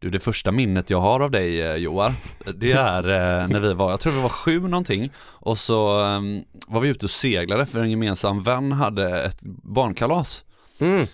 Du, 0.00 0.10
det 0.10 0.20
första 0.20 0.52
minnet 0.52 0.90
jag 0.90 1.00
har 1.00 1.20
av 1.20 1.30
dig 1.30 1.62
eh, 1.62 1.76
Joar, 1.76 2.12
det 2.54 2.72
är 2.72 3.08
eh, 3.08 3.48
när 3.48 3.60
vi 3.60 3.74
var, 3.74 3.90
jag 3.90 4.00
tror 4.00 4.12
vi 4.12 4.22
var 4.22 4.28
sju 4.28 4.60
någonting 4.60 5.12
och 5.18 5.58
så 5.58 6.00
eh, 6.00 6.20
var 6.66 6.80
vi 6.80 6.88
ute 6.88 7.06
och 7.06 7.10
seglade 7.10 7.66
för 7.66 7.80
en 7.80 7.90
gemensam 7.90 8.42
vän 8.42 8.72
hade 8.72 9.22
ett 9.22 9.42
barnkalas. 9.62 10.44
Mm. 10.78 11.06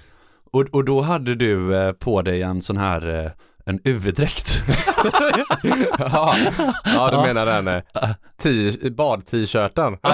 Och, 0.52 0.62
och 0.62 0.84
då 0.84 1.00
hade 1.00 1.34
du 1.34 1.76
eh, 1.76 1.92
på 1.92 2.22
dig 2.22 2.42
en 2.42 2.62
sån 2.62 2.76
här, 2.76 3.32
en 3.66 3.80
UV-dräkt. 3.84 4.62
ja, 5.98 6.35
ja, 6.85 7.11
du 7.11 7.16
menar 7.16 7.46
den 7.62 7.82
bad-t-shirten. 8.96 9.96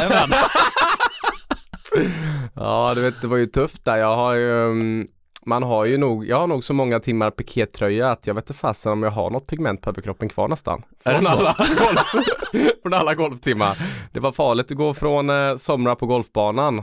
Ja, 2.54 2.92
du 2.94 3.02
vet, 3.02 3.20
det 3.20 3.26
var 3.26 3.36
ju 3.36 3.46
tufft 3.46 3.84
där. 3.84 3.96
Jag 3.96 4.16
har 4.16 4.34
ju, 4.34 4.64
mm, 4.64 5.08
man 5.46 5.62
har 5.62 5.84
ju 5.84 5.98
nog, 5.98 6.26
jag 6.26 6.40
har 6.40 6.46
nog 6.46 6.64
så 6.64 6.74
många 6.74 7.00
timmar 7.00 7.30
pikétröja 7.30 8.10
att 8.10 8.26
jag 8.26 8.34
vet 8.34 8.44
inte 8.44 8.58
fasen 8.60 8.92
om 8.92 9.02
jag 9.02 9.10
har 9.10 9.30
något 9.30 9.46
pigment 9.46 9.80
på 9.82 9.90
överkroppen 9.90 10.28
kvar 10.28 10.48
nästan. 10.48 10.82
Från 11.04 11.26
alla, 11.26 11.54
golf, 11.56 12.72
från 12.82 12.94
alla 12.94 13.14
golftimmar. 13.14 13.78
Det 14.12 14.20
var 14.20 14.32
farligt 14.32 14.70
att 14.70 14.76
gå 14.76 14.94
från 14.94 15.30
eh, 15.30 15.56
somra 15.56 15.96
på 15.96 16.06
golfbanan 16.06 16.78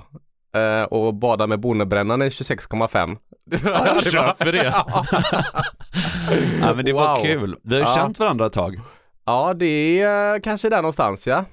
eh, 0.55 0.84
och 0.84 1.14
bada 1.14 1.48
med 1.48 1.59
bonnebrännan 1.59 2.22
i 2.22 2.30
26,5. 2.30 3.17
Ja, 3.64 3.88
jag 3.88 4.04
köper 4.04 4.52
det. 4.52 4.64
ja, 6.62 6.73
men 6.76 6.86
det 6.86 6.94
var 6.94 7.16
Wow. 7.16 7.23
kul. 7.26 7.55
Vi 7.64 7.76
har 7.76 7.81
ju 7.81 7.88
Ja. 7.89 7.95
känt 7.95 8.20
varandra 8.20 8.45
ett 8.45 8.53
tag. 8.53 8.80
Ja, 9.26 9.53
det 9.53 10.02
är 10.02 10.36
eh, 10.36 10.39
kanske 10.42 10.70
där 10.70 10.78
någonstans 10.81 11.28
ja. 11.28 11.45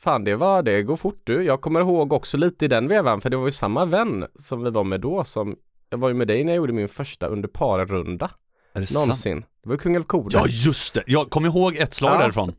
Fan, 0.00 0.24
det 0.24 0.36
var, 0.36 0.62
det 0.62 0.82
går 0.82 0.96
fort 0.96 1.20
du. 1.24 1.42
Jag 1.44 1.60
kommer 1.60 1.80
ihåg 1.80 2.12
också 2.12 2.36
lite 2.36 2.64
i 2.64 2.68
den 2.68 2.88
vevan, 2.88 3.20
för 3.20 3.30
det 3.30 3.36
var 3.36 3.44
ju 3.44 3.50
samma 3.52 3.84
vän 3.84 4.26
som 4.34 4.64
vi 4.64 4.70
var 4.70 4.84
med 4.84 5.00
då 5.00 5.24
som 5.24 5.56
jag 5.90 5.98
var 5.98 6.08
ju 6.08 6.14
med 6.14 6.28
dig 6.28 6.44
när 6.44 6.52
jag 6.52 6.56
gjorde 6.56 6.72
min 6.72 6.88
första 6.88 7.26
under 7.26 7.48
par-runda 7.48 8.30
Är 8.74 8.80
det 8.80 8.86
sant? 8.86 9.06
någonsin. 9.06 9.44
Det 9.62 9.68
var 9.68 9.76
Kungälv 9.76 10.04
Kode. 10.04 10.36
Ja 10.38 10.46
just 10.48 10.94
det, 10.94 11.02
jag 11.06 11.30
kommer 11.30 11.48
ihåg 11.48 11.76
ett 11.76 11.94
slag 11.94 12.14
Ja. 12.14 12.18
därifrån. 12.18 12.52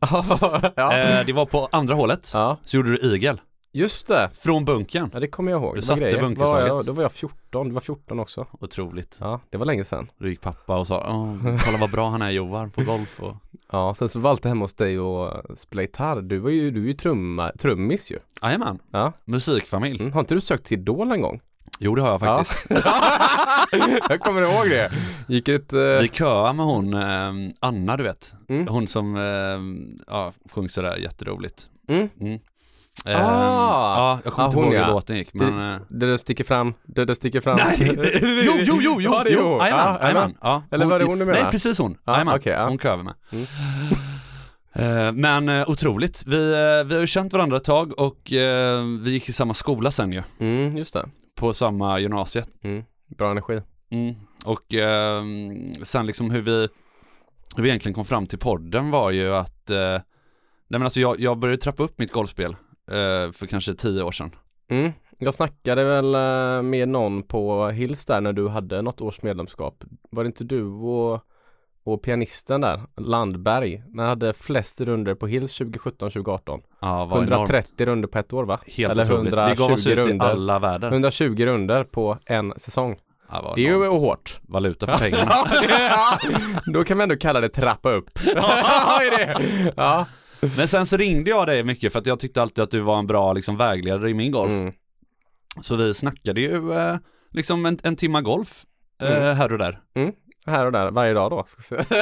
ja. 0.76 0.98
Eh, 0.98 1.26
det 1.26 1.32
var 1.32 1.46
på 1.46 1.68
andra 1.72 1.94
hålet, 1.94 2.30
ja, 2.34 2.56
så 2.64 2.76
gjorde 2.76 2.90
du 2.96 3.14
igel. 3.16 3.40
just 3.72 4.06
det. 4.08 4.30
Från 4.34 4.64
bunkern. 4.64 5.10
Ja, 5.14 5.20
det 5.20 5.28
kommer 5.28 5.52
jag 5.52 5.62
ihåg. 5.62 5.74
Du 5.76 5.82
satte 5.82 6.00
grejer. 6.00 6.20
bunkerslaget. 6.20 6.70
Var 6.70 6.76
jag, 6.76 6.86
då 6.86 6.92
var 6.92 7.02
jag 7.02 7.12
14, 7.12 7.68
du 7.68 7.74
var 7.74 7.80
14 7.80 8.20
också. 8.20 8.46
Otroligt. 8.60 9.16
Ja, 9.20 9.40
det 9.50 9.58
var 9.58 9.66
länge 9.66 9.84
sedan. 9.84 10.10
Då 10.18 10.28
gick 10.28 10.40
pappa 10.40 10.76
och 10.78 10.86
sa, 10.86 11.06
Åh, 11.08 11.56
kolla 11.64 11.78
vad 11.80 11.90
bra 11.90 12.10
han 12.10 12.22
är 12.22 12.30
Joar 12.30 12.66
på 12.66 12.82
golf 12.84 13.20
och... 13.22 13.36
Ja, 13.72 13.94
sen 13.94 14.08
så 14.08 14.18
var 14.18 14.30
alltid 14.30 14.46
hemma 14.48 14.64
hos 14.64 14.74
dig 14.74 14.98
och 15.00 15.58
spela 15.58 15.82
gitarr. 15.82 16.20
Du 16.20 16.38
var 16.38 16.50
ju, 16.50 16.70
du 16.70 16.82
är 16.82 16.86
ju 16.86 16.92
trumma, 16.94 17.52
trummis 17.58 18.10
ju. 18.10 18.18
Jajamän, 18.42 18.78
Ja. 18.90 19.12
musikfamilj. 19.24 20.00
Mm. 20.00 20.12
Har 20.12 20.20
inte 20.20 20.34
du 20.34 20.40
sökt 20.40 20.66
till 20.66 20.78
Idol 20.78 21.12
en 21.12 21.20
gång? 21.20 21.40
Jo 21.78 21.94
det 21.94 22.02
har 22.02 22.08
jag 22.10 22.20
faktiskt. 22.20 22.66
jag 24.08 24.20
kommer 24.20 24.42
ihåg 24.42 24.70
det. 24.70 24.90
Gick 25.28 25.48
ett... 25.48 25.72
eh, 25.72 25.78
Vi 25.80 26.08
köade 26.12 26.52
med 26.52 26.66
hon, 26.66 26.94
eh, 26.94 27.32
Anna 27.60 27.96
du 27.96 28.02
vet. 28.02 28.34
Mm. 28.48 28.66
Hon 28.68 28.88
som, 28.88 29.16
eh, 29.16 29.22
ja, 30.14 30.32
sjöng 30.52 30.68
sådär 30.68 30.96
jätteroligt. 30.96 31.66
Mm. 31.88 32.08
Mm. 32.20 32.38
Ah. 33.04 33.10
ja, 33.10 34.18
jag 34.24 34.32
kommer 34.32 34.44
Ah, 34.44 34.50
inte 34.50 34.58
ihåg 34.58 34.66
hur 34.72 34.80
ja. 34.80 34.88
låten 34.88 35.16
gick 35.16 35.34
men... 35.34 35.80
Det 35.88 36.06
där 36.06 36.16
sticker 36.16 36.44
fram, 36.44 36.74
det 36.86 37.04
där 37.04 37.14
sticker 37.14 37.40
fram. 37.40 37.56
Nej, 37.56 37.92
det, 37.96 38.18
jo, 38.22 38.52
jo, 38.58 38.78
jo, 38.82 39.00
jo, 39.00 39.12
Ja, 39.12 39.24
jo, 39.28 39.58
jajamän, 39.60 39.98
Ja. 40.14 40.30
Ja, 40.40 40.62
Eller 40.70 40.86
var 40.86 40.98
det 40.98 41.04
hon 41.04 41.18
du 41.18 41.24
menar? 41.24 41.42
Nej, 41.42 41.50
precis 41.50 41.78
hon. 41.78 41.98
Ja, 42.04 42.12
Jajamän, 42.12 42.34
okej, 42.36 42.52
ja. 42.52 42.68
hon 42.68 42.78
köade 42.78 43.02
med. 43.02 43.14
Mm. 43.32 43.46
Men 45.48 45.64
otroligt, 45.66 46.24
vi, 46.26 46.38
vi 46.86 46.94
har 46.94 47.00
ju 47.00 47.06
känt 47.06 47.32
varandra 47.32 47.56
ett 47.56 47.64
tag 47.64 47.98
och 48.00 48.18
vi 49.00 49.10
gick 49.10 49.28
i 49.28 49.32
samma 49.32 49.54
skola 49.54 49.90
sen 49.90 50.12
ju, 50.12 50.22
Mm, 50.40 50.76
just 50.76 50.94
det. 50.94 51.06
På 51.38 51.52
samma 51.52 51.98
gymnasiet. 51.98 52.50
Mm. 52.62 52.84
Bra 53.06 53.30
energi. 53.30 53.60
Mm. 53.90 54.14
Och 54.44 54.74
eh, 54.74 55.22
sen 55.82 56.06
liksom 56.06 56.30
hur 56.30 56.42
vi, 56.42 56.68
hur 57.56 57.62
vi 57.62 57.68
egentligen 57.68 57.94
kom 57.94 58.04
fram 58.04 58.26
till 58.26 58.38
podden 58.38 58.90
var 58.90 59.10
ju 59.10 59.34
att, 59.34 59.70
eh, 59.70 59.76
nej 59.76 60.02
men 60.68 60.82
alltså 60.82 61.00
jag, 61.00 61.20
jag 61.20 61.38
började 61.38 61.62
trappa 61.62 61.82
upp 61.82 61.98
mitt 61.98 62.12
golfspel 62.12 62.50
eh, 62.90 63.32
för 63.32 63.46
kanske 63.46 63.74
tio 63.74 64.02
år 64.02 64.12
sedan. 64.12 64.30
Mm. 64.70 64.92
Jag 65.18 65.34
snackade 65.34 65.84
väl 65.84 66.14
eh, 66.14 66.62
med 66.62 66.88
någon 66.88 67.22
på 67.22 67.68
Hills 67.68 68.06
där 68.06 68.20
när 68.20 68.32
du 68.32 68.48
hade 68.48 68.82
något 68.82 69.00
års 69.00 69.22
medlemskap. 69.22 69.84
Var 70.10 70.24
det 70.24 70.26
inte 70.26 70.44
du 70.44 70.64
och, 70.64 71.20
och 71.92 72.02
pianisten 72.02 72.60
där, 72.60 72.80
Landberg, 72.96 73.82
när 73.92 74.02
han 74.02 74.08
hade 74.10 74.32
flest 74.32 74.80
runder 74.80 75.14
på 75.14 75.26
Hills 75.26 75.60
2017-2018? 75.60 76.60
Ja, 76.80 77.04
vad 77.04 77.18
130 77.18 77.86
runder 77.86 78.08
på 78.08 78.18
ett 78.18 78.32
år 78.32 78.44
va? 78.44 78.60
Helt 78.66 78.92
Eller 78.92 79.04
otroligt. 79.04 79.32
Vi 79.32 79.36
gav 79.36 79.50
oss 79.72 79.86
120 79.86 79.90
ut 79.90 79.98
i 79.98 80.10
runder. 80.10 80.26
alla 80.26 80.58
världar. 80.58 80.88
120 80.90 81.44
runder 81.44 81.84
på 81.84 82.18
en 82.26 82.52
säsong. 82.56 82.96
Ja, 83.30 83.52
Det 83.56 83.60
är 83.60 83.64
ju 83.70 83.84
enormt. 83.84 84.00
hårt. 84.02 84.40
Valuta 84.42 84.86
för 84.86 84.98
pengarna. 84.98 85.32
ja, 85.90 86.18
då 86.66 86.84
kan 86.84 86.96
man 86.96 87.02
ändå 87.02 87.16
kalla 87.16 87.40
det 87.40 87.48
trappa 87.48 87.90
upp. 87.92 88.10
ja. 89.76 90.06
Men 90.56 90.68
sen 90.68 90.86
så 90.86 90.96
ringde 90.96 91.30
jag 91.30 91.46
dig 91.46 91.64
mycket 91.64 91.92
för 91.92 91.98
att 91.98 92.06
jag 92.06 92.20
tyckte 92.20 92.42
alltid 92.42 92.64
att 92.64 92.70
du 92.70 92.80
var 92.80 92.98
en 92.98 93.06
bra 93.06 93.32
liksom, 93.32 93.56
vägledare 93.56 94.10
i 94.10 94.14
min 94.14 94.32
golf. 94.32 94.52
Mm. 94.52 94.72
Så 95.62 95.76
vi 95.76 95.94
snackade 95.94 96.40
ju 96.40 96.72
eh, 96.72 96.96
liksom 97.32 97.66
en, 97.66 97.78
en 97.82 97.96
timma 97.96 98.22
golf 98.22 98.64
eh, 99.02 99.16
Mm. 99.22 99.36
här 99.36 99.52
och 99.52 99.58
där. 99.58 99.80
Här 100.46 100.66
och 100.66 100.72
där, 100.72 100.90
varje 100.90 101.12
dag 101.14 101.30
då. 101.30 101.44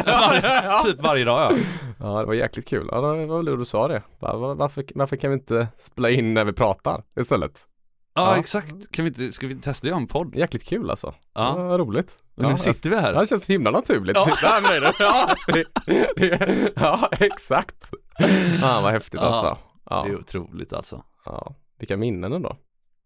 Varje, 0.06 0.80
typ 0.84 1.02
varje 1.02 1.24
dag 1.24 1.52
ja. 1.52 1.56
Ja, 2.00 2.20
det 2.20 2.26
var 2.26 2.34
jäkligt 2.34 2.68
kul. 2.68 2.88
Ja, 2.92 2.96
det 3.00 3.26
var 3.26 3.36
väl 3.42 3.58
du 3.58 3.64
sa 3.64 3.88
det. 3.88 4.02
Va- 4.18 4.36
va- 4.36 4.54
Varför, 4.54 4.84
varför 4.94 5.16
kan 5.16 5.30
vi 5.30 5.34
inte 5.36 5.68
spela 5.78 6.10
in 6.10 6.34
när 6.34 6.44
vi 6.44 6.52
pratar 6.52 7.02
istället? 7.20 7.66
Ja, 8.14 8.32
Ja. 8.34 8.40
exakt, 8.40 8.74
kan 8.92 9.04
vi 9.04 9.08
inte, 9.08 9.32
ska 9.32 9.46
vi 9.46 9.54
testa 9.54 9.86
göra 9.86 9.96
en 9.98 10.06
podd? 10.06 10.34
Jäkligt 10.36 10.64
kul 10.64 10.90
alltså. 10.90 11.14
Ja. 11.34 11.70
Ja, 11.70 11.78
roligt. 11.78 12.16
Men 12.34 12.44
ja, 12.44 12.50
nu 12.50 12.56
sitter 12.56 12.90
vi 12.90 12.96
här. 12.96 13.14
Ja, 13.14 13.20
det 13.20 13.26
känns 13.26 13.46
himla 13.50 13.70
naturligt. 13.70 14.16
Ja. 14.16 14.22
att 14.22 14.34
sitta 14.34 14.46
här 14.46 14.60
med 14.60 14.82
dig. 14.82 14.92
Ja, 14.98 15.34
det, 15.46 15.64
det, 16.16 16.72
ja, 16.76 17.08
exakt. 17.12 17.90
Ja, 18.62 18.80
vad 18.82 18.92
häftigt 18.92 19.20
alltså. 19.20 19.58
Ja, 19.90 20.02
Det 20.06 20.12
är 20.12 20.18
otroligt 20.18 20.72
alltså. 20.72 21.02
ja. 21.24 21.54
Vilka 21.78 21.96
minnen 21.96 22.32
ändå. 22.32 22.56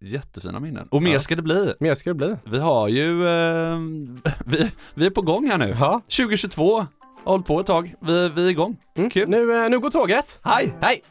Jättefina 0.03 0.61
minnen. 0.61 0.89
Och 0.91 1.03
mer 1.03 1.13
Ja. 1.13 1.21
ska 1.21 1.37
det 1.37 1.43
bli. 1.43 1.73
Mer 1.81 1.95
ska 1.95 2.11
det 2.11 2.15
bli. 2.15 2.37
Vi 2.45 2.59
har 2.59 2.89
ju, 2.89 3.29
eh, 3.29 3.79
vi, 4.47 4.71
vi 4.95 5.07
är 5.07 5.11
på 5.11 5.23
gång 5.23 5.49
här 5.51 5.59
nu. 5.59 5.77
Ja. 5.81 6.01
2022, 6.17 6.77
har 6.79 6.87
hållit 7.25 7.47
på 7.47 7.61
ett 7.61 7.67
tag. 7.67 7.95
Vi, 8.01 8.29
vi 8.29 8.47
är 8.47 8.51
igång. 8.51 8.77
Mm. 8.99 9.11
Kul. 9.11 9.29
Nu, 9.29 9.65
eh, 9.65 9.71
nu 9.71 9.79
går 9.79 9.91
tåget. 9.91 10.39
Hej! 10.43 10.75
Hej! 10.81 11.03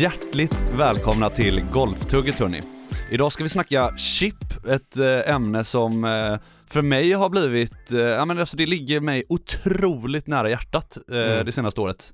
Hjärtligt 0.00 0.72
välkomna 0.78 1.30
till 1.30 1.64
Golftugget 1.72 2.38
hörni. 2.38 2.60
Idag 3.10 3.32
ska 3.32 3.42
vi 3.42 3.48
snacka 3.48 3.96
chip, 3.96 4.66
ett 4.68 4.96
eh, 4.96 5.34
ämne 5.34 5.64
som 5.64 6.04
eh, 6.04 6.36
för 6.66 6.82
mig 6.82 7.12
har 7.12 7.28
blivit, 7.28 7.92
eh, 7.92 7.98
ja 7.98 8.24
men 8.24 8.38
alltså 8.38 8.56
det 8.56 8.66
ligger 8.66 9.00
mig 9.00 9.24
otroligt 9.28 10.26
nära 10.26 10.50
hjärtat 10.50 10.98
Mm. 11.12 11.46
det 11.46 11.52
senaste 11.52 11.80
året. 11.80 12.12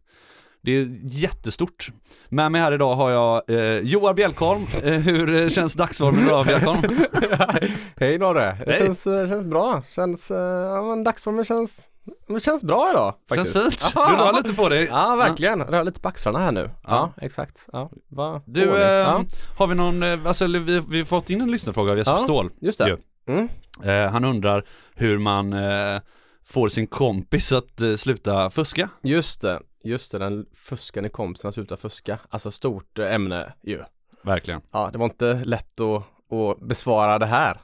Det 0.63 0.73
är 0.73 0.87
jättestort. 1.03 1.89
Med 2.29 2.53
mig 2.53 2.61
här 2.61 2.73
idag 2.73 2.95
har 2.97 3.11
jag 3.11 3.43
eh, 3.51 3.79
Joar 3.81 4.15
Bjelkholm. 4.15 4.67
Eh, 4.85 4.93
hur 4.93 5.51
känns 5.51 5.75
dagsformen 5.75 6.27
idag 6.27 6.47
Bjelkholm? 6.47 6.81
Hej 7.97 8.19
Norre! 8.19 8.59
Det 8.67 8.79
känns, 8.79 9.05
känns 9.05 9.47
bra. 9.47 9.83
Känns, 9.91 10.31
eh, 10.31 10.37
ja 10.39 10.83
men 10.83 11.05
dagsformen 11.05 11.45
känns, 11.45 11.81
men 12.29 12.41
känns 12.41 12.63
bra 12.63 12.91
idag 12.91 13.15
Känns 13.35 13.53
faktiskt. 13.53 13.83
fint? 13.83 13.93
Ja. 13.95 14.11
Du 14.11 14.17
rör 14.17 14.33
lite 14.33 14.55
på 14.55 14.69
dig. 14.69 14.85
Ja, 14.91 15.17
verkligen. 15.17 15.63
Rör 15.63 15.85
lite 15.85 16.01
på 16.01 16.09
axlarna 16.09 16.39
här 16.39 16.53
nu. 16.53 16.71
Ja, 16.83 17.13
exakt. 17.23 17.67
Ja, 17.73 17.91
vad 18.09 18.43
Du, 18.47 18.77
eh, 18.77 18.89
ja, 18.91 19.25
har 19.59 19.67
vi 19.67 19.75
någon, 19.75 20.03
eh, 20.03 20.19
alltså 20.27 20.47
vi, 20.47 20.83
vi 20.91 20.99
har 20.99 21.05
fått 21.05 21.31
in 21.31 21.41
en 21.41 21.51
lyssnarfråga 21.51 21.93
av 21.93 21.99
Jesper 21.99 22.13
Ja, 22.13 22.19
Ståhl. 22.19 22.51
just 22.61 22.79
det. 22.79 22.97
Mm. 23.29 23.49
Eh, 23.85 24.11
han 24.13 24.25
undrar 24.25 24.65
hur 24.95 25.19
man 25.19 25.53
eh, 25.53 26.01
får 26.47 26.69
sin 26.69 26.87
kompis 26.87 27.53
att 27.53 27.81
eh, 27.81 27.95
sluta 27.95 28.51
fuska. 28.51 28.89
Just 29.03 29.41
det. 29.41 29.61
Just 29.85 30.13
det, 30.13 30.19
den 30.19 30.47
fuskande 30.55 31.09
kompisen 31.09 31.53
slutar 31.53 31.77
fuska. 31.77 32.19
Alltså 32.31 32.51
stort 32.51 32.99
eh, 32.99 33.15
ämne 33.15 33.53
ju. 33.63 33.83
Verkligen. 34.23 34.61
Ja, 34.73 34.89
det 34.93 34.99
var 34.99 35.05
inte 35.07 35.35
lätt 35.45 35.81
att, 35.81 36.03
att 36.33 36.61
besvara 36.69 37.19
det 37.19 37.27
här. 37.27 37.61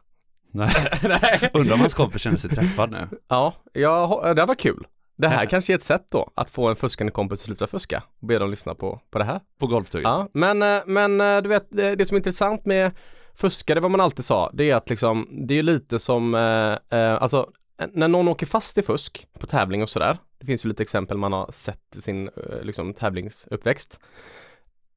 Nej. 1.03 1.51
Undrar 1.53 1.75
om 1.75 1.81
hans 1.81 1.95
kompis 1.95 2.23
känner 2.23 2.37
sig 2.37 2.51
träffad 2.51 2.91
nu. 2.91 3.09
Ja, 3.29 3.55
ja, 3.73 4.35
det 4.37 4.45
var 4.45 4.55
kul. 4.55 4.87
Det 5.17 5.29
här 5.29 5.47
kanske 5.47 5.73
är 5.73 5.75
ett 5.75 5.85
sätt 5.85 6.07
då, 6.11 6.31
att 6.35 6.51
få 6.51 6.69
en 6.69 6.77
fuskande 6.77 7.11
kompis 7.11 7.41
att 7.41 7.45
sluta 7.45 7.67
fuska 7.67 8.03
och 8.21 8.27
be 8.27 8.39
dem 8.39 8.51
lyssna 8.51 8.75
på, 8.75 9.01
på 9.11 9.19
det 9.19 9.25
här. 9.25 9.41
På 9.59 9.67
golftugget. 9.67 10.05
Ja, 10.05 10.29
men, 10.33 10.63
eh, 10.63 10.81
men 10.87 11.21
eh, 11.21 11.43
du 11.43 11.49
vet, 11.49 11.67
det, 11.71 11.95
det 11.95 12.07
som 12.07 12.15
är 12.15 12.19
intressant 12.19 12.65
med 12.65 12.93
fuskare, 13.35 13.81
vad 13.81 13.91
man 13.91 14.01
alltid 14.01 14.25
sa, 14.25 14.51
det 14.53 14.71
är 14.71 14.77
att 14.77 14.91
liksom, 14.91 15.29
det 15.47 15.59
är 15.59 15.63
lite 15.63 15.99
som, 15.99 16.35
eh, 16.35 16.99
eh, 16.99 17.23
alltså, 17.23 17.51
när 17.93 18.09
någon 18.09 18.29
åker 18.29 18.47
fast 18.47 18.79
i 18.79 18.83
fusk 18.83 19.27
på 19.39 19.47
tävling 19.47 19.83
och 19.83 19.91
sådär, 19.91 20.19
Det 20.39 20.47
finns 20.47 20.65
ju 20.65 20.69
lite 20.69 20.83
exempel 20.83 21.19
man 21.19 21.33
har 21.33 21.53
sett 21.53 21.97
i 21.97 22.03
sin 22.03 22.29
eh, 22.29 22.63
liksom, 22.63 22.95
tävlingsuppväxt. 22.95 24.01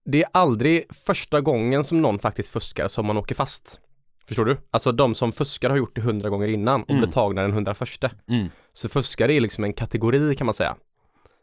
Det 0.06 0.24
är 0.24 0.30
aldrig 0.32 0.86
första 1.06 1.42
gången 1.42 1.84
som 1.84 2.02
någon 2.02 2.20
faktiskt 2.20 2.50
fuskar 2.50 2.88
som 2.88 3.06
man 3.06 3.18
åker 3.18 3.36
fast. 3.36 3.80
Förstår 4.28 4.46
du? 4.46 4.58
Alltså 4.72 4.92
de 4.92 5.16
som 5.16 5.32
fuskar 5.32 5.70
har 5.70 5.78
gjort 5.78 5.96
det 5.96 6.02
hundra 6.02 6.30
gånger 6.30 6.48
innan 6.48 6.84
och 6.84 6.90
Mm. 6.90 7.02
blir 7.02 7.12
tagna 7.12 7.42
den 7.42 7.52
hundraförsta. 7.54 8.12
Mm. 8.30 8.48
Så 8.74 8.90
fuskare 8.90 9.34
är 9.34 9.40
liksom 9.42 9.64
en 9.64 9.74
kategori 9.74 10.36
kan 10.36 10.46
man 10.46 10.54
säga 10.54 10.76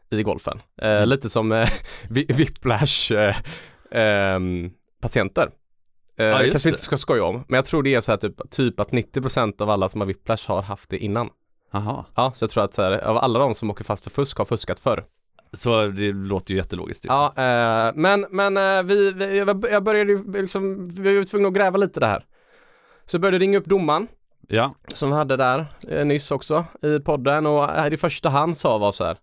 i 0.09 0.23
golfen. 0.23 0.61
Eh, 0.81 0.89
Mm. 0.89 1.09
Lite 1.09 1.29
som 1.29 1.51
eh, 1.51 1.69
whiplash 2.09 3.11
eh, 3.13 3.35
ehm, 3.91 4.71
patienter. 5.01 5.49
Eh, 6.17 6.25
Ja, 6.25 6.37
kanske 6.51 6.69
vi 6.69 6.73
inte 6.73 6.81
ska 6.83 6.97
skoja 6.97 7.23
om, 7.23 7.43
men 7.47 7.55
jag 7.57 7.65
tror 7.65 7.83
det 7.83 7.95
är 7.95 8.01
så 8.01 8.11
här 8.11 8.17
typ, 8.17 8.49
typ 8.51 8.79
att 8.79 8.91
90% 8.91 9.61
av 9.61 9.69
alla 9.69 9.89
som 9.89 10.01
har 10.01 10.05
whiplash 10.07 10.47
har 10.47 10.61
haft 10.61 10.89
det 10.89 10.97
innan. 10.97 11.29
Jaha, 11.71 12.05
Ja, 12.15 12.31
så 12.35 12.43
jag 12.43 12.49
tror 12.49 12.63
att 12.63 12.73
så 12.73 12.81
här, 12.81 12.91
av 12.91 13.17
alla 13.17 13.39
de 13.39 13.53
som 13.55 13.69
åker 13.71 13.83
fast 13.83 14.03
för 14.03 14.11
fusk 14.11 14.37
har 14.37 14.45
fuskat 14.45 14.79
förr. 14.79 15.03
så 15.53 15.87
det 15.87 16.11
låter 16.11 16.51
ju 16.51 16.57
jättelogiskt 16.57 17.05
ju. 17.05 17.07
Ja, 17.09 17.25
eh, 17.27 17.91
men, 17.95 18.25
men 18.29 18.57
eh, 18.57 18.83
vi, 18.83 19.11
vi, 19.11 19.37
jag 19.71 19.83
började 19.83 20.11
ju 20.11 20.31
liksom, 20.41 20.85
vi 20.89 21.17
var 21.17 21.23
tvungna 21.23 21.47
att 21.47 21.53
gräva 21.53 21.77
lite 21.77 21.99
det 21.99 22.05
här. 22.07 22.25
Så 23.05 23.19
började 23.19 23.39
ringa 23.39 23.57
upp 23.57 23.65
domaren 23.65 24.07
Ja, 24.47 24.73
som 24.93 25.09
vi 25.09 25.15
hade 25.15 25.37
där 25.37 25.65
eh, 25.89 26.05
nyss 26.05 26.31
också 26.31 26.65
i 26.81 26.99
podden 26.99 27.45
och 27.45 27.69
eh, 27.77 27.89
det 27.89 27.97
första 27.97 28.29
han 28.29 28.55
sa 28.55 28.77
var 28.77 28.91
så 28.91 29.03
här 29.05 29.17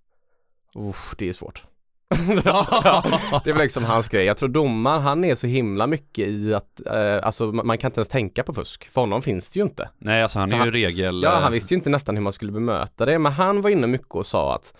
Uff, 0.74 1.14
det 1.18 1.28
är 1.28 1.32
svårt. 1.32 1.64
ja, 2.44 3.02
det 3.44 3.50
är 3.50 3.54
väl 3.54 3.62
liksom 3.62 3.84
hans 3.84 4.08
grej. 4.08 4.24
Jag 4.24 4.36
tror 4.38 4.48
domaren, 4.48 5.02
han 5.02 5.24
är 5.24 5.34
så 5.34 5.46
himla 5.46 5.86
mycket 5.86 6.28
i 6.28 6.54
att, 6.54 6.86
eh, 6.86 7.18
alltså 7.26 7.46
man, 7.52 7.78
kan 7.78 7.88
inte 7.88 7.98
ens 8.00 8.08
tänka 8.08 8.42
på 8.42 8.54
fusk. 8.54 8.88
För 8.88 9.00
honom 9.00 9.22
finns 9.22 9.50
det 9.50 9.58
ju 9.58 9.64
inte. 9.64 9.90
nej 9.98 10.22
alltså 10.22 10.38
han 10.38 10.48
Så 10.48 10.54
är 10.54 10.58
ju 10.58 10.62
han- 10.64 10.72
regel... 10.72 11.22
Ja, 11.22 11.32
eh, 11.36 11.40
han 11.40 11.52
visste 11.52 11.74
ju 11.74 11.76
inte 11.78 11.90
nästan 11.90 12.16
hur 12.16 12.22
man 12.22 12.32
skulle 12.32 12.52
bemöta 12.52 13.06
det, 13.06 13.18
men 13.18 13.32
han 13.32 13.60
var 13.62 13.70
inne 13.70 13.86
mycket 13.86 14.14
och 14.14 14.26
sa 14.26 14.54
att 14.54 14.74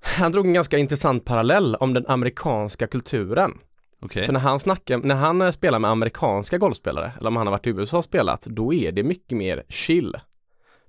han 0.00 0.32
drog 0.32 0.46
en 0.46 0.52
ganska 0.54 0.78
intressant 0.78 1.24
parallell 1.24 1.74
om 1.74 1.94
den 1.94 2.04
amerikanska 2.08 2.86
kulturen. 2.86 3.58
Okej, 4.00 4.26
För 4.26 4.32
när 4.32 4.40
han 4.40 4.60
snackar, 4.60 4.98
när 4.98 5.14
han 5.14 5.42
eh, 5.42 5.50
spelar 5.50 5.78
med 5.78 5.90
amerikanska 5.90 6.58
golfspelare, 6.58 7.12
eller 7.18 7.28
om 7.28 7.36
han 7.36 7.46
har 7.46 7.52
varit 7.52 7.66
i 7.66 7.70
USA 7.70 7.98
och 7.98 8.04
spelat, 8.04 8.42
då 8.44 8.74
är 8.74 8.92
det 8.92 9.02
mycket 9.02 9.38
mer 9.38 9.62
chill. 9.68 10.16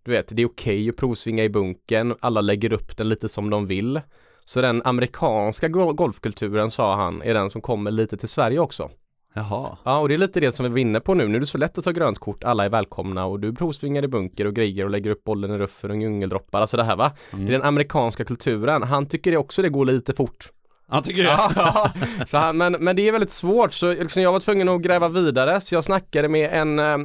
Du 0.03 0.11
vet, 0.11 0.27
det 0.35 0.41
är 0.41 0.45
okej 0.47 0.89
att 0.89 0.95
provsvinga 0.97 1.43
i 1.43 1.49
bunken, 1.49 2.15
alla 2.19 2.41
lägger 2.41 2.73
upp 2.73 2.97
den 2.97 3.09
lite 3.09 3.29
som 3.29 3.49
de 3.49 3.67
vill. 3.67 4.01
Så 4.45 4.61
den 4.61 4.81
amerikanska 4.85 5.67
gol- 5.67 5.93
golfkulturen, 5.93 6.71
sa 6.71 6.95
han, 6.95 7.21
är 7.21 7.33
den 7.33 7.49
som 7.49 7.61
kommer 7.61 7.91
lite 7.91 8.17
till 8.17 8.29
Sverige 8.29 8.59
också. 8.59 8.89
jaha. 9.33 9.77
Ja, 9.85 9.99
och 9.99 10.07
det 10.07 10.13
är 10.13 10.17
lite 10.17 10.39
det 10.39 10.51
som 10.51 10.63
vi 10.63 10.69
var 10.69 10.77
inne 10.77 10.99
på 10.99 11.13
nu. 11.13 11.27
Nu 11.27 11.35
är 11.35 11.39
det 11.39 11.45
så 11.45 11.57
lätt 11.57 11.77
att 11.77 11.83
ta 11.83 11.91
grönt 11.91 12.19
kort, 12.19 12.43
alla 12.43 12.65
är 12.65 12.69
välkomna 12.69 13.25
och 13.25 13.39
du 13.39 13.53
provsvingar 13.53 14.03
i 14.03 14.07
bunker 14.07 14.45
och 14.45 14.53
grejer 14.53 14.83
och 14.85 14.89
lägger 14.91 15.11
upp 15.11 15.23
bollen 15.23 15.51
i 15.51 15.57
ruffen 15.57 15.91
och 15.91 15.97
djungeldroppar, 15.97 16.61
alltså 16.61 16.77
det 16.77 16.83
här 16.83 16.95
va. 16.95 17.11
Mm. 17.33 17.45
Det 17.45 17.51
är 17.51 17.57
den 17.57 17.67
amerikanska 17.67 18.25
kulturen. 18.25 18.83
Han 18.83 19.05
tycker 19.05 19.31
det 19.31 19.37
också 19.37 19.61
det 19.61 19.69
går 19.69 19.85
lite 19.85 20.13
fort. 20.13 20.49
Han 20.89 21.03
tycker 21.03 21.23
det? 21.23 21.29
Ja, 21.55 21.91
så 22.27 22.37
han, 22.37 22.57
men, 22.57 22.71
men 22.79 22.95
det 22.95 23.07
är 23.07 23.11
väldigt 23.11 23.31
svårt 23.31 23.73
så 23.73 23.93
liksom 23.93 24.21
jag 24.21 24.31
var 24.31 24.39
tvungen 24.39 24.69
att 24.69 24.81
gräva 24.81 25.07
vidare 25.07 25.61
så 25.61 25.75
jag 25.75 25.83
snackade 25.83 26.27
med 26.29 26.49
en 26.53 26.79
eh, 26.79 26.97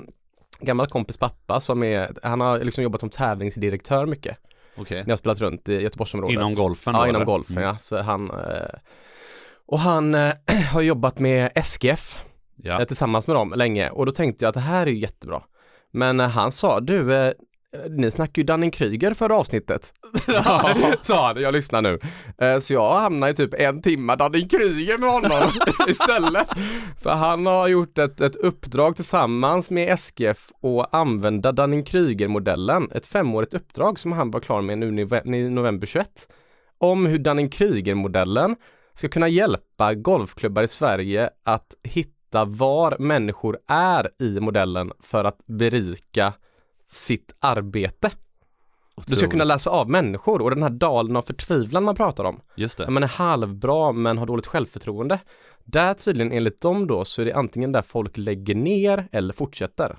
gammal 0.60 0.86
kompis 0.86 1.16
pappa 1.16 1.60
som 1.60 1.82
är, 1.82 2.12
han 2.22 2.40
har 2.40 2.58
liksom 2.58 2.84
jobbat 2.84 3.00
som 3.00 3.10
tävlingsdirektör 3.10 4.06
mycket 4.06 4.36
Okej. 4.76 5.02
när 5.02 5.08
jag 5.08 5.18
spelat 5.18 5.40
runt 5.40 5.68
i 5.68 5.72
Göteborgsområdet. 5.74 6.34
Inom 6.34 6.54
golfen 6.54 6.94
Ja, 6.94 7.00
då, 7.00 7.06
inom 7.08 7.16
eller? 7.22 7.26
golfen 7.26 7.56
Mm. 7.56 7.68
ja. 7.68 7.78
Så 7.80 8.02
han, 8.02 8.30
eh, 8.30 8.78
och 9.66 9.78
han 9.78 10.14
eh, 10.14 10.32
har 10.72 10.80
jobbat 10.82 11.18
med 11.18 11.50
SGF 11.64 12.24
Ja. 12.56 12.80
eh, 12.80 12.86
tillsammans 12.86 13.26
med 13.26 13.36
dem 13.36 13.52
länge 13.56 13.90
och 13.90 14.06
då 14.06 14.12
tänkte 14.12 14.44
jag 14.44 14.48
att 14.48 14.54
det 14.54 14.60
här 14.60 14.86
är 14.86 14.90
jättebra. 14.90 15.42
Men 15.90 16.20
eh, 16.20 16.28
han 16.28 16.52
sa, 16.52 16.80
du, 16.80 17.14
eh, 17.14 17.32
ni 17.88 18.10
snackade 18.10 18.40
ju 18.40 18.44
Dunning-Kryger 18.44 19.14
förra 19.14 19.36
avsnittet. 19.36 19.92
sa 21.02 21.26
han, 21.26 21.42
jag 21.42 21.52
lyssnar 21.52 21.82
nu. 21.82 21.98
Eh, 22.38 22.58
så 22.58 22.72
jag 22.72 23.00
hamnar 23.00 23.28
i 23.28 23.34
typ 23.34 23.54
en 23.54 23.82
timma 23.82 24.16
Dunning-Kryger 24.16 24.98
med 24.98 25.10
honom 25.10 25.50
istället. 25.88 26.48
För 27.02 27.10
han 27.10 27.46
har 27.46 27.68
gjort 27.68 27.98
ett, 27.98 28.20
ett 28.20 28.36
uppdrag 28.36 28.96
tillsammans 28.96 29.70
med 29.70 29.98
SGF 29.98 30.52
och 30.60 30.96
använda 30.96 31.52
Dunning-Kryger-modellen. 31.52 32.88
Ett 32.92 33.06
femårigt 33.06 33.54
uppdrag 33.54 33.98
som 33.98 34.12
han 34.12 34.30
var 34.30 34.40
klar 34.40 34.62
med 34.62 34.78
nu 34.78 35.00
i 35.24 35.48
november 35.50 35.86
21. 35.86 36.08
Om 36.78 37.06
hur 37.06 37.18
Dunning-Kryger-modellen 37.18 38.56
ska 38.94 39.08
kunna 39.08 39.28
hjälpa 39.28 39.94
golfklubbar 39.94 40.62
i 40.62 40.68
Sverige 40.68 41.30
att 41.42 41.74
hitta 41.82 42.44
var 42.44 42.96
människor 42.98 43.58
är 43.68 44.10
i 44.22 44.40
modellen 44.40 44.92
för 45.00 45.24
att 45.24 45.38
berika 45.46 46.32
sitt 46.86 47.34
arbete. 47.40 48.10
Du 48.96 49.02
ska 49.02 49.12
Otroligt. 49.12 49.30
kunna 49.30 49.44
läsa 49.44 49.70
av 49.70 49.90
människor 49.90 50.42
och 50.42 50.50
den 50.50 50.62
här 50.62 50.70
dalen 50.70 51.16
av 51.16 51.22
förtvivlan 51.22 51.84
man 51.84 51.94
pratar 51.94 52.24
om. 52.24 52.40
Just 52.56 52.78
det. 52.78 52.84
När 52.84 52.90
man 52.90 53.02
är 53.02 53.06
halvbra 53.08 53.92
men 53.92 54.18
har 54.18 54.26
dåligt 54.26 54.46
självförtroende. 54.46 55.20
Där 55.64 55.94
tydligen 55.94 56.32
enligt 56.32 56.60
dem 56.60 56.86
då 56.86 57.04
så 57.04 57.22
är 57.22 57.26
det 57.26 57.32
antingen 57.32 57.72
där 57.72 57.82
folk 57.82 58.16
lägger 58.16 58.54
ner 58.54 59.08
eller 59.12 59.32
fortsätter. 59.34 59.98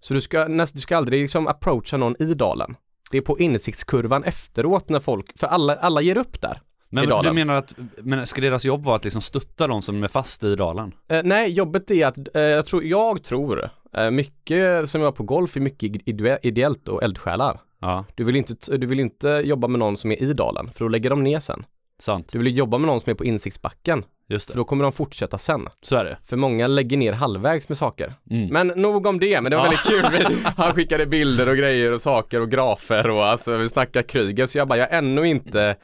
Så 0.00 0.14
du 0.14 0.20
ska, 0.20 0.48
näst, 0.48 0.74
du 0.74 0.80
ska 0.80 0.96
aldrig 0.96 1.22
liksom 1.22 1.46
approacha 1.48 1.96
någon 1.96 2.16
i 2.18 2.34
dalen. 2.34 2.76
Det 3.10 3.18
är 3.18 3.22
på 3.22 3.38
insiktskurvan 3.38 4.24
efteråt 4.24 4.88
när 4.88 5.00
folk, 5.00 5.38
för 5.38 5.46
alla, 5.46 5.76
alla 5.76 6.00
ger 6.00 6.16
upp 6.16 6.40
där. 6.40 6.52
i 6.54 6.60
Men 6.88 7.08
du 7.08 7.32
menar 7.32 7.54
att, 7.54 7.74
men 7.98 8.26
ska 8.26 8.40
deras 8.40 8.64
jobb 8.64 8.84
vara 8.84 8.96
att 8.96 9.04
liksom 9.04 9.22
stötta 9.22 9.66
de 9.66 9.82
som 9.82 10.04
är 10.04 10.08
fast 10.08 10.44
i 10.44 10.56
dalen? 10.56 10.94
Eh, 11.08 11.20
nej, 11.24 11.52
jobbet 11.52 11.90
är 11.90 12.06
att, 12.06 12.36
eh, 12.36 12.42
jag 12.42 12.66
tror, 12.66 12.84
jag 12.84 13.22
tror, 13.22 13.70
mycket 14.12 14.90
som 14.90 15.00
jag 15.00 15.14
på 15.16 15.22
golf 15.22 15.56
är 15.56 15.60
mycket 15.60 15.92
ide- 16.08 16.38
ideellt 16.42 16.88
och 16.88 17.02
eldsjälar. 17.02 17.60
Ja, 17.80 18.04
Du 18.14 18.24
vill 18.24 18.36
inte, 18.36 18.76
du 18.76 18.86
vill 18.86 19.00
inte 19.00 19.28
jobba 19.44 19.68
med 19.68 19.78
någon 19.78 19.96
som 19.96 20.12
är 20.12 20.22
i 20.22 20.32
dalen, 20.32 20.70
för 20.72 20.84
då 20.84 20.88
lägger 20.88 21.10
de 21.10 21.22
ner 21.24 21.40
sen. 21.40 21.64
sant. 21.98 22.28
Du 22.32 22.38
vill 22.38 22.56
jobba 22.56 22.78
med 22.78 22.86
någon 22.86 23.00
som 23.00 23.10
är 23.10 23.14
på 23.14 23.24
insiktsbacken, 23.24 24.04
Just 24.28 24.46
för 24.50 24.54
det. 24.54 24.60
då 24.60 24.64
kommer 24.64 24.82
de 24.82 24.92
fortsätta 24.92 25.38
sen. 25.38 25.68
Så 25.82 25.96
är 25.96 26.04
det. 26.04 26.18
För 26.26 26.36
många 26.36 26.66
lägger 26.66 26.96
ner 26.96 27.12
halvvägs 27.12 27.68
med 27.68 27.78
saker. 27.78 28.14
Mm. 28.30 28.48
Men 28.48 28.66
nog 28.82 29.06
om 29.06 29.20
det, 29.20 29.40
men 29.40 29.50
det 29.50 29.56
var 29.56 29.64
Ja. 29.66 29.70
väldigt 30.00 30.26
kul. 30.28 30.36
Han 30.56 30.72
skickade 30.74 31.06
bilder 31.06 31.48
och 31.48 31.56
grejer 31.56 31.92
och 31.92 32.00
saker 32.00 32.40
och 32.40 32.50
grafer 32.50 33.10
och 33.10 33.26
alltså 33.26 33.56
vi 33.56 33.68
snackar 33.68 34.02
Kryger, 34.02 34.46
så 34.46 34.58
jag 34.58 34.68
bara, 34.68 34.78
jag 34.78 34.86
har 34.86 34.98
ännu 34.98 35.24
inte, 35.28 35.76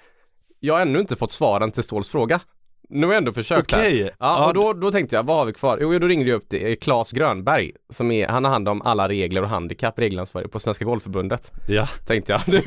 jag 0.61 0.75
har 0.75 0.81
ännu 0.81 0.99
inte 1.01 1.17
fått 1.17 1.31
svaren 1.33 1.73
till 1.73 1.83
Ståhls 1.83 2.09
fråga. 2.09 2.41
Nu 2.89 3.07
har 3.07 3.13
jag 3.15 3.19
ändå 3.19 3.33
försökt 3.33 3.73
här. 3.73 3.79
Okej. 3.81 4.11
Ja, 4.19 4.47
och 4.47 4.55
då, 4.55 4.73
då 4.73 4.91
tänkte 4.93 5.17
jag, 5.17 5.23
vad 5.27 5.37
har 5.37 5.45
vi 5.45 5.53
kvar? 5.53 5.79
Jo, 5.81 5.99
då 5.99 6.07
ringde 6.07 6.31
jag 6.31 6.37
upp 6.37 6.49
till 6.49 6.79
Claes 6.79 7.11
Grönberg, 7.11 7.73
som 7.91 8.11
är, 8.11 8.29
han 8.29 8.45
har 8.45 8.51
hand 8.53 8.69
om 8.69 8.83
alla 8.83 9.09
regler 9.09 9.43
och 9.43 9.49
handikapp, 9.49 9.99
regelansvarig 9.99 10.51
på 10.53 10.59
Svenska 10.59 10.85
Golfförbundet. 10.85 11.53
Ja. 11.69 11.89
Tänkte 12.07 12.33
jag, 12.33 12.41
nu, 12.47 12.63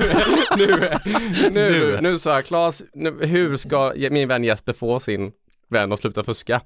nu, 0.56 0.90
nu, 1.52 1.98
Nu. 2.00 2.18
sa 2.18 2.34
jag, 2.34 2.44
Claes, 2.44 2.82
nu, 2.92 3.26
hur 3.26 3.56
ska 3.56 3.92
min 4.10 4.28
vän 4.28 4.44
Jesper 4.44 4.72
få 4.72 5.00
sin 5.00 5.32
vän 5.68 5.92
att 5.92 5.98
sluta 6.00 6.24
fuska? 6.24 6.60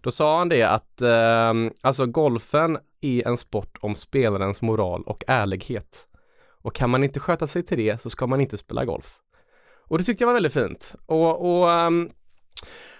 Då 0.00 0.10
sa 0.10 0.38
han 0.38 0.48
det 0.48 0.62
att, 0.62 1.00
eh, 1.00 1.52
alltså 1.80 2.06
golfen 2.06 2.78
är 3.00 3.28
en 3.28 3.36
sport 3.36 3.76
om 3.80 3.94
spelarens 3.94 4.62
moral 4.62 5.02
och 5.02 5.24
ärlighet. 5.26 6.06
Och 6.62 6.74
kan 6.74 6.90
man 6.90 7.04
inte 7.04 7.20
sköta 7.20 7.46
sig 7.46 7.62
till 7.62 7.78
det 7.78 8.00
så 8.00 8.10
ska 8.10 8.26
man 8.26 8.40
inte 8.40 8.56
spela 8.56 8.84
golf. 8.84 9.14
Och 9.88 9.98
det 9.98 10.04
tyckte 10.04 10.22
jag 10.24 10.26
var 10.26 10.34
väldigt 10.34 10.52
fint. 10.52 10.94
Och, 11.06 11.60
och 11.60 11.72
ehm, 11.72 12.10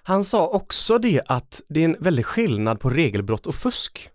han 0.03 0.25
sa 0.25 0.47
också 0.49 0.99
det 0.99 1.23
att 1.27 1.63
det 1.69 1.81
är 1.81 1.85
en 1.85 1.97
väldig 2.01 2.27
skillnad 2.27 2.81
på 2.81 2.91
regelbrott 2.91 3.47
och 3.47 3.55
fusk. 3.55 4.11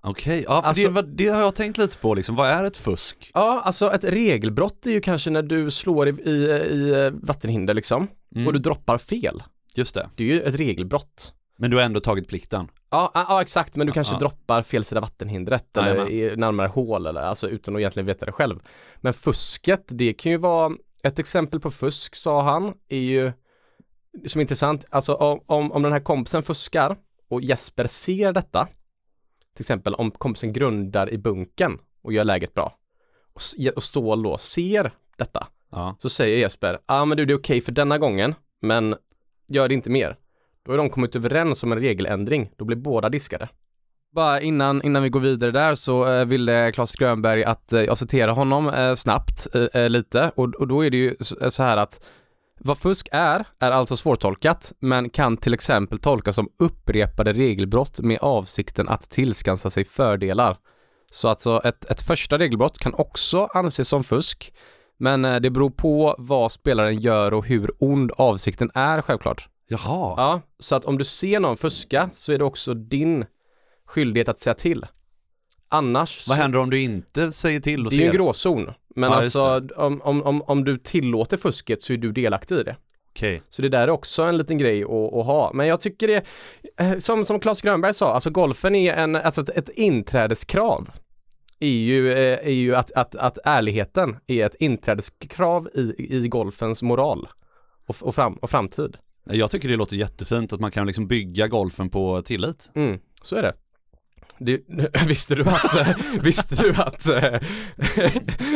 Okej, 0.00 0.44
ja 0.48 0.62
för 0.62 0.68
Alltså- 0.68 0.88
det, 0.90 1.02
det 1.02 1.28
har 1.28 1.40
jag 1.40 1.54
tänkt 1.54 1.78
lite 1.78 1.98
på 1.98 2.14
liksom, 2.14 2.36
vad 2.36 2.48
är 2.50 2.64
ett 2.64 2.76
fusk? 2.76 3.30
Ja, 3.34 3.60
alltså 3.64 3.92
ett 3.92 4.04
regelbrott 4.04 4.86
är 4.86 4.90
ju 4.90 5.00
kanske 5.00 5.30
när 5.30 5.42
du 5.42 5.70
slår 5.70 6.08
i, 6.08 6.10
i, 6.10 6.32
i 6.32 7.10
vattenhinder 7.22 7.74
liksom 7.74 8.08
Mm. 8.34 8.46
och 8.46 8.52
du 8.52 8.58
droppar 8.58 8.98
fel. 8.98 9.42
Just 9.74 9.94
det. 9.94 10.10
Det 10.16 10.22
är 10.24 10.28
ju 10.28 10.42
ett 10.42 10.54
regelbrott. 10.54 11.32
Men 11.58 11.70
du 11.70 11.76
har 11.76 11.84
ändå 11.84 12.00
tagit 12.00 12.28
plikten? 12.28 12.68
Ja, 12.90 13.10
ja, 13.14 13.26
ja 13.28 13.42
exakt, 13.42 13.76
men 13.76 13.86
du 13.86 13.90
Ja, 13.90 13.94
kanske 13.94 14.12
ja. 14.14 14.18
droppar 14.18 14.62
fel 14.62 14.84
sida 14.84 15.00
vattenhindret 15.00 15.76
eller 15.76 16.10
i 16.10 16.36
närmare 16.36 16.68
hål 16.68 17.06
eller 17.06 17.20
alltså 17.20 17.48
utan 17.48 17.74
att 17.74 17.78
egentligen 17.80 18.06
veta 18.06 18.26
det 18.26 18.32
själv. 18.32 18.60
Men 18.96 19.14
fusket, 19.14 19.84
det 19.88 20.12
kan 20.12 20.32
ju 20.32 20.38
vara 20.38 20.72
ett 21.02 21.18
exempel 21.18 21.60
på 21.60 21.70
fusk 21.70 22.16
sa 22.16 22.42
han 22.42 22.72
är 22.88 22.98
ju 22.98 23.32
som 24.26 24.38
är 24.38 24.42
intressant, 24.42 24.84
alltså 24.90 25.14
om, 25.14 25.72
om, 25.72 25.82
den 25.82 25.92
här 25.92 26.00
kompisen 26.00 26.42
fuskar 26.42 26.96
och 27.28 27.40
Jesper 27.40 27.86
ser 27.86 28.32
detta, 28.32 28.68
till 29.54 29.62
exempel 29.62 29.94
om 29.94 30.10
kompisen 30.10 30.52
grundar 30.52 31.12
i 31.12 31.18
bunken 31.18 31.78
och 32.02 32.12
gör 32.12 32.24
läget 32.24 32.54
bra 32.54 32.78
och, 33.32 33.42
och 33.76 33.82
Stål 33.82 34.22
då 34.22 34.38
ser 34.38 34.92
detta, 35.16 35.46
Ja. 35.70 35.96
så 35.98 36.08
säger 36.08 36.38
Jesper, 36.38 36.72
ja 36.72 36.78
ah, 36.86 37.04
men 37.04 37.16
du 37.16 37.26
det 37.26 37.32
är 37.32 37.38
okej 37.38 37.60
för 37.60 37.72
denna 37.72 37.98
gången, 37.98 38.34
men 38.60 38.94
gör 39.48 39.68
det 39.68 39.74
inte 39.74 39.90
mer. 39.90 40.16
Då 40.62 40.72
har 40.72 40.78
de 40.78 40.90
kommit 40.90 41.16
överens 41.16 41.62
om 41.62 41.72
en 41.72 41.78
regeländring, 41.78 42.50
då 42.56 42.64
blir 42.64 42.76
båda 42.76 43.08
diskade. 43.08 43.48
Bara 44.12 44.40
innan, 44.40 44.82
innan 44.82 45.02
vi 45.02 45.08
går 45.08 45.20
vidare 45.20 45.50
där 45.50 45.74
så 45.74 46.12
eh, 46.12 46.24
ville 46.24 46.72
Claes 46.72 46.92
Grönberg 46.92 47.44
att 47.44 47.72
eh, 47.72 47.82
jag 47.82 47.98
citerar 47.98 48.32
honom 48.32 48.68
eh, 48.68 48.94
snabbt 48.94 49.46
eh, 49.54 49.82
eh, 49.82 49.90
lite 49.90 50.30
och, 50.34 50.54
och 50.54 50.68
då 50.68 50.84
är 50.84 50.90
det 50.90 50.96
ju 50.96 51.16
så, 51.20 51.50
så 51.50 51.62
här 51.62 51.76
att 51.76 52.04
vad 52.60 52.78
fusk 52.78 53.08
är, 53.12 53.44
är 53.58 53.70
alltså 53.70 53.96
svårtolkat, 53.96 54.72
men 54.78 55.10
kan 55.10 55.36
till 55.36 55.54
exempel 55.54 55.98
tolkas 55.98 56.34
som 56.34 56.48
upprepade 56.58 57.32
regelbrott 57.32 57.98
med 58.00 58.18
avsikten 58.20 58.88
att 58.88 59.10
tillskansa 59.10 59.70
sig 59.70 59.84
fördelar. 59.84 60.56
Så 61.10 61.28
alltså 61.28 61.60
ett, 61.64 61.84
ett 61.84 62.02
första 62.02 62.38
regelbrott 62.38 62.78
kan 62.78 62.94
också 62.94 63.44
anses 63.54 63.88
som 63.88 64.04
fusk, 64.04 64.52
Men 65.00 65.24
eh, 65.24 65.36
det 65.40 65.50
beror 65.50 65.70
på 65.70 66.14
vad 66.18 66.52
spelaren 66.52 67.00
gör 67.00 67.34
och 67.34 67.46
hur 67.46 67.70
ond 67.78 68.10
avsikten 68.16 68.70
är 68.74 69.02
självklart. 69.02 69.48
Jaha. 69.68 70.14
Ja, 70.16 70.40
så 70.58 70.74
att 70.76 70.84
om 70.84 70.98
du 70.98 71.04
ser 71.04 71.40
någon 71.40 71.56
fuska 71.56 72.10
så 72.12 72.32
är 72.32 72.38
det 72.38 72.44
också 72.44 72.74
din 72.74 73.24
skyldighet 73.86 74.28
att 74.28 74.38
säga 74.38 74.54
till. 74.54 74.86
Annars, 75.68 76.28
Vad 76.28 76.38
händer 76.38 76.58
om 76.58 76.70
du 76.70 76.80
inte 76.80 77.32
säger 77.32 77.60
till 77.60 77.86
och 77.86 77.90
det 77.90 77.96
är 77.96 78.00
ju 78.00 78.04
en 78.06 78.10
ser? 78.12 78.18
gråzon. 78.18 78.72
Men 78.98 79.10
Ja, 79.10 79.16
alltså 79.16 79.68
om, 79.76 80.00
om, 80.02 80.22
om, 80.22 80.42
om 80.42 80.64
du 80.64 80.78
tillåter 80.78 81.36
fusket 81.36 81.82
så 81.82 81.92
är 81.92 81.96
du 81.96 82.12
delaktig 82.12 82.56
i 82.56 82.62
det. 82.62 82.76
Okej. 83.10 83.42
Så 83.48 83.62
det 83.62 83.68
där 83.68 83.82
är 83.82 83.90
också 83.90 84.22
en 84.22 84.36
liten 84.36 84.58
grej 84.58 84.82
att, 84.82 84.90
att 84.90 85.26
ha. 85.26 85.50
Men 85.54 85.66
jag 85.66 85.80
tycker 85.80 86.08
det, 86.08 86.24
eh, 86.76 86.98
som, 86.98 87.24
som 87.24 87.40
Claes 87.40 87.60
Grönberg 87.60 87.94
sa, 87.94 88.14
alltså 88.14 88.30
golfen 88.30 88.74
är 88.74 88.94
en, 88.94 89.16
alltså 89.16 89.40
ett, 89.40 89.48
ett 89.48 89.68
inträdeskrav. 89.68 90.90
Är 91.60 91.68
ju, 91.68 92.12
eh, 92.12 92.46
är 92.46 92.52
ju 92.52 92.74
att, 92.74 92.92
att, 92.92 93.16
att 93.16 93.38
ärligheten 93.44 94.16
är 94.26 94.46
ett 94.46 94.54
inträdeskrav 94.54 95.68
i, 95.74 96.16
i 96.16 96.28
golfens 96.28 96.82
moral 96.82 97.28
och, 97.86 97.96
och, 98.00 98.14
fram, 98.14 98.34
och 98.34 98.50
framtid. 98.50 98.96
Jag 99.30 99.50
tycker 99.50 99.68
det 99.68 99.76
låter 99.76 99.96
jättefint 99.96 100.52
att 100.52 100.60
man 100.60 100.70
kan 100.70 100.86
liksom 100.86 101.06
bygga 101.06 101.48
golfen 101.48 101.90
på 101.90 102.22
tillit. 102.22 102.70
Mm, 102.74 102.98
så 103.22 103.36
är 103.36 103.42
det. 103.42 103.54
Du, 104.38 104.64
visste 105.06 105.34
du 105.34 105.42
att, 105.42 105.96
visste 106.22 106.54
du 106.54 106.70
att, 106.70 107.06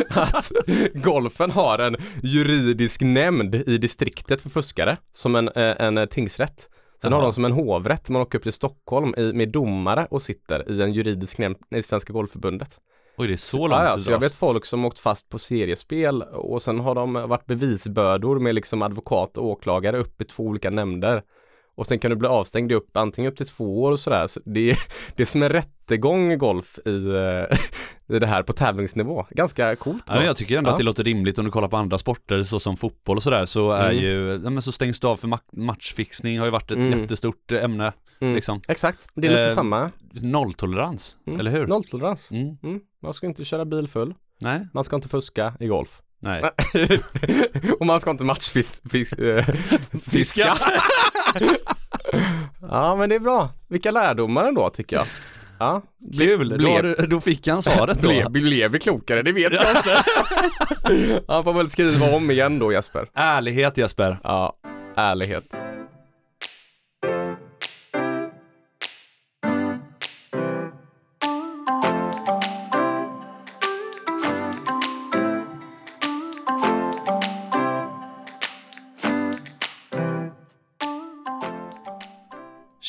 att 0.33 0.51
golfen 0.93 1.51
har 1.51 1.79
en 1.79 1.95
juridisk 2.23 3.01
nämnd 3.01 3.55
i 3.55 3.77
distriktet 3.77 4.41
för 4.41 4.49
fuskare 4.49 4.97
som 5.11 5.35
en, 5.35 5.47
eh, 5.47 5.75
en 5.79 6.07
tingsrätt. 6.07 6.69
Sen 7.01 7.11
Jaha. 7.11 7.19
har 7.19 7.27
de 7.27 7.33
som 7.33 7.45
en 7.45 7.51
hovrätt, 7.51 8.09
man 8.09 8.21
åker 8.21 8.37
upp 8.37 8.43
till 8.43 8.53
Stockholm 8.53 9.13
i, 9.17 9.33
med 9.33 9.49
domare 9.49 10.07
och 10.11 10.21
sitter 10.21 10.71
i 10.71 10.81
en 10.81 10.93
juridisk 10.93 11.37
nämnd 11.37 11.57
i 11.75 11.83
Svenska 11.83 12.13
Golfförbundet. 12.13 12.79
Oj 13.17 13.27
det 13.27 13.33
är 13.33 13.37
så 13.37 13.67
långt 13.67 13.81
Ja, 13.83 13.95
det 13.95 14.03
så 14.03 14.11
jag 14.11 14.19
vet 14.19 14.35
folk 14.35 14.65
som 14.65 14.85
åkt 14.85 14.99
fast 14.99 15.29
på 15.29 15.39
seriespel 15.39 16.21
och 16.21 16.61
sen 16.61 16.79
har 16.79 16.95
de 16.95 17.13
varit 17.13 17.45
bevisbördor 17.45 18.39
med 18.39 18.55
liksom 18.55 18.81
advokat 18.81 19.37
och 19.37 19.45
åklagare 19.45 19.97
upp 19.97 20.21
i 20.21 20.25
två 20.25 20.43
olika 20.43 20.69
nämnder. 20.69 21.23
Och 21.75 21.87
sen 21.87 21.99
kan 21.99 22.09
du 22.11 22.15
bli 22.17 22.27
avstängd 22.27 22.71
i 22.71 22.75
upp 22.75 22.97
antingen 22.97 23.31
upp 23.31 23.37
till 23.37 23.47
två 23.47 23.83
år 23.83 23.91
och 23.91 23.99
sådär. 23.99 24.27
Så 24.27 24.39
det, 24.45 24.71
är, 24.71 24.77
det 25.15 25.23
är 25.23 25.27
som 25.27 25.43
en 25.43 25.49
rättegång 25.49 26.31
i 26.31 26.35
golf 26.35 26.79
i, 26.85 26.89
eh, 26.89 27.57
i 28.15 28.19
det 28.19 28.27
här 28.27 28.43
på 28.43 28.53
tävlingsnivå. 28.53 29.25
Ganska 29.29 29.75
coolt. 29.75 30.03
Ja, 30.07 30.15
men 30.15 30.25
jag 30.25 30.37
tycker 30.37 30.57
ändå 30.57 30.69
Ja. 30.69 30.71
att 30.73 30.77
det 30.77 30.83
låter 30.83 31.03
rimligt 31.03 31.39
om 31.39 31.45
du 31.45 31.51
kollar 31.51 31.67
på 31.67 31.77
andra 31.77 31.97
sporter 31.97 32.43
såsom 32.43 32.77
fotboll 32.77 33.17
och 33.17 33.23
sådär 33.23 33.45
så 33.45 33.71
är 33.71 33.91
Mm. 33.91 34.03
ju, 34.03 34.41
ja, 34.43 34.49
men 34.49 34.61
så 34.61 34.71
stängs 34.71 34.99
du 34.99 35.07
av 35.07 35.17
för 35.17 35.27
ma- 35.27 35.39
matchfixning 35.53 36.39
har 36.39 36.45
ju 36.45 36.51
varit 36.51 36.71
ett 36.71 36.77
Mm. 36.77 36.99
jättestort 37.01 37.51
eh, 37.51 37.63
ämne 37.63 37.93
Mm. 38.21 38.35
liksom. 38.35 38.61
Exakt, 38.67 39.07
det 39.13 39.27
är 39.27 39.31
lite 39.31 39.43
Eh, 39.43 39.49
samma. 39.49 39.89
Nolltolerans, 40.11 41.17
Mm. 41.27 41.39
eller 41.39 41.51
hur? 41.51 41.67
Nolltolerans. 41.67 42.31
Mm. 42.31 42.57
Mm. 42.63 42.79
Man 43.01 43.13
ska 43.13 43.27
inte 43.27 43.45
köra 43.45 43.65
bil 43.65 43.87
full. 43.87 44.13
Nej, 44.39 44.67
Man 44.73 44.83
ska 44.83 44.95
inte 44.95 45.09
fuska 45.09 45.53
i 45.59 45.67
golf. 45.67 46.01
nej. 46.19 46.43
och 47.79 47.85
man 47.85 47.99
ska 47.99 48.11
inte 48.11 48.23
matchfiska. 48.23 48.89
Fis, 48.89 49.13
eh, 49.13 49.45
fiska. 50.11 50.53
Ja 52.69 52.95
men 52.95 53.09
det 53.09 53.15
är 53.15 53.19
bra. 53.19 53.49
Vilka 53.67 53.91
lärdomar 53.91 54.43
ändå 54.45 54.69
tycker 54.69 54.95
jag. 54.95 55.05
Ja, 55.59 55.81
Kul, 56.17 56.49
då, 56.49 56.57
blev- 56.57 56.69
har 56.71 56.83
du- 56.83 56.95
då 57.07 57.21
fick 57.21 57.47
han 57.47 57.63
svaret 57.63 58.01
då. 58.01 58.07
Blev, 58.07 58.31
blev 58.31 58.71
vi 58.71 58.79
klokare? 58.79 59.21
Det 59.21 59.31
vet 59.31 59.53
jag 59.53 59.65
inte. 59.77 60.03
Han 61.27 61.43
får 61.43 61.53
väl 61.53 61.69
skriva 61.69 62.15
om 62.15 62.31
igen 62.31 62.59
då 62.59 62.71
Jesper. 62.71 63.07
Ärlighet 63.13 63.77
Jesper. 63.77 64.17
Ja, 64.23 64.55
ärlighet. 64.95 65.43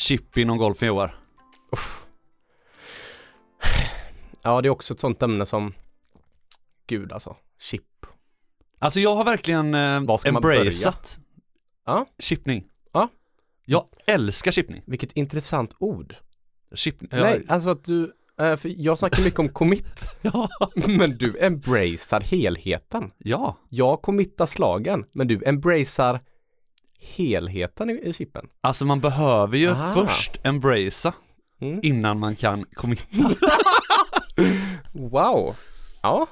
Chip 0.05 0.37
inom 0.37 0.57
golfen 0.57 0.87
Joar. 0.87 1.19
Ja, 4.41 4.61
det 4.61 4.67
är 4.67 4.69
också 4.69 4.93
ett 4.93 4.99
sånt 4.99 5.23
ämne 5.23 5.45
som 5.45 5.73
Gud 6.87 7.11
alltså, 7.11 7.35
chip. 7.59 8.05
Alltså 8.79 8.99
jag 8.99 9.15
har 9.15 9.25
verkligen 9.25 9.73
eh, 9.73 10.03
embraceat 10.25 11.19
Ja. 11.85 12.05
chippning. 12.19 12.67
Ja. 12.93 13.09
Jag 13.65 13.85
älskar 14.07 14.51
chippning. 14.51 14.83
Vilket 14.85 15.11
intressant 15.11 15.75
ord. 15.79 16.15
Chip, 16.75 16.95
Nej, 17.11 17.45
alltså 17.47 17.69
att 17.69 17.83
du, 17.83 18.13
eh, 18.39 18.55
för 18.55 18.81
jag 18.81 18.97
snackar 18.99 19.23
mycket 19.23 19.39
om 19.39 19.49
commit, 19.49 20.09
ja. 20.21 20.49
men 20.75 21.17
du 21.17 21.37
embracear 21.39 22.21
helheten. 22.21 23.11
ja, 23.17 23.57
Jag 23.69 24.01
committar 24.01 24.45
slagen, 24.45 25.05
men 25.11 25.27
du 25.27 25.43
embracear 25.45 26.19
helheten 27.05 27.89
i, 27.89 27.93
i 27.93 28.13
chippen. 28.13 28.47
alltså 28.61 28.85
man 28.85 28.99
behöver 29.01 29.57
ju 29.57 29.69
Ah. 29.71 29.93
först 29.93 30.39
embracea 30.43 31.13
Mm. 31.61 31.79
innan 31.83 32.19
man 32.19 32.35
kan 32.35 32.63
committa. 32.73 33.05
Wow. 34.93 35.55
Ja, 36.01 36.27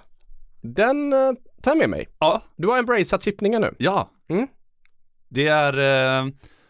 den 0.61 1.13
uh, 1.13 1.33
tar 1.61 1.71
jag 1.71 1.77
med 1.77 1.89
mig. 1.89 2.07
ja, 2.19 2.43
Du 2.55 2.67
har 2.67 2.79
embraceat 2.79 3.23
chippningen 3.23 3.61
nu. 3.61 3.75
ja. 3.77 4.11
Mm. 4.27 4.47
Det 5.29 5.47
är 5.47 5.73
eh, 6.23 6.27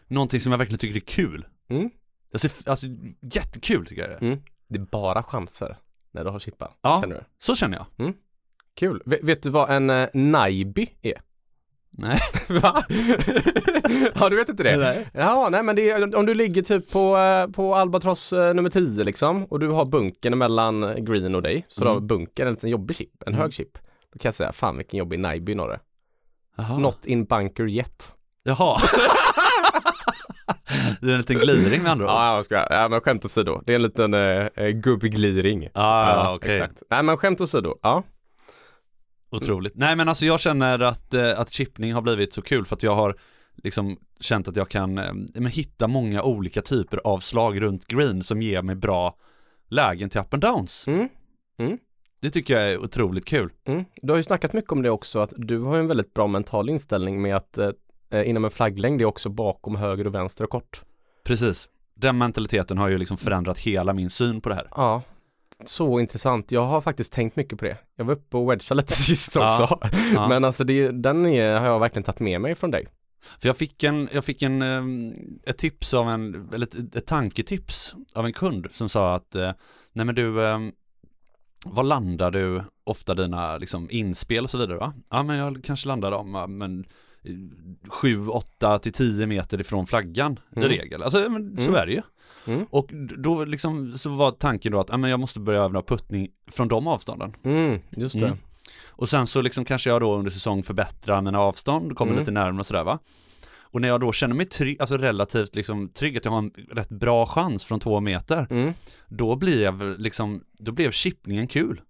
någonting 0.08 0.40
som 0.40 0.52
jag 0.52 0.58
verkligen 0.58 0.78
tycker 0.78 0.96
är 0.96 1.00
kul. 1.00 1.46
Mm. 1.68 1.90
Ser, 2.34 2.70
alltså 2.70 2.86
jättekul 3.34 3.86
tycker 3.86 4.02
jag 4.02 4.10
det 4.10 4.14
är. 4.26 4.28
Mm. 4.30 4.42
Det 4.68 4.78
är 4.78 4.82
bara 4.92 5.22
chanser 5.22 5.76
när 6.12 6.24
du 6.24 6.30
har 6.30 6.38
chippar. 6.38 6.70
Ja. 6.82 7.00
Känner 7.02 7.14
du? 7.16 7.24
Så 7.38 7.56
känner 7.56 7.76
jag. 7.98 8.12
Kul. 8.74 9.02
V- 9.06 9.18
vet 9.22 9.42
du 9.42 9.50
vad 9.50 9.70
en 9.70 9.90
uh, 9.90 10.08
Naiby 10.14 10.88
är? 11.02 11.20
Nej. 11.98 12.20
Va? 12.48 12.84
ja, 14.14 14.28
du 14.28 14.36
vet 14.36 14.48
inte 14.48 14.62
det? 14.62 14.76
Nej. 14.76 15.06
Ja, 15.12 15.48
nej 15.50 15.62
men 15.62 15.76
det 15.76 15.90
är, 15.90 16.16
om 16.16 16.26
du 16.26 16.34
ligger 16.34 16.62
typ 16.62 16.90
på, 16.92 17.16
eh, 17.18 17.46
på 17.46 17.74
Albatross 17.74 18.32
eh, 18.32 18.54
nummer 18.54 18.70
10 18.70 19.04
liksom 19.04 19.44
och 19.44 19.60
du 19.60 19.68
har 19.68 19.84
bunkern 19.84 20.38
mellan 20.38 21.04
green 21.04 21.34
och 21.34 21.42
dig. 21.42 21.66
Så 21.68 21.80
Mm. 21.82 21.88
du 21.94 22.00
har 22.00 22.06
bunkern, 22.06 22.46
en 22.46 22.52
liten 22.52 22.70
jobbig 22.70 22.96
chip, 22.96 23.22
en 23.26 23.32
Mm. 23.32 23.40
hög 23.40 23.52
chip. 23.54 23.78
Då 24.12 24.18
kan 24.18 24.28
jag 24.28 24.34
säga, 24.34 24.52
fan 24.52 24.76
vilken 24.76 24.98
jobbig 24.98 25.18
Naiby 25.18 25.54
Norre. 25.54 25.80
Not 26.78 27.06
in 27.06 27.24
bunker 27.24 27.68
yet. 27.68 28.14
Jaha. 28.42 28.78
det 31.00 31.06
är 31.08 31.12
en 31.12 31.18
liten 31.18 31.36
gliring 31.38 31.82
med 31.82 31.92
andra 31.92 32.04
ord. 32.04 32.10
Ja, 32.10 32.36
jag 32.36 32.44
ska, 32.44 32.66
ja 32.70 32.88
men 32.88 33.00
skämt 33.00 33.24
åsido. 33.24 33.62
Det 33.66 33.72
är 33.72 33.76
en 33.76 33.82
liten 33.82 34.14
eh, 34.14 34.20
eh, 34.54 34.68
gubbgliring. 34.68 35.68
Ah, 35.74 36.10
ja, 36.10 36.34
okej. 36.34 36.56
exakt. 36.60 36.82
Nej 36.90 37.02
men 37.02 37.16
skämt 37.16 37.40
åsido, 37.40 37.74
ja. 37.82 38.02
Otroligt. 39.36 39.76
Nej 39.76 39.96
men 39.96 40.08
alltså 40.08 40.24
jag 40.24 40.40
känner 40.40 40.78
att, 40.78 41.14
eh, 41.14 41.40
att 41.40 41.50
chippning 41.50 41.92
har 41.92 42.02
blivit 42.02 42.32
så 42.32 42.42
kul 42.42 42.66
för 42.66 42.76
att 42.76 42.82
jag 42.82 42.94
har 42.94 43.16
liksom 43.62 43.96
känt 44.20 44.48
att 44.48 44.56
jag 44.56 44.68
kan 44.68 44.98
eh, 44.98 45.12
men 45.34 45.46
hitta 45.46 45.88
många 45.88 46.22
olika 46.22 46.62
typer 46.62 47.00
av 47.04 47.20
slag 47.20 47.60
runt 47.60 47.86
green 47.86 48.24
som 48.24 48.42
ger 48.42 48.62
mig 48.62 48.74
bra 48.74 49.16
lägen 49.68 50.10
till 50.10 50.20
up 50.20 50.34
and 50.34 50.42
downs. 50.42 50.86
Mm. 50.86 51.08
Det 52.20 52.30
tycker 52.30 52.54
jag 52.54 52.72
är 52.72 52.78
otroligt 52.78 53.24
kul. 53.24 53.52
Mm. 53.64 53.84
Du 54.02 54.12
har 54.12 54.16
ju 54.16 54.22
snackat 54.22 54.52
mycket 54.52 54.72
om 54.72 54.82
det 54.82 54.90
också, 54.90 55.18
att 55.18 55.32
du 55.36 55.58
har 55.58 55.78
en 55.78 55.86
väldigt 55.86 56.14
bra 56.14 56.26
mental 56.26 56.70
inställning 56.70 57.22
med 57.22 57.36
att 57.36 57.58
eh, 57.58 57.70
eh, 58.10 58.28
inom 58.28 58.44
en 58.44 58.50
flagglängd 58.50 59.00
är 59.00 59.04
också 59.04 59.28
bakom 59.28 59.76
höger 59.76 60.06
och 60.06 60.14
vänster 60.14 60.44
och 60.44 60.50
kort. 60.50 60.82
Precis. 61.24 61.68
Den 61.94 62.18
mentaliteten 62.18 62.78
har 62.78 62.88
ju 62.88 62.98
liksom 62.98 63.16
förändrat 63.16 63.58
hela 63.58 63.94
min 63.94 64.10
syn 64.10 64.40
på 64.40 64.48
det 64.48 64.54
här. 64.54 64.68
Ja, 64.70 65.02
så 65.68 66.00
intressant. 66.00 66.52
Jag 66.52 66.66
har 66.66 66.80
faktiskt 66.80 67.12
tänkt 67.12 67.36
mycket 67.36 67.58
på 67.58 67.64
det. 67.64 67.78
Jag 67.96 68.04
var 68.04 68.14
uppe 68.14 68.36
och 68.36 68.50
wedgade 68.50 68.74
lite 68.74 68.92
sist 68.96 69.34
Ja, 69.34 69.62
också. 69.62 69.78
ja. 70.14 70.28
Men 70.28 70.44
alltså 70.44 70.64
det, 70.64 70.90
den 70.90 71.26
är, 71.26 71.56
har 71.58 71.66
jag 71.66 71.80
verkligen 71.80 72.04
tagit 72.04 72.20
med 72.20 72.40
mig 72.40 72.54
från 72.54 72.70
dig. 72.70 72.86
För 73.40 73.48
jag 73.48 73.56
fick 73.56 73.82
en, 73.82 74.08
jag 74.12 74.24
fick 74.24 74.42
en, 74.42 74.62
eh, 74.62 74.82
ett 75.46 75.58
tips 75.58 75.94
av 75.94 76.08
en, 76.08 76.48
eller 76.54 76.66
ett, 76.66 76.96
ett 76.96 77.06
tanketips 77.06 77.94
av 78.14 78.26
en 78.26 78.32
kund 78.32 78.66
som 78.70 78.88
sa 78.88 79.14
att, 79.14 79.34
eh, 79.34 79.52
nej 79.92 80.06
men 80.06 80.14
du, 80.14 80.44
eh, 80.46 80.58
var 81.66 81.82
landar 81.82 82.30
du 82.30 82.62
ofta 82.84 83.14
dina 83.14 83.56
liksom 83.58 83.88
inspel 83.90 84.44
och 84.44 84.50
så 84.50 84.58
vidare 84.58 84.78
va? 84.78 84.94
Ja 85.10 85.22
men 85.22 85.36
jag 85.36 85.64
kanske 85.64 85.88
landar 85.88 86.10
dem, 86.10 86.34
ja, 86.34 86.46
men 86.46 86.84
7, 87.88 88.28
8 88.28 88.78
till 88.78 88.92
10 88.92 89.26
meter 89.26 89.60
ifrån 89.60 89.86
flaggan 89.86 90.38
Mm. 90.56 90.70
i 90.70 90.76
regel. 90.78 91.02
Alltså 91.02 91.28
men, 91.30 91.56
så 91.56 91.62
Mm. 91.62 91.74
är 91.74 91.86
det 91.86 91.92
ju. 91.92 92.02
Mm. 92.46 92.66
Och 92.70 92.90
då 93.18 93.44
liksom 93.44 93.98
så 93.98 94.10
var 94.10 94.30
tanken 94.30 94.72
då 94.72 94.80
att, 94.80 94.88
ja 94.88 94.96
men 94.96 95.10
jag 95.10 95.20
måste 95.20 95.40
börja 95.40 95.62
öva 95.62 95.82
puttning 95.82 96.28
från 96.50 96.68
de 96.68 96.86
avstånden. 96.86 97.32
Mm, 97.44 97.80
just 97.90 98.18
det. 98.20 98.26
Mm. 98.26 98.38
Och 98.88 99.08
sen 99.08 99.26
så 99.26 99.42
liksom 99.42 99.64
kanske 99.64 99.90
jag 99.90 100.00
då 100.00 100.14
under 100.16 100.30
säsong 100.30 100.62
förbättrar 100.62 101.22
mina 101.22 101.40
avstånd, 101.40 101.96
kommer 101.96 102.12
Mm. 102.12 102.20
lite 102.22 102.30
närmare 102.32 102.60
och 102.60 102.66
sådär 102.66 102.84
va. 102.84 102.98
Och 103.60 103.80
när 103.80 103.88
jag 103.88 104.00
då 104.00 104.12
känner 104.12 104.34
mig 104.34 104.46
trygg, 104.46 104.76
alltså 104.80 104.96
relativt 104.96 105.56
liksom 105.56 105.88
trygg 105.88 106.16
att 106.16 106.24
jag 106.24 106.32
har 106.32 106.38
en 106.38 106.50
rätt 106.72 106.88
bra 106.88 107.26
chans 107.26 107.64
från 107.64 107.80
två 107.80 108.00
meter, 108.00 108.46
Mm. 108.50 108.72
då 109.08 109.36
blev 109.36 109.98
liksom, 109.98 110.44
då 110.58 110.72
blev 110.72 110.90
chippningen 110.90 111.46
kul. 111.46 111.80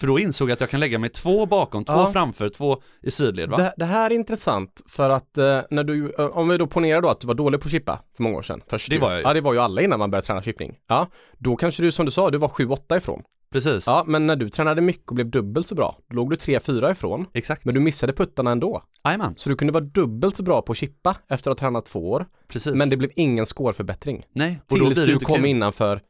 För 0.00 0.06
då 0.06 0.18
insåg 0.18 0.48
jag 0.48 0.52
att 0.54 0.60
jag 0.60 0.70
kan 0.70 0.80
lägga 0.80 0.98
mig 0.98 1.10
två 1.10 1.46
bakom, 1.46 1.84
två 1.84 1.92
Ja. 1.92 2.10
framför, 2.12 2.48
två 2.48 2.82
i 3.02 3.10
sidled 3.10 3.50
va? 3.50 3.56
Det, 3.56 3.74
det 3.76 3.84
här 3.84 4.10
är 4.10 4.14
intressant 4.14 4.82
för 4.88 5.10
att 5.10 5.38
eh, 5.38 5.60
när 5.70 5.84
du, 5.84 6.14
eh, 6.18 6.24
om 6.26 6.48
vi 6.48 6.58
då 6.58 6.66
ponerar 6.66 7.00
då 7.00 7.08
att 7.08 7.20
du 7.20 7.26
var 7.26 7.34
dålig 7.34 7.60
på 7.60 7.66
att 7.66 7.72
chippa 7.72 8.02
för 8.16 8.22
många 8.22 8.38
år 8.38 8.42
sedan. 8.42 8.62
Först 8.70 8.90
Det 8.90 8.98
var 8.98 9.10
jag 9.10 9.18
ju. 9.18 9.22
Ja, 9.24 9.34
det 9.34 9.40
var 9.40 9.52
ju 9.52 9.58
alla 9.58 9.82
innan 9.82 9.98
man 9.98 10.10
började 10.10 10.26
träna 10.26 10.42
chippning. 10.42 10.78
Ja, 10.88 11.06
då 11.38 11.56
kanske 11.56 11.82
du 11.82 11.92
som 11.92 12.06
du 12.06 12.12
sa, 12.12 12.30
du 12.30 12.38
var 12.38 12.48
7-8 12.48 12.96
ifrån. 12.96 13.22
Precis, 13.52 13.86
Ja, 13.86 14.04
men 14.06 14.26
när 14.26 14.36
du 14.36 14.48
tränade 14.48 14.80
mycket 14.80 15.08
och 15.08 15.14
blev 15.14 15.30
dubbelt 15.30 15.66
så 15.66 15.74
bra, 15.74 15.98
då 16.08 16.16
låg 16.16 16.30
du 16.30 16.36
3-4 16.36 16.90
ifrån. 16.90 17.26
exakt. 17.34 17.64
Men 17.64 17.74
du 17.74 17.80
missade 17.80 18.12
puttarna 18.12 18.50
ändå. 18.50 18.82
Jajamän, 19.04 19.34
Så 19.36 19.48
du 19.48 19.56
kunde 19.56 19.72
vara 19.72 19.84
dubbelt 19.84 20.36
så 20.36 20.42
bra 20.42 20.62
på 20.62 20.72
att 20.72 20.78
chippa 20.78 21.16
efter 21.28 21.50
att 21.50 21.60
ha 21.60 21.66
tränat 21.66 21.84
två 21.86 22.10
år. 22.10 22.26
precis. 22.48 22.74
Men 22.74 22.90
det 22.90 22.96
blev 22.96 23.10
ingen 23.16 23.46
scoreförbättring. 23.46 24.24
Nej, 24.32 24.60
och 24.70 24.78
då 24.78 24.84
Tills 24.84 24.98
blir 25.04 25.06
det 25.14 25.18
du 25.18 25.24
kom 25.24 25.36
kul. 25.36 25.46
innanför 25.46 26.00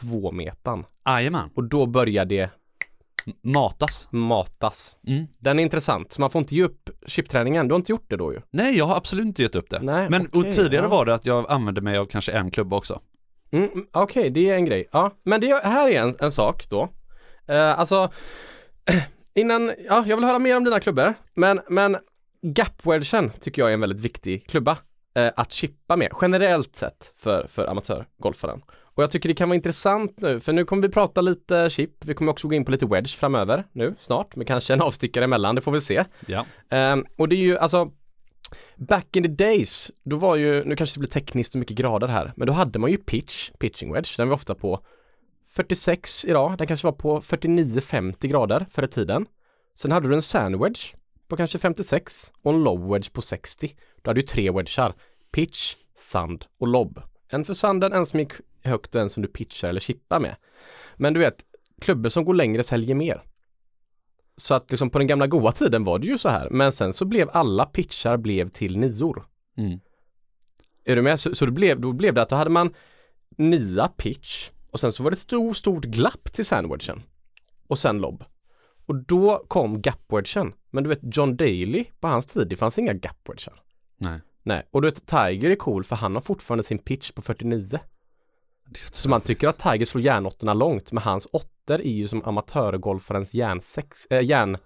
två 0.00 0.32
metan. 0.32 0.84
Jajamän, 1.06 1.50
Och 1.54 1.64
då 1.64 1.86
börjar 1.86 2.24
det 2.24 2.50
matas. 3.42 4.08
matas. 4.10 4.96
Mm. 5.06 5.26
Den 5.38 5.58
är 5.58 5.62
intressant, 5.62 6.12
så 6.12 6.20
man 6.20 6.30
får 6.30 6.40
inte 6.40 6.54
ge 6.54 6.62
upp 6.62 6.90
chipträningen. 7.06 7.68
Du 7.68 7.74
har 7.74 7.78
inte 7.78 7.92
gjort 7.92 8.10
det 8.10 8.16
då 8.16 8.32
ju. 8.32 8.40
Nej, 8.50 8.78
jag 8.78 8.84
har 8.84 8.96
absolut 8.96 9.26
inte 9.26 9.42
gett 9.42 9.54
upp 9.54 9.70
det. 9.70 9.78
Nej, 9.82 10.06
Men 10.10 10.26
och 10.26 10.52
tidigare 10.52 10.84
ja. 10.84 10.88
var 10.88 11.06
det 11.06 11.14
att 11.14 11.26
jag 11.26 11.50
använde 11.50 11.80
mig 11.80 11.98
av 11.98 12.06
kanske 12.06 12.32
en 12.32 12.50
klubba 12.50 12.76
också. 12.76 13.00
Mm, 13.50 13.70
mm, 13.72 13.86
Okej, 13.92 14.30
det 14.30 14.50
är 14.50 14.54
en 14.54 14.64
grej. 14.64 14.88
Ja, 14.92 15.10
men 15.22 15.40
det 15.40 15.64
här 15.64 15.88
är 15.88 16.02
en, 16.02 16.14
en 16.20 16.32
sak 16.32 16.68
då. 16.68 16.88
Eh, 17.46 17.78
alltså, 17.78 18.10
innan, 19.34 19.72
ja, 19.88 20.04
jag 20.06 20.16
vill 20.16 20.24
höra 20.24 20.38
mer 20.38 20.56
om 20.56 20.64
dina 20.64 20.80
klubbor. 20.80 21.14
Men, 21.34 21.60
men 21.68 21.96
gapwedgen 22.42 23.30
tycker 23.40 23.62
jag 23.62 23.68
är 23.68 23.74
en 23.74 23.80
väldigt 23.80 24.00
viktig 24.00 24.46
klubba 24.46 24.78
eh, 25.14 25.30
att 25.36 25.52
chippa 25.52 25.96
med, 25.96 26.12
generellt 26.20 26.76
sett 26.76 27.12
för, 27.16 27.46
för 27.46 27.66
amatörgolfaren. 27.66 28.62
Och 28.94 29.02
jag 29.02 29.10
tycker 29.10 29.28
det 29.28 29.34
kan 29.34 29.48
vara 29.48 29.56
intressant 29.56 30.20
nu, 30.20 30.40
för 30.40 30.52
nu 30.52 30.64
kommer 30.64 30.82
vi 30.82 30.88
prata 30.88 31.20
lite 31.20 31.70
chip. 31.70 32.04
Vi 32.04 32.14
kommer 32.14 32.32
också 32.32 32.48
gå 32.48 32.54
in 32.54 32.64
på 32.64 32.70
lite 32.70 32.86
wedge 32.86 33.16
framöver 33.16 33.66
nu 33.72 33.94
snart, 33.98 34.36
men 34.36 34.46
kanske 34.46 34.72
en 34.72 34.82
avstickare 34.82 35.24
emellan, 35.24 35.54
det 35.54 35.60
får 35.60 35.72
vi 35.72 35.80
se. 35.80 36.04
Ja. 36.26 36.46
Ehm, 36.70 37.04
och 37.16 37.28
det 37.28 37.36
är 37.36 37.40
ju 37.40 37.58
alltså 37.58 37.90
Back 38.76 39.16
in 39.16 39.22
the 39.22 39.28
days, 39.28 39.90
då 40.04 40.16
var 40.16 40.36
ju, 40.36 40.64
nu 40.64 40.76
kanske 40.76 40.96
det 40.96 40.98
blir 41.00 41.10
tekniskt 41.10 41.54
och 41.54 41.58
mycket 41.58 41.76
grader 41.76 42.08
här, 42.08 42.32
men 42.36 42.46
då 42.46 42.52
hade 42.52 42.78
man 42.78 42.90
ju 42.90 42.96
pitch, 42.96 43.50
pitching 43.58 43.92
wedge, 43.92 44.16
den 44.16 44.28
var 44.28 44.34
ofta 44.34 44.54
på 44.54 44.84
46 45.50 46.24
idag, 46.24 46.58
den 46.58 46.66
kanske 46.66 46.86
var 46.86 46.92
på 46.92 47.20
49-50 47.20 48.26
grader 48.26 48.66
förr 48.70 48.82
i 48.82 48.88
tiden. 48.88 49.26
Sen 49.74 49.92
hade 49.92 50.08
du 50.08 50.14
en 50.14 50.22
sand 50.22 50.56
wedge 50.56 50.94
på 51.28 51.36
kanske 51.36 51.58
56 51.58 52.32
och 52.42 52.52
en 52.52 52.62
lob 52.62 52.92
wedge 52.92 53.12
på 53.12 53.22
60. 53.22 53.76
Du 54.02 54.10
hade 54.10 54.20
ju 54.20 54.26
tre 54.26 54.50
wedgar, 54.50 54.94
pitch, 55.32 55.74
sand 55.96 56.44
och 56.58 56.68
lob. 56.68 57.02
En 57.32 57.44
för 57.44 57.54
sanden, 57.54 57.92
en 57.92 58.06
som 58.06 58.20
gick 58.20 58.32
högt 58.62 58.94
och 58.94 59.00
en 59.00 59.08
som 59.08 59.22
du 59.22 59.28
pitchar 59.28 59.68
eller 59.68 59.80
chippar 59.80 60.20
med. 60.20 60.36
Men 60.96 61.14
du 61.14 61.20
vet, 61.20 61.44
klubbor 61.80 62.08
som 62.08 62.24
går 62.24 62.34
längre 62.34 62.64
säljer 62.64 62.94
mer. 62.94 63.22
Så 64.36 64.54
att 64.54 64.70
liksom 64.70 64.90
på 64.90 64.98
den 64.98 65.06
gamla 65.06 65.26
goa 65.26 65.52
tiden 65.52 65.84
var 65.84 65.98
det 65.98 66.06
ju 66.06 66.18
så 66.18 66.28
här. 66.28 66.50
Men 66.50 66.72
sen 66.72 66.94
så 66.94 67.04
blev 67.04 67.30
alla 67.32 67.66
pitchar 67.66 68.16
blev 68.16 68.48
till 68.48 68.78
nior. 68.78 69.26
Mm. 69.56 69.80
Är 70.84 70.96
du 70.96 71.02
med? 71.02 71.20
Så, 71.20 71.34
så 71.34 71.46
det 71.46 71.52
blev, 71.52 71.80
då 71.80 71.92
blev 71.92 72.14
det 72.14 72.22
att 72.22 72.28
då 72.28 72.36
hade 72.36 72.50
man 72.50 72.74
nia 73.36 73.88
pitch 73.88 74.50
och 74.70 74.80
sen 74.80 74.92
så 74.92 75.02
var 75.02 75.10
det 75.10 75.14
ett 75.14 75.20
stort, 75.20 75.56
stort 75.56 75.84
glapp 75.84 76.32
till 76.32 76.44
sandwedgen. 76.44 77.02
Och 77.66 77.78
sen 77.78 77.98
lob. 77.98 78.24
Och 78.86 78.96
då 78.96 79.44
kom 79.48 79.82
gapwedgen. 79.82 80.52
Men 80.70 80.84
du 80.84 80.88
vet 80.88 81.16
John 81.16 81.36
Daly 81.36 81.84
på 82.00 82.08
hans 82.08 82.26
tid, 82.26 82.48
det 82.48 82.56
fanns 82.56 82.78
inga 82.78 82.92
gapwedgar. 82.92 83.62
Nej. 83.96 84.20
Nej, 84.42 84.62
och 84.70 84.82
du 84.82 84.88
vet 84.88 85.06
Tiger 85.06 85.50
är 85.50 85.56
cool 85.56 85.84
för 85.84 85.96
han 85.96 86.14
har 86.14 86.22
fortfarande 86.22 86.64
sin 86.64 86.78
pitch 86.78 87.10
på 87.10 87.22
49. 87.22 87.78
Så 88.92 89.08
man 89.08 89.20
tycker 89.20 89.48
att 89.48 89.58
Tiger 89.58 89.86
slår 89.86 90.02
järnåttorna 90.02 90.54
långt, 90.54 90.92
men 90.92 91.02
hans 91.02 91.28
åttor 91.32 91.80
är 91.80 91.92
ju 91.92 92.08
som 92.08 92.24
amatörgolfarens 92.24 93.34
järnsex, 93.34 94.06
äh, 94.06 94.24
järn 94.24 94.56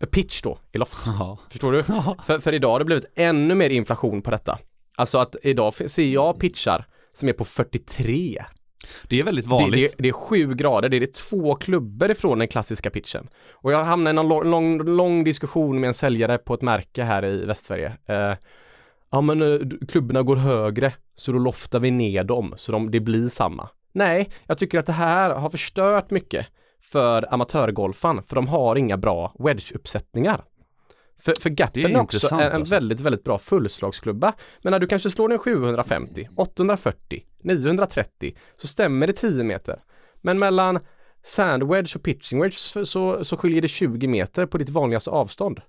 eh, 0.00 0.06
pitch 0.06 0.42
då 0.42 0.58
i 0.72 0.78
loft. 0.78 1.06
Ja. 1.06 1.38
Förstår 1.50 1.72
du? 1.72 1.82
För, 2.22 2.38
för 2.38 2.52
idag 2.52 2.70
har 2.70 2.78
det 2.78 2.84
blivit 2.84 3.12
ännu 3.14 3.54
mer 3.54 3.70
inflation 3.70 4.22
på 4.22 4.30
detta. 4.30 4.58
Alltså 4.96 5.18
att 5.18 5.36
idag 5.42 5.74
ser 5.74 6.04
jag 6.04 6.38
pitchar 6.40 6.86
som 7.12 7.28
är 7.28 7.32
på 7.32 7.44
43. 7.44 8.44
Det 9.08 9.20
är 9.20 9.24
väldigt 9.24 9.44
Det, 9.44 9.50
vanligt. 9.50 9.94
det, 9.96 10.02
det 10.02 10.08
är 10.08 10.12
sju 10.12 10.54
grader, 10.54 10.88
det 10.88 10.96
är 10.96 11.06
två 11.06 11.54
klubbor 11.54 12.10
ifrån 12.10 12.38
den 12.38 12.48
klassiska 12.48 12.90
pitchen. 12.90 13.28
Och 13.52 13.72
jag 13.72 13.84
hamnade 13.84 14.10
i 14.10 14.14
någon 14.14 14.28
lång, 14.28 14.50
lång, 14.50 14.82
lång 14.82 15.24
diskussion 15.24 15.80
med 15.80 15.88
en 15.88 15.94
säljare 15.94 16.38
på 16.38 16.54
ett 16.54 16.62
märke 16.62 17.02
här 17.02 17.24
i 17.24 17.44
Västsverige. 17.44 17.96
Eh, 18.06 18.34
ja 19.14 19.20
men 19.20 19.42
eh, 19.42 19.58
klubborna 19.88 20.22
går 20.22 20.36
högre, 20.36 20.92
så 21.16 21.32
då 21.32 21.38
loftar 21.38 21.80
vi 21.80 21.90
ner 21.90 22.24
dem, 22.24 22.54
så 22.56 22.72
de, 22.72 22.90
det 22.90 23.00
blir 23.00 23.28
samma. 23.28 23.68
Nej, 23.92 24.30
jag 24.46 24.58
tycker 24.58 24.78
att 24.78 24.86
det 24.86 24.92
här 24.92 25.30
har 25.30 25.50
förstört 25.50 26.10
mycket 26.10 26.46
för 26.82 27.34
amatörgolfan, 27.34 28.22
för 28.22 28.36
de 28.36 28.48
har 28.48 28.76
inga 28.76 28.96
bra 28.96 29.34
wedge-uppsättningar. 29.38 30.40
För, 31.18 31.34
för 31.40 31.50
gappen 31.50 31.84
är 31.84 31.90
är 31.90 32.00
också 32.00 32.34
en 32.34 32.40
alltså. 32.40 32.74
väldigt, 32.74 33.00
väldigt 33.00 33.24
bra 33.24 33.38
fullslagsklubba. 33.38 34.32
Men 34.62 34.70
när 34.70 34.78
du 34.78 34.86
kanske 34.86 35.10
slår 35.10 35.28
den 35.28 35.38
750, 35.38 36.28
840, 36.36 37.22
930 37.42 38.34
så 38.56 38.66
stämmer 38.66 39.06
det 39.06 39.12
10 39.12 39.44
meter. 39.44 39.82
Men 40.22 40.38
mellan 40.38 40.80
sandwedge 41.22 41.96
och 41.96 42.02
pitching 42.02 42.40
wedge 42.40 42.58
så, 42.58 42.86
så, 42.86 43.24
så 43.24 43.36
skiljer 43.36 43.62
det 43.62 43.68
20 43.68 44.06
meter 44.06 44.46
på 44.46 44.58
ditt 44.58 44.70
vanligaste 44.70 45.10
avstånd. 45.10 45.60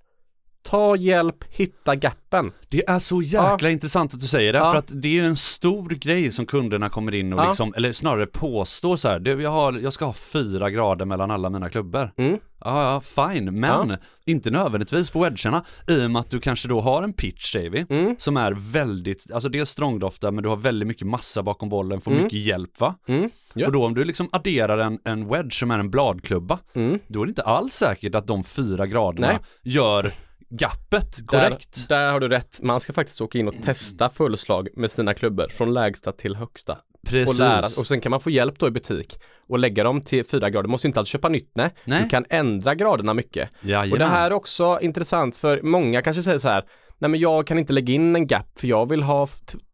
Ta 0.65 0.95
hjälp, 0.95 1.43
hitta 1.49 1.95
gappen. 1.95 2.51
Det 2.69 2.89
är 2.89 2.99
så 2.99 3.21
jäkla 3.21 3.69
intressant 3.69 4.13
att 4.13 4.19
du 4.21 4.27
säger 4.27 4.53
det, 4.53 4.59
Ja. 4.59 4.71
för 4.71 4.77
att 4.79 4.87
det 5.01 5.19
är 5.19 5.23
en 5.23 5.37
stor 5.37 5.89
grej 5.89 6.31
som 6.31 6.45
kunderna 6.45 6.89
kommer 6.89 7.13
in 7.15 7.33
och 7.33 7.39
Ja. 7.39 7.47
liksom, 7.47 7.73
eller 7.77 7.93
snarare 7.93 8.25
påstår 8.25 8.97
så 8.97 9.07
här, 9.07 9.19
du, 9.19 9.41
jag, 9.41 9.51
har, 9.51 9.73
jag 9.73 9.93
ska 9.93 10.05
ha 10.05 10.13
fyra 10.13 10.69
grader 10.69 11.05
mellan 11.05 11.31
alla 11.31 11.49
mina 11.49 11.69
klubbor. 11.69 12.11
Mm. 12.17 12.37
Ja, 12.59 13.01
ja, 13.15 13.29
fine, 13.31 13.59
men 13.59 13.97
inte 14.25 14.51
nödvändigtvis 14.51 15.09
på 15.09 15.19
wedgarna, 15.19 15.63
i 15.87 16.05
och 16.05 16.11
med 16.11 16.19
att 16.19 16.29
du 16.29 16.39
kanske 16.39 16.67
då 16.67 16.81
har 16.81 17.03
en 17.03 17.13
pitch, 17.13 17.51
säger 17.51 17.69
vi, 17.69 17.85
Mm. 17.89 18.15
som 18.19 18.37
är 18.37 18.51
väldigt, 18.51 19.31
alltså 19.33 19.49
det 19.49 19.59
är 19.59 19.65
strongdofta, 19.65 20.31
men 20.31 20.43
du 20.43 20.49
har 20.49 20.55
väldigt 20.57 20.87
mycket 20.87 21.07
massa 21.07 21.43
bakom 21.43 21.69
bollen, 21.69 22.01
får 22.01 22.11
Mm. 22.11 22.23
mycket 22.23 22.39
hjälp 22.39 22.79
va? 22.79 22.95
Mm. 23.07 23.29
Ja. 23.53 23.67
Och 23.67 23.73
då 23.73 23.85
om 23.85 23.93
du 23.93 24.03
liksom 24.03 24.29
adderar 24.31 24.77
en, 24.77 24.99
en 25.03 25.27
wedge 25.27 25.53
som 25.59 25.71
är 25.71 25.79
en 25.79 25.89
bladklubba, 25.89 26.59
Mm. 26.73 26.99
då 27.07 27.21
är 27.21 27.25
det 27.25 27.29
inte 27.29 27.41
alls 27.43 27.73
säkert 27.73 28.15
att 28.15 28.27
de 28.27 28.43
fyra 28.43 28.85
graderna 28.87 29.27
Nej. 29.27 29.39
gör 29.63 30.11
gappet 30.49 31.27
korrekt. 31.27 31.89
Där, 31.89 31.97
där 31.97 32.11
har 32.11 32.19
du 32.19 32.29
rätt. 32.29 32.59
Man 32.61 32.79
ska 32.79 32.93
faktiskt 32.93 33.21
åka 33.21 33.37
in 33.37 33.47
och 33.47 33.55
testa 33.63 34.09
fullslag 34.09 34.67
med 34.75 34.91
sina 34.91 35.13
klubbor 35.13 35.47
från 35.49 35.73
lägsta 35.73 36.11
till 36.11 36.35
högsta. 36.35 36.77
Precis. 37.07 37.33
Och 37.33 37.39
lära 37.39 37.65
Och 37.79 37.87
sen 37.87 38.01
kan 38.01 38.09
man 38.09 38.19
få 38.19 38.29
hjälp 38.29 38.59
då 38.59 38.67
i 38.67 38.71
butik 38.71 39.19
och 39.47 39.59
lägga 39.59 39.83
dem 39.83 40.01
till 40.01 40.25
fyra 40.25 40.49
grader. 40.49 40.63
Du 40.63 40.69
måste 40.69 40.87
inte 40.87 40.99
alls 40.99 41.09
köpa 41.09 41.29
nytt, 41.29 41.51
nej. 41.53 41.69
Nej. 41.85 42.03
Du 42.03 42.09
kan 42.09 42.25
ändra 42.29 42.75
graderna 42.75 43.13
mycket. 43.13 43.49
Jajamän. 43.61 43.91
Och 43.91 43.99
det 43.99 44.05
här 44.05 44.25
är 44.25 44.33
också 44.33 44.79
intressant 44.81 45.37
för 45.37 45.61
många 45.61 46.01
kanske 46.01 46.23
säger 46.23 46.39
så 46.39 46.49
här 46.49 46.65
Nej 46.97 47.09
men 47.09 47.19
jag 47.19 47.47
kan 47.47 47.59
inte 47.59 47.73
lägga 47.73 47.93
in 47.93 48.15
en 48.15 48.27
gap 48.27 48.59
för 48.59 48.67
jag 48.67 48.89
vill 48.89 49.03
ha 49.03 49.27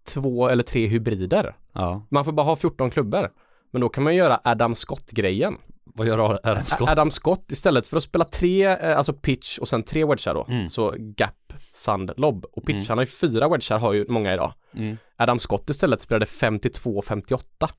två 0.08 0.50
eller 0.50 0.64
tre 0.64 0.88
hybrider. 0.88 1.56
Ja, 1.74 2.06
Man 2.10 2.26
får 2.26 2.32
bara 2.32 2.46
ha 2.46 2.56
14 2.56 2.92
klubbor. 2.92 3.30
Men 3.72 3.82
då 3.82 3.90
kan 3.90 4.04
man 4.04 4.16
göra 4.16 4.42
Adam 4.44 4.76
Scott-grejen. 4.76 5.58
vad 5.84 6.08
gör 6.08 6.40
Adam 6.48 6.66
Scott? 6.66 6.90
Adam 6.90 7.12
Scott 7.12 7.52
istället 7.52 7.88
för 7.88 7.98
att 7.98 8.04
spela 8.04 8.26
tre, 8.26 8.66
eh, 8.66 8.98
alltså 8.98 9.14
pitch 9.14 9.58
och 9.58 9.68
sen 9.68 9.84
tre 9.84 10.06
wedgar 10.06 10.34
då. 10.34 10.46
Mm. 10.50 10.70
Så 10.70 10.96
gap, 10.98 11.54
sand, 11.74 12.12
lob. 12.18 12.46
Och 12.52 12.66
pitch, 12.66 12.90
han 12.90 12.98
har 12.98 13.04
ju 13.06 13.12
fyra 13.12 13.50
wedgar 13.50 13.80
har 13.80 13.94
ju 13.94 14.06
många 14.10 14.34
idag. 14.34 14.54
Mm. 14.74 14.98
Adam 15.18 15.40
Scott 15.40 15.70
istället 15.70 16.02
spelade 16.02 16.26
52-58. 16.26 17.70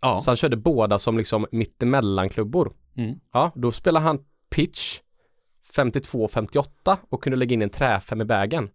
Ja. 0.00 0.20
Så 0.20 0.30
han 0.30 0.36
körde 0.36 0.56
båda 0.56 0.98
som 0.98 1.18
liksom 1.18 1.46
mittemellan-klubbor. 1.52 2.72
Mm. 2.96 3.20
Ja, 3.32 3.50
då 3.54 3.72
spelade 3.72 4.04
han 4.06 4.18
pitch 4.50 4.98
52-58 5.76 6.96
och 7.08 7.22
kunde 7.22 7.36
lägga 7.36 7.54
in 7.54 7.62
en 7.62 7.70
träfem 7.70 8.20
i 8.20 8.24
bagen. 8.24 8.70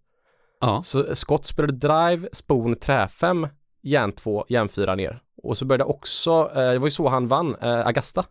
ja. 0.61 0.83
Så 0.83 1.15
Scott 1.15 1.45
spelade 1.45 1.73
drive, 1.73 2.29
spoon, 2.33 2.75
träfem, 2.75 3.47
järn 3.81 4.11
2, 4.11 4.45
järn 4.49 4.69
4 4.69 4.95
ner. 4.95 5.21
Och 5.43 5.57
så 5.57 5.65
började 5.65 5.83
också, 5.83 6.51
eh, 6.55 6.71
det 6.71 6.79
var 6.79 6.87
ju 6.87 6.91
så 6.91 7.07
han 7.09 7.27
vann, 7.27 7.55
eh, 7.61 7.87
Agasta. 7.87 8.25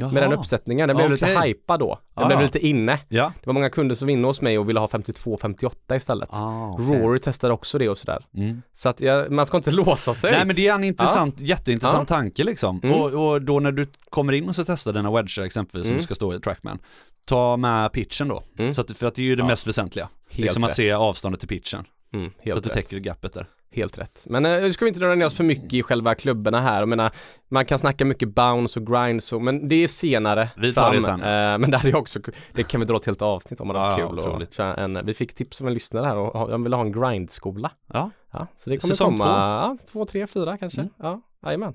Jaha. 0.00 0.12
Med 0.12 0.22
den 0.22 0.32
uppsättningen. 0.32 0.88
Den 0.88 0.96
blev 0.96 1.10
lite 1.10 1.34
Okej. 1.36 1.48
hypad 1.48 1.80
då. 1.80 1.98
Den 2.14 2.24
Ah. 2.24 2.26
blev 2.26 2.40
lite 2.40 2.66
inne. 2.66 2.98
Ja. 3.08 3.32
Det 3.40 3.46
var 3.46 3.54
många 3.54 3.70
kunder 3.70 3.94
som 3.94 4.06
var 4.06 4.12
inne 4.12 4.26
hos 4.26 4.40
mig 4.40 4.58
och 4.58 4.68
ville 4.68 4.80
ha 4.80 4.86
52-58 4.88 5.96
istället. 5.96 6.28
Ah, 6.32 6.70
okej. 6.70 6.86
Rory 7.02 7.18
testade 7.18 7.52
också 7.54 7.78
det 7.78 7.88
och 7.88 7.98
sådär. 7.98 8.26
Mm. 8.36 8.62
Så 8.72 8.88
att 8.88 9.00
jag, 9.00 9.30
man 9.30 9.46
ska 9.46 9.56
inte 9.56 9.70
låsa 9.84 10.14
sig. 10.14 10.32
Nej 10.32 10.44
men 10.46 10.56
det 10.56 10.68
är 10.68 10.74
en 10.74 10.84
intressant, 10.84 11.40
jätteintressant 11.40 12.10
Ja. 12.10 12.16
tanke 12.16 12.44
liksom. 12.44 12.80
Mm. 12.82 13.00
Och, 13.00 13.30
och 13.32 13.42
då 13.42 13.60
när 13.60 13.72
du 13.72 13.86
kommer 14.10 14.32
in 14.32 14.48
och 14.48 14.54
så 14.54 14.64
testar 14.64 14.92
dina 14.92 15.10
wedgar 15.10 15.44
exempelvis 15.44 15.86
som 15.86 15.94
Mm. 15.94 16.04
ska 16.04 16.14
stå 16.14 16.34
i 16.34 16.40
trackman. 16.40 16.78
Ta 17.24 17.56
med 17.56 17.92
pitchen 17.92 18.28
då. 18.28 18.42
Mm. 18.58 18.74
Så 18.74 18.80
att, 18.80 18.90
för 18.96 19.06
att 19.06 19.14
det 19.14 19.22
är 19.22 19.26
ju 19.26 19.36
det 19.36 19.42
Ja. 19.42 19.46
mest 19.46 19.66
väsentliga. 19.66 20.08
Helt 20.30 20.38
liksom 20.38 20.64
att 20.64 20.68
rätt. 20.70 20.76
se 20.76 20.92
avståndet 20.92 21.40
till 21.40 21.48
pitchen. 21.48 21.84
Mm, 22.14 22.30
så 22.44 22.56
att 22.56 22.62
du 22.64 22.68
rätt. 22.68 22.72
täcker 22.76 22.98
gapet 22.98 23.34
där. 23.34 23.46
Helt 23.70 23.98
rätt. 23.98 24.22
Men 24.26 24.46
eh, 24.46 24.52
nu 24.60 24.72
ska 24.72 24.84
vi 24.84 24.88
inte 24.88 25.00
dra 25.00 25.14
ner 25.14 25.26
oss 25.26 25.36
för 25.36 25.44
mycket 25.44 25.72
i 25.72 25.82
själva 25.82 26.14
klubborna 26.14 26.60
här. 26.60 26.78
Jag 26.78 26.88
menar, 26.88 27.12
man 27.48 27.64
kan 27.66 27.78
snacka 27.78 28.04
mycket 28.04 28.28
bounce 28.34 28.80
och 28.80 28.86
grind 28.86 29.22
så, 29.22 29.38
men 29.40 29.68
det 29.68 29.74
är 29.84 29.88
senare 29.88 30.48
Vi 30.56 30.74
tar 30.74 30.82
fram. 30.82 30.96
det 30.96 31.02
sen. 31.02 31.20
Eh, 31.22 31.58
men 31.58 31.70
det 31.70 31.84
är 31.84 31.96
också, 31.96 32.20
det 32.52 32.62
kan 32.62 32.80
vi 32.80 32.86
dra 32.86 32.96
ett 32.96 33.06
helt 33.06 33.22
avsnitt 33.22 33.60
om 33.60 33.66
man 33.66 33.76
har 33.76 33.90
Ja, 33.90 33.98
ja, 34.00 34.08
kul. 34.08 34.18
Och 34.18 34.78
en, 34.78 35.06
vi 35.06 35.14
fick 35.14 35.34
tips 35.34 35.60
av 35.60 35.66
en 35.66 35.74
lyssnare 35.74 36.06
här 36.06 36.16
och 36.16 36.32
ha- 36.40 36.50
jag 36.50 36.62
ville 36.62 36.76
ha 36.76 36.82
en 36.82 36.92
grindskola. 36.92 37.70
Ja. 37.92 38.10
Ja, 38.32 38.46
så 38.56 38.70
det 38.70 38.76
kommer 38.78 38.92
Säsong 38.94 39.18
komma, 39.18 39.24
två. 39.24 39.30
ja, 39.32 39.76
två, 39.92 40.04
tre, 40.04 40.26
fyra 40.26 40.58
kanske. 40.58 40.80
Mm. 40.80 40.92
Ja, 40.98 41.20
jajamän. 41.44 41.74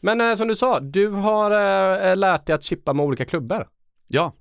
Men 0.00 0.20
eh, 0.20 0.34
som 0.36 0.48
du 0.48 0.54
sa, 0.54 0.80
du 0.80 1.08
har 1.08 1.50
eh, 2.10 2.16
lärt 2.16 2.46
dig 2.46 2.54
att 2.54 2.62
chippa 2.62 2.92
med 2.92 3.06
olika 3.06 3.24
klubbor. 3.24 3.68
Ja. 4.06 4.32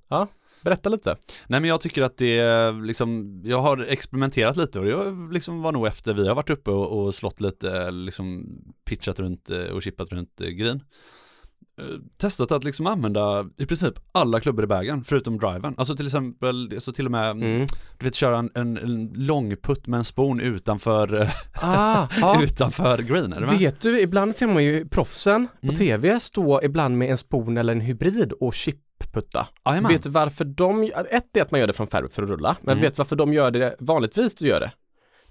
Berätta 0.63 0.89
lite. 0.89 1.15
Nej 1.47 1.59
men 1.59 1.69
jag 1.69 1.81
tycker 1.81 2.01
att 2.03 2.17
det 2.17 2.71
liksom, 2.71 3.41
jag 3.45 3.61
har 3.61 3.77
experimenterat 3.89 4.57
lite 4.57 4.79
och 4.79 4.85
det 4.85 5.33
liksom 5.33 5.61
var 5.61 5.71
nog 5.71 5.87
efter 5.87 6.13
vi 6.13 6.27
har 6.27 6.35
varit 6.35 6.49
uppe 6.49 6.71
och, 6.71 7.03
och 7.05 7.15
slått 7.15 7.41
lite, 7.41 7.91
liksom 7.91 8.45
pitchat 8.85 9.19
runt 9.19 9.49
eh, 9.49 9.61
och 9.73 9.83
chippat 9.83 10.11
runt 10.11 10.41
eh, 10.41 10.47
green. 10.47 10.83
eh, 11.79 11.85
testat 12.17 12.51
att 12.51 12.63
liksom 12.63 12.87
använda 12.87 13.45
i 13.57 13.65
princip 13.65 13.93
alla 14.11 14.39
klubbor 14.39 14.63
i 14.63 14.67
bagen 14.67 15.03
förutom 15.03 15.37
driven. 15.37 15.75
Alltså 15.77 15.95
till 15.95 16.05
exempel, 16.05 16.71
alltså 16.75 16.93
till 16.93 17.05
och 17.05 17.11
med, 17.11 17.29
Mm. 17.31 17.67
du 17.99 18.05
vet 18.05 18.15
köra 18.15 18.37
en, 18.37 18.49
en, 18.55 18.77
en 18.77 19.13
lång 19.15 19.55
putt 19.55 19.87
med 19.87 19.97
en 19.97 20.03
spon 20.05 20.39
utanför, 20.39 21.29
Ah, 21.53 22.41
utanför 22.43 22.97
green, 22.97 23.33
är 23.33 23.41
du 23.41 23.47
med? 23.47 23.59
Vet 23.59 23.81
du, 23.81 24.01
ibland 24.01 24.35
ser 24.35 24.47
man 24.47 24.63
ju 24.63 24.87
proffsen 24.89 25.47
på 25.47 25.67
Mm. 25.67 25.75
tv 25.75 26.19
stå 26.19 26.61
ibland 26.63 26.97
med 26.97 27.11
en 27.11 27.17
spon 27.17 27.57
eller 27.57 27.73
en 27.73 27.81
hybrid 27.81 28.31
och 28.31 28.53
chipputta. 29.13 29.47
Jajamän. 29.65 29.91
Vet 29.91 30.03
du 30.03 30.09
varför 30.09 30.45
de, 30.45 30.83
ett 31.11 31.37
är 31.37 31.41
att 31.41 31.51
man 31.51 31.59
gör 31.59 31.67
det 31.67 31.73
från 31.73 31.87
fairway 31.87 32.09
för 32.11 32.23
att 32.23 32.29
rulla, 32.29 32.55
men 32.61 32.71
Mm. 32.73 32.81
vet 32.81 32.93
du 32.93 32.97
varför 32.97 33.15
de 33.15 33.33
gör 33.33 33.51
det 33.51 33.75
vanligtvis 33.79 34.35
du 34.35 34.47
gör 34.47 34.59
det? 34.59 34.71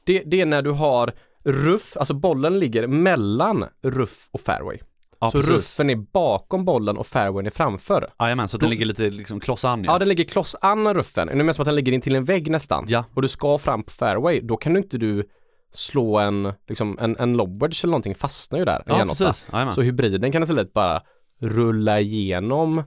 det? 0.04 0.22
Det 0.26 0.40
är 0.40 0.46
när 0.46 0.62
du 0.62 0.70
har 0.70 1.12
ruff, 1.44 1.96
alltså 1.96 2.14
bollen 2.14 2.58
ligger 2.58 2.86
mellan 2.86 3.64
ruff 3.82 4.28
och 4.30 4.40
fairway. 4.40 4.78
Ja, 5.20 5.30
så 5.30 5.38
precis. 5.38 5.54
ruffen 5.54 5.90
är 5.90 5.96
bakom 5.96 6.64
bollen 6.64 6.96
och 6.96 7.06
fairwayn 7.06 7.46
är 7.46 7.50
framför. 7.50 8.10
Jajamän, 8.20 8.48
så 8.48 8.58
den 8.58 8.70
ligger 8.70 8.86
lite 8.86 9.10
liksom 9.10 9.40
kloss 9.40 9.64
an 9.64 9.84
Ja, 9.84 9.98
den 9.98 10.08
ligger 10.08 10.24
kloss 10.24 10.56
an 10.60 10.94
ruffen. 10.94 11.26
Det 11.26 11.32
är 11.32 11.42
mer 11.42 11.52
som 11.52 11.62
att 11.62 11.66
den 11.66 11.74
ligger 11.74 11.92
in 11.92 12.00
till 12.00 12.16
en 12.16 12.24
vägg 12.24 12.50
nästan. 12.50 12.84
Ja. 12.88 13.04
Och 13.14 13.22
du 13.22 13.28
ska 13.28 13.58
fram 13.58 13.82
på 13.82 13.90
fairway, 13.90 14.40
då 14.40 14.56
kan 14.56 14.72
du 14.74 14.80
inte 14.80 14.98
du 14.98 15.28
slå 15.72 16.18
en, 16.18 16.52
liksom 16.68 16.98
en, 17.00 17.16
en 17.18 17.32
lob 17.36 17.62
wedge 17.62 17.84
eller 17.84 17.90
någonting 17.90 18.14
fastnar 18.14 18.58
ju 18.58 18.64
där. 18.64 18.82
Ja, 18.86 19.04
precis. 19.08 19.46
Jajamän. 19.52 19.74
Så 19.74 19.82
hybriden 19.82 20.32
kan 20.32 20.42
istället 20.42 20.72
bara 20.72 21.02
rulla 21.40 22.00
igenom 22.00 22.82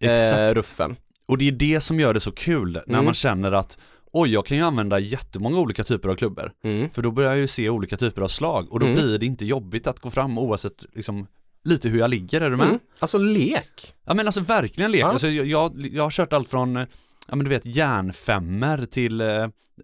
eh, 0.00 0.54
ruffen. 0.54 0.96
Och 1.26 1.38
det 1.38 1.48
är 1.48 1.52
det 1.52 1.80
som 1.80 2.00
gör 2.00 2.14
det 2.14 2.20
så 2.20 2.32
kul, 2.32 2.72
när 2.72 2.94
Mm. 2.94 3.04
man 3.04 3.14
känner 3.14 3.52
att 3.52 3.78
oj, 4.12 4.32
jag 4.32 4.46
kan 4.46 4.56
ju 4.56 4.62
använda 4.62 4.98
jättemånga 4.98 5.58
olika 5.58 5.84
typer 5.84 6.08
av 6.08 6.14
klubbor. 6.14 6.52
Mm. 6.64 6.90
För 6.90 7.02
då 7.02 7.10
börjar 7.10 7.30
jag 7.30 7.38
ju 7.38 7.46
se 7.46 7.68
olika 7.70 7.96
typer 7.96 8.22
av 8.22 8.28
slag 8.28 8.72
och 8.72 8.80
då 8.80 8.86
Mm. 8.86 8.96
blir 8.98 9.18
det 9.18 9.26
inte 9.26 9.46
jobbigt 9.46 9.86
att 9.86 10.00
gå 10.00 10.10
fram 10.10 10.38
oavsett 10.38 10.84
liksom 10.94 11.26
lite 11.64 11.88
hur 11.88 11.98
jag 11.98 12.10
ligger, 12.10 12.40
är 12.40 12.50
du 12.50 12.56
med? 12.56 12.66
Mm. 12.66 12.78
Alltså 12.98 13.18
lek. 13.18 13.94
Ja 14.06 14.14
men 14.14 14.26
alltså 14.26 14.40
verkligen 14.40 14.90
lek, 14.92 15.00
Ja. 15.00 15.06
alltså, 15.06 15.28
jag, 15.28 15.46
jag, 15.92 16.02
har 16.02 16.10
kört 16.10 16.32
allt 16.32 16.50
från, 16.50 16.76
ja 17.28 17.36
men 17.36 17.38
du 17.38 17.48
vet 17.48 17.66
järnfemmer 17.66 18.84
till, 18.86 19.20
eh, 19.20 19.26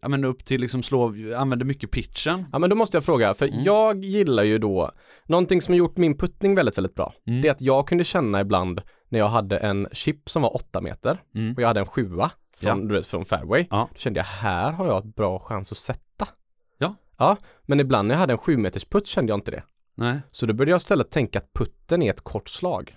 ja 0.02 0.08
men 0.08 0.24
upp 0.24 0.44
till 0.44 0.60
liksom 0.60 0.82
slå, 0.82 1.14
använder 1.36 1.66
mycket 1.66 1.90
pitchen. 1.90 2.44
Ja 2.52 2.58
men 2.58 2.70
då 2.70 2.76
måste 2.76 2.96
jag 2.96 3.04
fråga, 3.04 3.34
för 3.34 3.46
Mm. 3.48 3.64
jag 3.64 4.04
gillar 4.04 4.42
ju 4.42 4.58
då, 4.58 4.90
någonting 5.26 5.62
som 5.62 5.72
har 5.72 5.76
gjort 5.78 5.96
min 5.96 6.16
puttning 6.18 6.54
väldigt, 6.54 6.78
väldigt 6.78 6.94
bra. 6.94 7.14
Mm. 7.26 7.42
Det 7.42 7.48
är 7.48 7.52
att 7.52 7.60
jag 7.62 7.88
kunde 7.88 8.04
känna 8.04 8.40
ibland 8.40 8.80
när 9.12 9.18
jag 9.18 9.28
hade 9.28 9.56
en 9.58 9.88
chip 9.92 10.30
som 10.30 10.42
var 10.42 10.56
8 10.56 10.80
meter 10.80 11.22
Mm. 11.34 11.54
och 11.54 11.62
jag 11.62 11.66
hade 11.68 11.80
en 11.80 11.86
sjua 11.86 12.30
från, 12.56 12.80
Ja. 12.82 12.86
du 12.88 12.94
vet, 12.94 13.06
från 13.06 13.24
fairway. 13.24 13.66
Ja. 13.70 13.88
Då 13.92 13.98
kände 13.98 14.18
jag, 14.20 14.24
här 14.24 14.72
har 14.72 14.86
jag 14.86 14.98
ett 14.98 15.14
bra 15.16 15.38
chans 15.38 15.72
att 15.72 15.78
sätta. 15.78 16.28
Ja. 16.78 16.94
Ja, 17.16 17.36
men 17.62 17.80
ibland 17.80 18.08
när 18.08 18.14
jag 18.14 18.20
hade 18.20 18.32
en 18.32 18.38
7 18.38 18.56
meters 18.56 18.84
putt 18.84 19.06
kände 19.06 19.30
jag 19.32 19.36
inte 19.36 19.50
det. 19.50 19.62
Nej, 19.94 20.20
Så 20.30 20.46
då 20.46 20.52
började 20.52 20.70
jag 20.70 20.76
istället 20.78 21.10
tänka 21.10 21.38
att 21.38 21.52
putten 21.52 22.02
är 22.02 22.10
ett 22.10 22.20
kort 22.20 22.48
slag. 22.48 22.96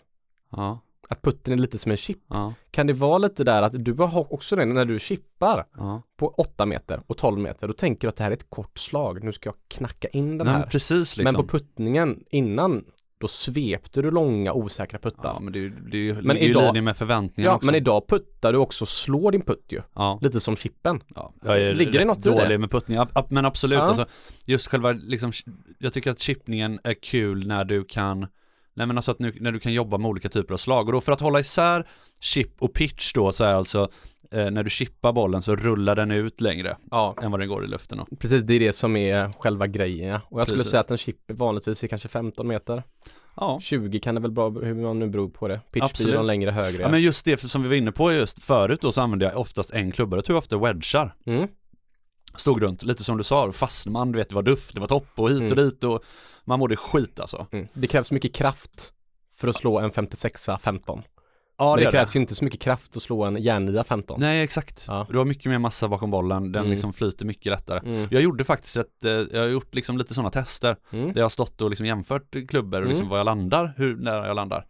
ja, 0.52 0.80
Att 1.10 1.22
putten 1.22 1.54
är 1.54 1.58
lite 1.58 1.78
som 1.78 1.92
en 1.92 1.98
chip. 1.98 2.20
ja, 2.30 2.54
Kan 2.72 2.88
det 2.88 2.94
vara 2.94 3.18
lite 3.18 3.44
där 3.44 3.62
att 3.62 3.86
du 3.86 3.94
har 3.94 4.34
också 4.34 4.56
det 4.56 4.66
när 4.66 4.86
du 4.86 5.00
chippar 5.00 5.66
ja. 5.78 6.02
på 6.18 6.28
8 6.28 6.66
meter 6.66 7.02
och 7.08 7.18
12 7.18 7.40
meter, 7.40 7.68
då 7.68 7.74
tänker 7.74 8.02
du 8.02 8.10
att 8.10 8.16
det 8.16 8.24
här 8.24 8.32
är 8.32 8.36
ett 8.36 8.50
kort 8.50 8.78
slag, 8.80 9.24
nu 9.24 9.32
ska 9.34 9.48
jag 9.48 9.56
knacka 9.68 10.08
in 10.08 10.38
den 10.38 10.48
Nej, 10.48 10.56
här. 10.56 10.66
precis 10.66 11.18
liksom. 11.18 11.34
Men 11.38 11.48
på 11.48 11.58
puttningen 11.58 12.24
innan, 12.30 12.86
då 13.26 13.30
svepte 13.30 14.02
du 14.02 14.12
långa 14.12 14.54
osäkra 14.54 15.00
puttar. 15.00 15.30
Ja 15.34 15.40
men 15.40 15.54
det 15.54 15.60
är 15.60 15.62
ju, 15.62 15.70
det 15.70 15.98
är 15.98 16.02
ju, 16.02 16.14
Men 16.14 16.26
men 16.26 16.38
idag, 16.38 16.50
idag- 16.50 16.66
linje 16.66 16.82
med 16.82 16.98
förväntningarna 16.98 17.52
Ja, 17.52 17.56
också. 17.56 17.66
men 17.66 17.76
idag 17.76 18.08
puttar 18.08 18.52
du 18.54 18.58
också 18.60 18.86
slår 18.86 19.32
din 19.32 19.42
putt 19.42 19.66
ju. 19.70 19.82
Ja, 19.96 20.20
Lite 20.22 20.40
som 20.40 20.56
chippen. 20.56 21.02
ja. 21.16 21.34
Jag 21.46 21.62
är 21.62 21.74
Ligger 21.74 22.00
det 22.00 22.06
något 22.06 22.26
i 22.26 22.30
det? 22.30 22.42
dålig 22.44 22.60
med 22.60 22.72
puttning, 22.72 22.98
men 23.30 23.46
absolut 23.46 23.78
Ja. 23.78 23.84
alltså, 23.84 24.06
just 24.46 24.68
själva 24.68 24.92
liksom, 24.92 25.32
jag 25.80 25.94
tycker 25.94 26.12
att 26.12 26.20
chippningen 26.20 26.80
är 26.84 26.94
kul 26.94 27.48
när 27.48 27.66
du 27.66 27.84
kan 27.84 28.28
Nej 28.76 28.88
men 28.88 28.98
alltså 28.98 29.12
att 29.12 29.20
nu, 29.20 29.34
när 29.40 29.52
du 29.52 29.60
kan 29.60 29.74
jobba 29.74 29.98
med 29.98 30.10
olika 30.10 30.30
typer 30.30 30.54
av 30.54 30.58
slag 30.58 30.86
och 30.88 30.92
då 30.92 31.02
för 31.02 31.12
att 31.12 31.22
hålla 31.22 31.40
isär 31.40 31.88
chip 32.20 32.52
och 32.60 32.74
pitch 32.74 33.14
då 33.14 33.32
så 33.32 33.44
är 33.44 33.54
alltså 33.54 33.90
eh, 34.32 34.52
när 34.52 34.64
du 34.64 34.70
chippar 34.70 35.14
bollen 35.14 35.42
så 35.42 35.56
rullar 35.56 35.96
den 35.96 36.12
ut 36.12 36.42
längre 36.42 36.78
Ja, 36.92 37.16
än 37.22 37.32
vad 37.32 37.40
den 37.40 37.50
går 37.50 37.64
i 37.64 37.68
luften 37.68 37.98
då. 37.98 38.16
precis. 38.20 38.44
Det 38.44 38.54
är 38.54 38.60
det 38.60 38.74
som 38.74 38.96
är 38.96 39.32
själva 39.40 39.68
grejen. 39.68 40.08
ja. 40.10 40.22
Och 40.30 40.40
jag 40.40 40.48
skulle 40.48 40.58
Precis. 40.60 40.72
säga 40.72 40.82
att 40.82 40.92
en 40.92 40.98
chip 40.98 41.18
vanligtvis 41.32 41.84
är 41.84 41.88
kanske 41.88 42.08
15 42.08 42.48
meter. 42.48 42.84
Ja. 43.38 43.60
20 43.62 44.00
kan 44.00 44.16
det 44.16 44.22
väl 44.22 44.32
bra, 44.32 44.50
hur 44.50 44.74
man 44.76 45.00
nu 45.00 45.08
beror 45.08 45.30
på 45.30 45.48
det. 45.48 45.60
Pitch 45.72 46.04
blir 46.04 46.14
de 46.14 46.26
längre 46.26 46.52
högre. 46.52 46.82
ja 46.82 46.90
men 46.90 47.02
just 47.02 47.26
det 47.26 47.38
som 47.42 47.64
vi 47.64 47.68
var 47.70 47.76
inne 47.76 47.92
på 47.92 48.14
just 48.14 48.44
förut 48.44 48.82
då 48.82 48.92
så 48.92 49.02
använde 49.02 49.26
jag 49.26 49.38
oftast 49.38 49.72
en 49.74 49.92
klubba, 49.92 50.18
jag 50.18 50.26
tog 50.26 50.36
ofta 50.38 50.58
wedgar 50.58 51.16
mm. 51.26 51.48
Stod 52.38 52.62
runt, 52.62 52.84
lite 52.84 53.04
som 53.04 53.18
du 53.18 53.24
sa, 53.24 53.52
fastnade 53.52 53.94
man, 53.94 54.12
du 54.12 54.18
vet 54.18 54.30
det 54.30 54.36
var 54.36 54.44
duff, 54.44 54.72
det 54.74 54.80
var 54.80 54.88
topp 54.88 55.08
och 55.16 55.30
hit 55.30 55.38
och 55.52 55.58
Mm. 55.58 55.66
dit 55.66 55.84
och 55.84 56.04
man 56.46 56.60
mådde 56.60 56.76
skit 56.76 57.20
alltså. 57.20 57.48
Mm. 57.52 57.68
Det 57.74 57.88
krävs 57.88 58.12
mycket 58.12 58.34
kraft 58.36 58.92
för 59.38 59.48
att 59.48 59.56
slå 59.56 59.80
en 59.80 59.92
56a 59.92 60.58
15. 60.58 61.02
Ja 61.58 61.70
Men 61.70 61.78
det 61.78 61.84
gör 61.84 61.92
krävs 61.92 62.16
ju 62.16 62.20
inte 62.20 62.36
så 62.36 62.44
mycket 62.46 62.62
kraft 62.62 62.96
att 62.96 63.02
slå 63.02 63.24
en 63.24 63.36
järnia 63.44 63.84
15. 63.84 64.20
Nej 64.20 64.44
exakt, 64.44 64.86
Ja. 64.88 65.08
du 65.10 65.18
har 65.18 65.26
mycket 65.26 65.46
mer 65.46 65.58
massa 65.60 65.88
bakom 65.88 66.12
bollen, 66.12 66.52
den 66.52 66.60
Mm. 66.62 66.72
liksom 66.72 66.94
flyter 66.94 67.26
mycket 67.26 67.46
lättare. 67.52 67.80
Mm. 67.80 68.08
Jag 68.12 68.22
gjorde 68.22 68.44
faktiskt 68.44 68.78
ett, 68.78 69.06
eh, 69.06 69.12
jag 69.12 69.42
har 69.42 69.48
gjort 69.48 69.76
liksom 69.76 69.98
lite 69.98 70.14
sådana 70.14 70.30
tester 70.32 70.76
Mm. 70.92 71.06
där 71.08 71.16
jag 71.20 71.26
har 71.26 71.30
stått 71.30 71.62
och 71.62 71.70
liksom 71.70 71.86
jämfört 71.86 72.36
klubbor 72.50 72.82
och 72.82 72.88
liksom 72.88 73.02
Mm. 73.02 73.10
var 73.10 73.18
jag 73.18 73.26
landar, 73.26 73.74
hur 73.78 73.96
nära 73.98 74.28
jag 74.28 74.36
landar. 74.36 74.66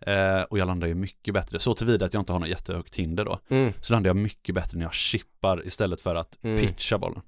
Eh, 0.00 0.42
och 0.42 0.58
jag 0.58 0.66
landar 0.66 0.88
ju 0.88 0.94
mycket 0.94 1.34
bättre, 1.34 1.58
så 1.58 1.74
tillvida 1.74 2.06
att 2.06 2.14
jag 2.14 2.20
inte 2.20 2.32
har 2.32 2.40
något 2.40 2.48
jättehögt 2.48 2.96
hinder 2.96 3.24
då. 3.24 3.38
Mm. 3.48 3.72
Så 3.80 3.92
landar 3.92 4.08
jag 4.08 4.16
mycket 4.16 4.54
bättre 4.54 4.78
när 4.78 4.84
jag 4.84 4.94
chippar 4.94 5.66
istället 5.66 6.00
för 6.00 6.14
att 6.14 6.38
Mm. 6.44 6.60
pitcha 6.60 6.98
bollen. 6.98 7.20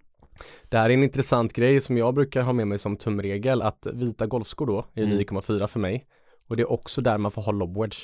Det 0.68 0.78
här 0.78 0.90
är 0.90 0.94
en 0.94 1.02
intressant 1.02 1.52
grej 1.52 1.80
som 1.80 1.96
jag 1.98 2.14
brukar 2.14 2.42
ha 2.42 2.52
med 2.52 2.66
mig 2.68 2.78
som 2.78 2.96
tumregel 2.96 3.62
att 3.62 3.86
vita 3.92 4.26
golfskor 4.26 4.66
då 4.66 4.84
är 4.94 5.02
Mm. 5.02 5.18
9,4 5.18 5.66
för 5.66 5.80
mig. 5.80 6.06
Och 6.48 6.56
det 6.56 6.62
är 6.62 6.72
också 6.72 7.00
där 7.00 7.18
man 7.18 7.30
får 7.30 7.42
ha 7.42 7.52
lob 7.52 7.78
wedge. 7.78 7.96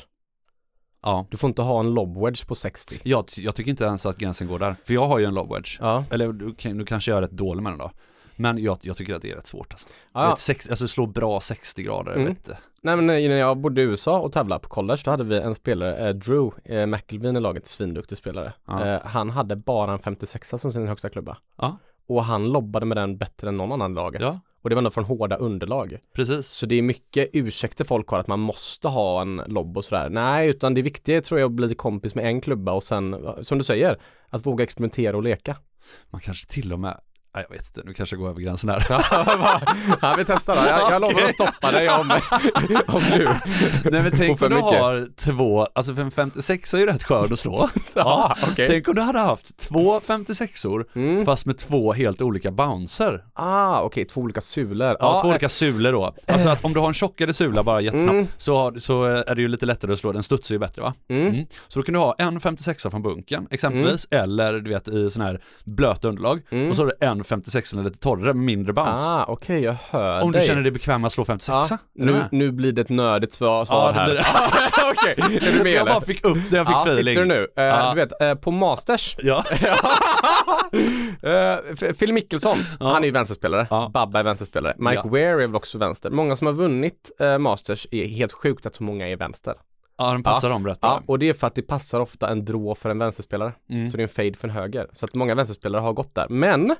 Ja, 1.02 1.26
Du 1.30 1.36
får 1.36 1.48
inte 1.48 1.62
ha 1.62 1.80
en 1.80 1.94
lob 1.94 2.24
wedge 2.24 2.46
på 2.46 2.54
60. 2.54 3.00
jag, 3.04 3.24
jag 3.36 3.54
tycker 3.54 3.70
inte 3.70 3.84
ens 3.84 4.06
att 4.06 4.16
gränsen 4.16 4.46
går 4.48 4.58
där. 4.58 4.76
För 4.84 4.94
jag 4.94 5.06
har 5.06 5.18
ju 5.18 5.24
en 5.24 5.34
lob 5.34 5.52
wedge. 5.54 5.76
Ja, 5.80 6.04
Eller 6.10 6.32
du, 6.32 6.54
nu 6.74 6.84
kanske 6.84 7.14
är 7.14 7.20
rätt 7.22 7.30
dålig 7.30 7.62
med 7.62 7.72
den 7.72 7.78
då. 7.78 7.90
Men 8.38 8.58
jag, 8.62 8.78
jag 8.82 8.96
tycker 8.96 9.14
att 9.14 9.22
det 9.22 9.30
är 9.30 9.36
rätt 9.36 9.46
svårt 9.46 9.72
alltså. 9.72 9.88
ja. 10.12 10.32
Ett 10.32 10.38
sex, 10.38 10.70
alltså 10.70 10.88
slå 10.88 11.06
bra 11.06 11.40
60 11.40 11.82
grader, 11.82 12.12
Mm. 12.12 12.24
vet 12.24 12.30
inte. 12.30 12.58
Nej 12.82 12.96
men 12.96 13.06
när 13.06 13.18
jag 13.36 13.56
bodde 13.58 13.80
i 13.80 13.84
USA 13.84 14.18
och 14.20 14.32
tävlade 14.32 14.60
på 14.62 14.68
college 14.68 15.02
då 15.04 15.10
hade 15.10 15.24
vi 15.24 15.36
en 15.38 15.54
spelare, 15.54 16.08
eh, 16.08 16.14
Drew 16.14 16.50
eh, 16.64 16.86
McElveen 16.86 17.36
i 17.36 17.40
laget, 17.40 17.66
svinduktig 17.66 18.18
spelare. 18.18 18.52
Ja. 18.66 18.86
Eh, 18.86 19.00
han 19.04 19.30
hade 19.30 19.56
bara 19.56 19.92
en 19.92 19.98
56 19.98 20.50
som 20.58 20.72
sin 20.72 20.88
högsta 20.88 21.08
klubba. 21.10 21.36
Ja. 21.58 21.78
Och 22.08 22.24
han 22.24 22.48
lobbade 22.52 22.86
med 22.86 22.96
den 22.96 23.18
bättre 23.18 23.48
än 23.48 23.56
någon 23.56 23.72
annan 23.72 23.92
i 23.92 23.94
laget. 23.94 24.22
Ja, 24.22 24.40
Och 24.62 24.70
det 24.70 24.74
var 24.74 24.80
ändå 24.80 24.90
från 24.90 25.04
hårda 25.04 25.36
underlag. 25.36 25.98
precis. 26.14 26.46
Så 26.48 26.66
det 26.66 26.74
är 26.74 26.82
mycket 26.82 27.30
ursäkter 27.32 27.84
folk 27.84 28.08
har 28.08 28.18
att 28.18 28.26
man 28.26 28.40
måste 28.40 28.88
ha 28.88 29.22
en 29.22 29.36
lobb 29.46 29.76
och 29.76 29.84
sådär. 29.84 30.08
Nej, 30.10 30.48
utan 30.48 30.74
det 30.74 30.82
viktiga 30.82 31.22
tror 31.22 31.40
jag 31.40 31.46
är 31.46 31.50
att 31.50 31.56
bli 31.68 31.74
kompis 31.74 32.14
med 32.14 32.24
en 32.24 32.40
klubba 32.40 32.72
och 32.72 32.82
sen, 32.82 33.16
som 33.42 33.58
du 33.58 33.64
säger, 33.64 33.98
att 34.28 34.46
våga 34.46 34.64
experimentera 34.64 35.16
och 35.16 35.22
leka. 35.22 35.56
Man 36.10 36.20
kanske 36.20 36.46
till 36.52 36.72
och 36.72 36.80
med, 36.80 37.00
nej 37.34 37.44
jag 37.48 37.56
vet 37.56 37.66
inte, 37.66 37.82
nu 37.88 37.94
kanske 37.94 38.16
jag 38.16 38.20
går 38.20 38.28
över 38.30 38.40
gränsen 38.40 38.70
här. 38.70 38.86
ja, 40.02 40.14
vi 40.18 40.24
testar 40.24 40.56
då. 40.56 40.62
Jag, 40.68 40.92
jag 40.92 41.02
lovar 41.02 41.22
att 41.22 41.34
stoppa 41.34 41.70
dig 41.72 41.88
om, 41.90 42.10
om 42.86 43.02
du. 43.12 43.28
Nej 43.90 44.02
men 44.02 44.12
tänk 44.16 44.42
om 44.42 44.50
du 44.50 44.56
har 44.56 45.06
två, 45.16 45.66
alltså 45.74 45.94
för 45.94 46.02
en 46.02 46.10
56 46.10 46.74
är 46.74 46.78
ju 46.78 46.86
rätt 46.86 47.02
skön 47.04 47.32
att 47.32 47.38
slå. 47.38 47.68
Ja, 47.94 48.36
okej. 48.52 48.68
Tänk 48.68 48.88
om 48.88 48.94
du 48.94 49.02
hade 49.02 49.18
haft 49.18 49.56
två 49.56 50.00
56or 50.00 50.84
Mm. 50.94 51.24
fast 51.26 51.46
med 51.46 51.58
två 51.58 51.92
helt 51.92 52.22
olika 52.22 52.50
bouncer. 52.50 53.24
Ah, 53.34 53.80
okej, 53.80 54.04
två 54.04 54.20
olika 54.20 54.40
sulor. 54.40 54.96
Ja, 55.00 55.18
två 55.22 55.28
eh, 55.28 55.30
olika 55.30 55.48
sulor 55.48 55.92
då. 55.92 56.14
Alltså 56.26 56.48
att 56.48 56.64
om 56.64 56.72
du 56.72 56.80
har 56.80 56.88
en 56.88 56.94
tjockare 56.94 57.34
sula 57.34 57.62
bara 57.62 57.80
jättesnabbt 57.80 58.12
Mm. 58.12 58.26
så, 58.36 58.56
har, 58.56 58.78
så 58.78 59.04
är 59.04 59.34
det 59.34 59.42
ju 59.42 59.48
lite 59.48 59.66
lättare 59.66 59.92
att 59.92 59.98
slå, 59.98 60.12
den 60.12 60.22
studsar 60.22 60.54
ju 60.54 60.58
bättre 60.58 60.82
va? 60.82 60.94
Mm. 61.08 61.26
Mm. 61.26 61.46
Så 61.68 61.78
då 61.78 61.82
kan 61.82 61.92
du 61.92 61.98
ha 61.98 62.14
en 62.18 62.40
56 62.40 62.82
från 62.82 63.02
bunken 63.02 63.46
exempelvis, 63.50 64.06
eller 64.10 64.52
du 64.52 64.70
vet 64.70 64.88
i 64.88 65.10
sån 65.10 65.22
här 65.22 65.40
blöt 65.64 66.04
underlag 66.04 66.40
Mm. 66.50 66.68
och 66.70 66.76
så 66.76 66.82
har 66.82 66.86
du 66.86 67.06
en 67.06 67.17
56 67.24 67.68
som 67.70 67.78
är 67.78 67.82
lite 67.84 67.98
torrare 67.98 68.34
med 68.34 68.44
mindre 68.44 68.72
bounce. 68.72 69.04
Ah, 69.04 69.24
okej, 69.28 69.60
jag 69.60 69.76
hör 69.90 70.20
Om 70.22 70.32
du 70.32 70.38
dig. 70.38 70.46
känner 70.48 70.62
dig 70.62 70.72
bekväm 70.72 71.00
med 71.00 71.06
att 71.06 71.12
slå 71.12 71.24
56 71.24 71.48
Ja, 71.70 71.78
Är 72.02 72.06
du 72.06 72.12
nu, 72.12 72.24
nu 72.32 72.52
blir 72.52 72.72
det 72.72 72.80
ett 72.80 72.88
nördigt 72.88 73.34
svar, 73.34 73.64
svar 73.64 73.86
Ja, 73.86 73.92
det 73.92 73.98
här. 74.00 74.14
det. 74.14 74.24
okej, 74.90 75.36
är 75.36 75.58
du 75.58 75.62
med 75.62 75.72
Jag 75.72 75.86
bara 75.86 76.00
fick 76.00 76.24
upp 76.24 76.38
det, 76.50 76.56
jag 76.56 76.66
fick 76.66 76.76
ja, 76.76 76.82
feeling. 76.86 77.14
sitter 77.14 77.20
du 77.20 77.28
nu? 77.28 77.48
Eh, 77.56 77.64
Ja. 77.64 77.90
Du 77.94 78.00
vet, 78.00 78.22
eh, 78.22 78.34
på 78.34 78.50
Masters 78.50 79.16
Ja. 79.18 79.44
Eh, 81.22 81.92
Phil 81.98 82.12
Mickelson, 82.12 82.56
Ja. 82.80 82.92
han 82.92 83.02
är 83.02 83.06
ju 83.06 83.12
vänsterspelare. 83.12 83.66
Ja. 83.70 83.90
Babba 83.94 84.18
är 84.18 84.22
vänsterspelare. 84.22 84.74
Mike 84.78 84.94
Ja. 85.04 85.10
Ware 85.10 85.20
är 85.30 85.36
väl 85.36 85.54
också 85.56 85.78
vänster. 85.78 86.10
Många 86.10 86.36
som 86.36 86.46
har 86.46 86.54
vunnit 86.54 87.10
eh, 87.20 87.38
Masters 87.38 87.86
är 87.90 88.06
helt 88.06 88.32
sjukt 88.32 88.66
att 88.66 88.74
så 88.74 88.82
många 88.82 89.08
är 89.08 89.16
vänster. 89.16 89.54
ja, 89.98 90.12
den 90.12 90.22
passar 90.22 90.50
dem 90.50 90.66
rätt 90.66 90.78
Ja, 90.82 90.88
bra. 90.88 91.02
och 91.06 91.18
det 91.18 91.28
är 91.28 91.34
för 91.34 91.46
att 91.46 91.54
det 91.54 91.62
passar 91.62 92.00
ofta 92.00 92.28
en 92.28 92.44
draw 92.44 92.74
för 92.74 92.90
en 92.90 92.98
vänsterspelare. 92.98 93.52
Mm. 93.70 93.90
Så 93.90 93.96
det 93.96 94.00
är 94.00 94.04
en 94.04 94.08
fade 94.08 94.34
för 94.34 94.48
en 94.48 94.54
höger. 94.54 94.86
Så 94.92 95.04
att 95.04 95.14
många 95.14 95.34
vänsterspelare 95.34 95.80
har 95.82 95.92
gått 95.92 96.14
där. 96.14 96.26
Men 96.28 96.76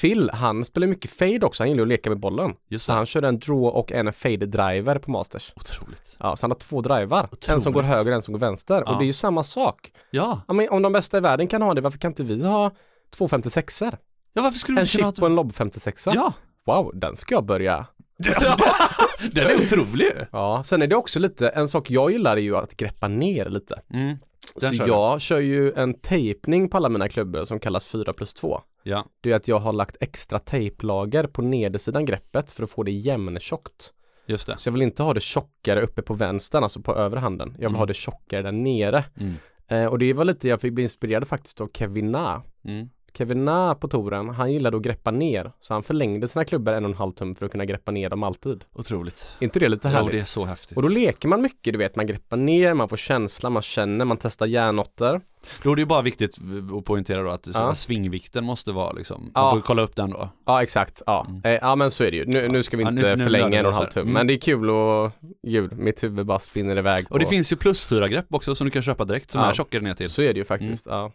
Phil, 0.00 0.30
han 0.30 0.64
spelar 0.64 0.86
mycket 0.86 1.10
fade 1.10 1.46
också. 1.46 1.62
Han 1.62 1.70
gillar 1.70 1.82
att 1.82 1.88
leka 1.88 2.10
med 2.10 2.20
bollen. 2.20 2.54
Just 2.68 2.84
Så 2.84 2.92
han 2.92 3.06
körde 3.06 3.28
en 3.28 3.38
draw 3.38 3.78
och 3.78 3.92
en 3.92 4.12
fade 4.12 4.46
driver 4.46 4.98
på 4.98 5.10
Masters. 5.10 5.52
Otroligt. 5.56 6.16
Ja, 6.18 6.36
så 6.36 6.44
han 6.44 6.50
har 6.50 6.58
två 6.58 6.80
drivar. 6.80 7.20
En 7.20 7.28
Otroligt. 7.32 7.62
som 7.62 7.72
går 7.72 7.82
höger 7.82 8.10
och 8.10 8.16
en 8.16 8.22
som 8.22 8.32
går 8.32 8.38
vänster. 8.38 8.82
Ja. 8.86 8.92
Och 8.92 8.98
det 8.98 9.04
är 9.04 9.06
ju 9.06 9.12
samma 9.12 9.44
sak. 9.44 9.92
Ja. 10.10 10.40
Ja, 10.48 10.54
men 10.54 10.68
om 10.68 10.82
de 10.82 10.92
bästa 10.92 11.16
i 11.16 11.20
världen 11.20 11.48
kan 11.48 11.62
ha 11.62 11.74
det, 11.74 11.80
varför 11.80 11.98
kan 11.98 12.10
inte 12.10 12.22
vi 12.22 12.44
ha 12.46 12.70
två 13.10 13.28
56 13.28 13.82
er 13.82 13.98
Ja, 14.32 14.42
varför 14.42 14.58
skulle 14.58 14.76
du 14.76 14.80
En 14.80 14.84
inte 14.86 14.96
kunna 14.96 15.12
chip 15.12 15.22
och 15.22 15.28
en 15.28 15.34
lob 15.34 15.54
56 15.54 16.08
Ja, 16.14 16.32
Wow, 16.66 16.90
den 16.94 17.16
ska 17.16 17.34
jag 17.34 17.44
börja 17.44 17.86
Den 19.32 19.46
är 19.46 19.54
otrolig. 19.54 20.12
Ja, 20.32 20.62
sen 20.64 20.82
är 20.82 20.86
det 20.86 20.96
också 20.96 21.18
lite, 21.20 21.48
en 21.48 21.68
sak 21.68 21.90
jag 21.90 22.12
gillar 22.12 22.36
är 22.36 22.40
ju 22.40 22.56
att 22.56 22.76
greppa 22.76 23.08
ner 23.08 23.44
lite. 23.48 23.80
Mm. 23.90 24.16
Den 24.54 24.70
Så 24.70 24.76
kör 24.76 24.86
jag 24.86 25.20
kör 25.20 25.40
ju 25.40 25.72
en 25.72 25.94
tejpning 25.94 26.68
på 26.68 26.76
alla 26.76 26.88
mina 26.88 27.08
klubbor 27.08 27.44
som 27.44 27.60
kallas 27.60 27.86
4 27.86 28.12
plus 28.12 28.34
2. 28.34 28.60
Ja, 28.86 29.04
Det 29.20 29.32
är 29.32 29.36
att 29.36 29.48
jag 29.48 29.58
har 29.58 29.72
lagt 29.72 29.96
extra 30.00 30.38
tejplager 30.38 31.26
på 31.26 31.42
nedersidan 31.42 32.04
greppet 32.04 32.50
för 32.50 32.62
att 32.62 32.70
få 32.70 32.82
det 32.82 32.90
jämntjockt. 32.92 33.92
just 34.26 34.46
det. 34.46 34.56
Så 34.56 34.68
jag 34.68 34.72
vill 34.72 34.82
inte 34.82 35.02
ha 35.02 35.14
det 35.14 35.20
tjockare 35.20 35.82
uppe 35.82 36.02
på 36.02 36.14
vänstern, 36.14 36.62
alltså 36.62 36.80
på 36.80 36.94
övre 36.94 37.20
handen. 37.20 37.48
Jag 37.50 37.56
vill 37.58 37.66
Mm. 37.66 37.78
ha 37.78 37.86
det 37.86 37.94
tjockare 37.94 38.42
där 38.42 38.52
nere. 38.52 39.04
Mm. 39.20 39.34
Eh, 39.68 39.86
och 39.86 39.98
det 39.98 40.12
var 40.12 40.24
lite, 40.24 40.48
jag 40.48 40.60
fick 40.60 40.72
bli 40.72 40.82
inspirerad 40.82 41.28
faktiskt 41.28 41.60
av 41.60 41.70
Kevin 41.74 42.12
Na. 42.12 42.42
Mm. 42.64 42.88
Kevin 43.18 43.44
Na 43.44 43.74
på 43.74 43.88
touren, 43.88 44.28
han 44.28 44.52
gillade 44.52 44.76
att 44.76 44.82
greppa 44.82 45.10
ner. 45.10 45.52
Så 45.60 45.74
han 45.74 45.82
förlängde 45.82 46.28
sina 46.28 46.44
klubbor 46.44 46.72
en 46.74 46.84
och 46.84 46.90
en 46.90 46.96
halv 46.96 47.12
tum 47.12 47.34
för 47.34 47.46
att 47.46 47.52
kunna 47.52 47.64
greppa 47.64 47.92
ner 47.92 48.08
dem 48.10 48.22
alltid. 48.22 48.64
Otroligt. 48.72 49.36
Inte 49.40 49.58
det 49.58 49.68
lite 49.68 49.88
Jo, 49.88 49.94
härligt? 49.94 50.12
det 50.12 50.18
är 50.20 50.24
så 50.24 50.44
häftigt. 50.44 50.76
Och 50.76 50.82
då 50.82 50.88
leker 50.88 51.28
man 51.28 51.42
mycket, 51.42 51.72
du 51.72 51.78
vet, 51.78 51.96
man 51.96 52.06
greppar 52.06 52.36
ner, 52.36 52.74
man 52.74 52.88
får 52.88 52.96
känsla, 52.96 53.50
man 53.50 53.62
känner, 53.62 54.04
man 54.04 54.16
testar 54.16 54.46
järnåttor. 54.46 55.20
Då 55.62 55.72
är 55.72 55.76
det 55.76 55.82
ju 55.82 55.86
bara 55.86 56.02
viktigt 56.02 56.36
att 56.78 56.84
poängtera 56.84 57.22
då 57.22 57.30
att 57.30 57.48
Ja. 57.54 57.74
svingvikten 57.74 58.44
måste 58.44 58.72
vara 58.72 58.92
liksom, 58.92 59.20
man 59.34 59.44
Ja. 59.44 59.50
får 59.50 59.60
kolla 59.60 59.82
upp 59.82 59.96
den 59.96 60.10
då. 60.10 60.28
Ja, 60.46 60.62
exakt. 60.62 61.02
Ja, 61.06 61.26
Mm. 61.28 61.40
eh, 61.44 61.50
ja 61.52 61.76
men 61.76 61.90
så 61.90 62.04
är 62.04 62.10
det 62.10 62.16
ju. 62.16 62.24
Nu, 62.26 62.48
nu 62.48 62.62
ska 62.62 62.76
vi 62.76 62.82
Ja, 62.82 62.88
inte 62.90 63.02
nu- 63.02 63.16
nu 63.16 63.24
förlänga 63.24 63.58
en 63.58 63.66
och 63.66 63.72
en 63.72 63.76
halv 63.78 63.86
tum. 63.86 64.00
Mm. 64.02 64.12
Men 64.12 64.26
det 64.26 64.32
är 64.34 64.38
kul 64.38 64.70
och 64.70 65.10
gud, 65.42 65.78
mitt 65.78 66.02
huvud 66.02 66.26
bara 66.26 66.38
spinner 66.38 66.76
iväg. 66.78 67.06
Och 67.10 67.18
det 67.18 67.24
på- 67.24 67.30
finns 67.30 67.52
ju 67.52 67.56
plus 67.56 67.84
fyra 67.84 68.08
grepp 68.08 68.26
också 68.30 68.54
som 68.54 68.64
du 68.64 68.70
kan 68.70 68.82
köpa 68.82 69.04
direkt 69.04 69.30
som 69.30 69.40
Ja. 69.40 69.50
är 69.50 69.54
tjockare 69.54 69.82
ner 69.82 69.94
till. 69.94 70.10
Så 70.10 70.22
är 70.22 70.32
det 70.32 70.38
ju 70.38 70.44
faktiskt, 70.44 70.86
ja. 70.86 71.12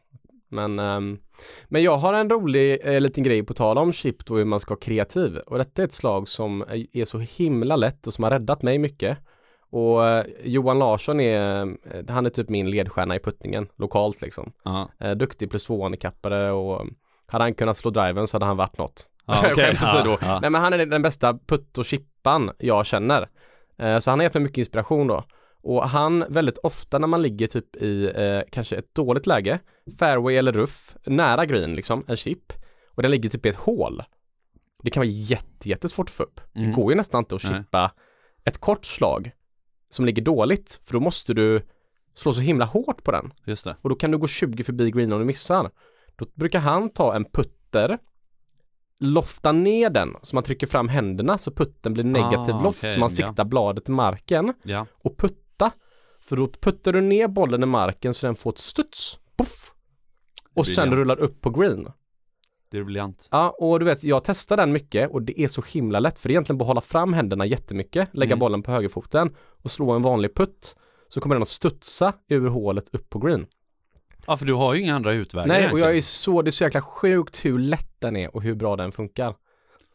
Men, 0.49 0.79
ehm, 0.79 1.17
men 1.67 1.83
jag 1.83 1.97
har 1.97 2.13
en 2.13 2.29
rolig 2.29 2.79
eh, 2.83 3.01
liten 3.01 3.23
grej 3.23 3.43
på 3.43 3.53
tal 3.53 3.77
om 3.77 3.93
chip 3.93 4.31
och 4.31 4.37
hur 4.37 4.45
man 4.45 4.59
ska 4.59 4.69
vara 4.73 4.79
kreativ. 4.79 5.37
Och 5.37 5.57
detta 5.57 5.81
är 5.81 5.85
ett 5.85 5.93
slag 5.93 6.27
som 6.27 6.61
är- 6.61 6.97
är 6.97 7.05
så 7.05 7.19
himla 7.19 7.75
lätt 7.75 8.07
och 8.07 8.13
som 8.13 8.23
har 8.23 8.31
räddat 8.31 8.61
mig 8.61 8.77
mycket. 8.77 9.17
Och 9.71 10.07
eh, 10.07 10.25
Johan 10.43 10.79
Larsson 10.79 11.19
är, 11.19 11.61
eh, 11.61 12.03
han 12.09 12.25
är 12.25 12.29
typ 12.29 12.49
min 12.49 12.69
ledstjärna 12.71 13.15
i 13.15 13.19
puttningen, 13.19 13.67
lokalt 13.77 14.21
liksom. 14.21 14.51
Eh, 14.99 15.11
duktig 15.11 15.49
plus 15.49 15.65
två-handikappare 15.65 16.51
och 16.51 16.87
hade 17.27 17.43
han 17.43 17.53
kunnat 17.53 17.77
slå 17.77 17.91
driven 17.91 18.27
så 18.27 18.35
hade 18.35 18.45
han 18.45 18.57
varit 18.57 18.77
något. 18.77 19.07
okej. 19.25 19.55
Skämt 19.55 19.79
åsido. 19.83 20.09
ja, 20.11 20.17
ja. 20.21 20.39
Nej 20.39 20.49
men 20.49 20.61
han 20.61 20.73
är 20.73 20.85
den 20.85 21.01
bästa 21.01 21.33
putt 21.47 21.77
och 21.77 21.85
chippan 21.85 22.51
jag 22.57 22.85
känner. 22.85 23.27
Eh, 23.77 23.99
så 23.99 24.09
han 24.09 24.19
har 24.19 24.23
gett 24.23 24.33
mig 24.33 24.43
mycket 24.43 24.57
inspiration 24.57 25.07
då. 25.07 25.23
Och 25.61 25.89
han 25.89 26.25
väldigt 26.29 26.57
ofta 26.57 26.99
när 26.99 27.07
man 27.07 27.21
ligger 27.21 27.47
typ 27.47 27.75
i 27.75 28.11
eh, 28.15 28.41
kanske 28.51 28.75
ett 28.75 28.95
dåligt 28.95 29.27
läge, 29.27 29.59
fairway 29.99 30.35
eller 30.35 30.51
ruff, 30.51 30.95
nära 31.05 31.45
green 31.45 31.75
liksom, 31.75 32.03
en 32.07 32.17
chip. 32.17 32.53
Och 32.89 33.01
den 33.01 33.11
ligger 33.11 33.29
typ 33.29 33.45
i 33.45 33.49
ett 33.49 33.55
hål. 33.55 34.03
Det 34.83 34.89
kan 34.89 35.01
vara 35.01 35.07
jätte, 35.09 35.69
jättesvårt 35.69 36.09
att 36.09 36.15
få 36.15 36.23
upp. 36.23 36.41
Det 36.53 36.59
Mm. 36.59 36.73
går 36.73 36.91
ju 36.91 36.97
nästan 36.97 37.19
inte 37.19 37.35
att 37.35 37.43
Nej. 37.43 37.53
chippa 37.57 37.91
ett 38.43 38.57
kort 38.57 38.85
slag 38.85 39.31
som 39.89 40.05
ligger 40.05 40.21
dåligt. 40.21 40.79
För 40.83 40.93
då 40.93 40.99
måste 40.99 41.33
du 41.33 41.61
slå 42.15 42.33
så 42.33 42.39
himla 42.41 42.65
hårt 42.65 43.03
på 43.03 43.11
den. 43.11 43.33
Just 43.45 43.63
det. 43.63 43.75
Och 43.81 43.89
då 43.89 43.95
kan 43.95 44.11
du 44.11 44.17
gå 44.17 44.27
20 44.27 44.63
förbi 44.63 44.91
green 44.91 45.13
om 45.13 45.19
du 45.19 45.25
missar. 45.25 45.71
Då 46.15 46.25
brukar 46.33 46.59
han 46.59 46.89
ta 46.89 47.15
en 47.15 47.25
putter, 47.25 47.97
lofta 48.99 49.51
ner 49.51 49.89
den 49.89 50.15
så 50.21 50.35
man 50.35 50.43
trycker 50.43 50.67
fram 50.67 50.89
händerna 50.89 51.37
så 51.37 51.51
putten 51.51 51.93
blir 51.93 52.03
negativ 52.03 52.55
Ah, 52.55 52.63
loft 52.63 52.79
okej, 52.79 52.93
så 52.93 52.99
man 52.99 53.09
ja. 53.09 53.15
siktar 53.27 53.45
bladet 53.45 53.89
i 53.89 53.91
marken 53.91 54.53
Ja, 54.63 54.85
och 54.91 55.17
putta. 55.17 55.35
För 56.29 56.35
då 56.35 56.47
puttar 56.47 56.93
du 56.93 57.01
ner 57.01 57.27
bollen 57.27 57.63
i 57.63 57.65
marken 57.65 58.13
så 58.13 58.25
den 58.25 58.35
får 58.35 58.51
ett 58.51 58.57
studs. 58.57 59.19
Puff! 59.37 59.71
Och 60.53 60.67
sen 60.67 60.95
rullar 60.95 61.19
upp 61.19 61.41
på 61.41 61.49
green. 61.49 61.91
det 62.71 62.77
är 62.77 62.83
briljant. 62.83 63.27
Ja, 63.31 63.55
och 63.59 63.79
du 63.79 63.85
vet, 63.85 64.03
jag 64.03 64.23
testar 64.23 64.57
den 64.57 64.71
mycket 64.71 65.11
och 65.11 65.21
det 65.21 65.41
är 65.41 65.47
så 65.47 65.61
himla 65.61 65.99
lätt 65.99 66.19
för 66.19 66.29
det 66.29 66.31
är 66.31 66.33
egentligen 66.33 66.57
bara 66.57 66.65
hålla 66.65 66.81
fram 66.81 67.13
händerna 67.13 67.45
jättemycket, 67.45 68.09
lägga 68.11 68.29
Mm. 68.33 68.39
bollen 68.39 68.63
på 68.63 68.71
högerfoten 68.71 69.35
och 69.61 69.71
slå 69.71 69.91
en 69.91 70.01
vanlig 70.01 70.35
putt. 70.35 70.75
Så 71.09 71.21
kommer 71.21 71.35
den 71.35 71.41
att 71.41 71.47
studsa 71.49 72.13
ur 72.27 72.47
hålet 72.47 72.89
upp 72.95 73.09
på 73.09 73.19
green. 73.19 73.45
Ja 74.27 74.37
för 74.37 74.45
du 74.45 74.53
har 74.53 74.73
ju 74.73 74.81
inga 74.81 74.95
andra 74.95 75.13
utvägar 75.13 75.47
Nej, 75.47 75.55
och 75.57 75.61
egentligen. 75.61 75.87
jag 75.87 75.97
är 75.97 76.01
så, 76.01 76.41
det 76.41 76.49
är 76.49 76.51
så 76.51 76.63
jäkla 76.63 76.81
sjukt 76.81 77.45
hur 77.45 77.59
lätt 77.59 77.95
den 77.99 78.15
är 78.15 78.35
och 78.35 78.41
hur 78.41 78.55
bra 78.55 78.75
den 78.75 78.91
funkar. 78.91 79.35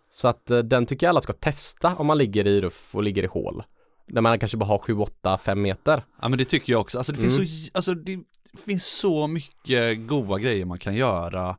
Så 0.08 0.28
att 0.28 0.50
eh, 0.50 0.58
den 0.58 0.86
tycker 0.86 1.06
jag 1.06 1.10
alla 1.10 1.20
ska 1.20 1.32
testa 1.32 1.96
om 1.96 2.06
man 2.06 2.18
ligger 2.18 2.46
i 2.46 2.60
ruff 2.60 2.94
och 2.94 3.02
ligger 3.02 3.22
i 3.22 3.26
hål. 3.26 3.62
Där 4.06 4.20
man 4.20 4.38
kanske 4.38 4.56
bara 4.56 4.64
har 4.66 4.78
7, 4.78 4.94
8, 4.98 5.38
5 5.38 5.62
meter. 5.62 6.02
Ja 6.22 6.28
men 6.28 6.38
det 6.38 6.44
tycker 6.44 6.72
jag 6.72 6.80
också, 6.80 6.98
alltså 6.98 7.12
det 7.12 7.18
finns 7.18 7.36
Mm. 7.36 7.46
så, 7.46 7.70
alltså 7.74 7.94
det 7.94 8.18
finns 8.66 8.86
så 8.86 9.26
mycket 9.26 10.06
goda 10.06 10.38
grejer 10.38 10.64
man 10.64 10.78
kan 10.78 10.94
göra 10.94 11.56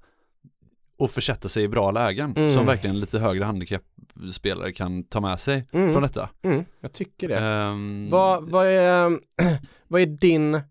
och 0.97 1.11
försätta 1.11 1.49
sig 1.49 1.63
i 1.63 1.67
bra 1.67 1.91
lägen 1.91 2.33
Mm. 2.37 2.53
som 2.53 2.65
verkligen 2.65 2.99
lite 2.99 3.19
högre 3.19 3.43
handikappspelare 3.43 4.71
kan 4.71 5.03
ta 5.03 5.21
med 5.21 5.39
sig 5.39 5.67
Mm. 5.71 5.91
från 5.93 6.03
detta. 6.03 6.29
Mm, 6.41 6.65
jag 6.81 6.93
tycker 6.93 7.27
det. 7.27 7.37
Ehm, 7.39 8.09
Vad, 8.09 8.49
vad, 8.49 8.67
är, 8.67 9.19
vad 9.87 10.01
är 10.01 10.05
din 10.05 10.61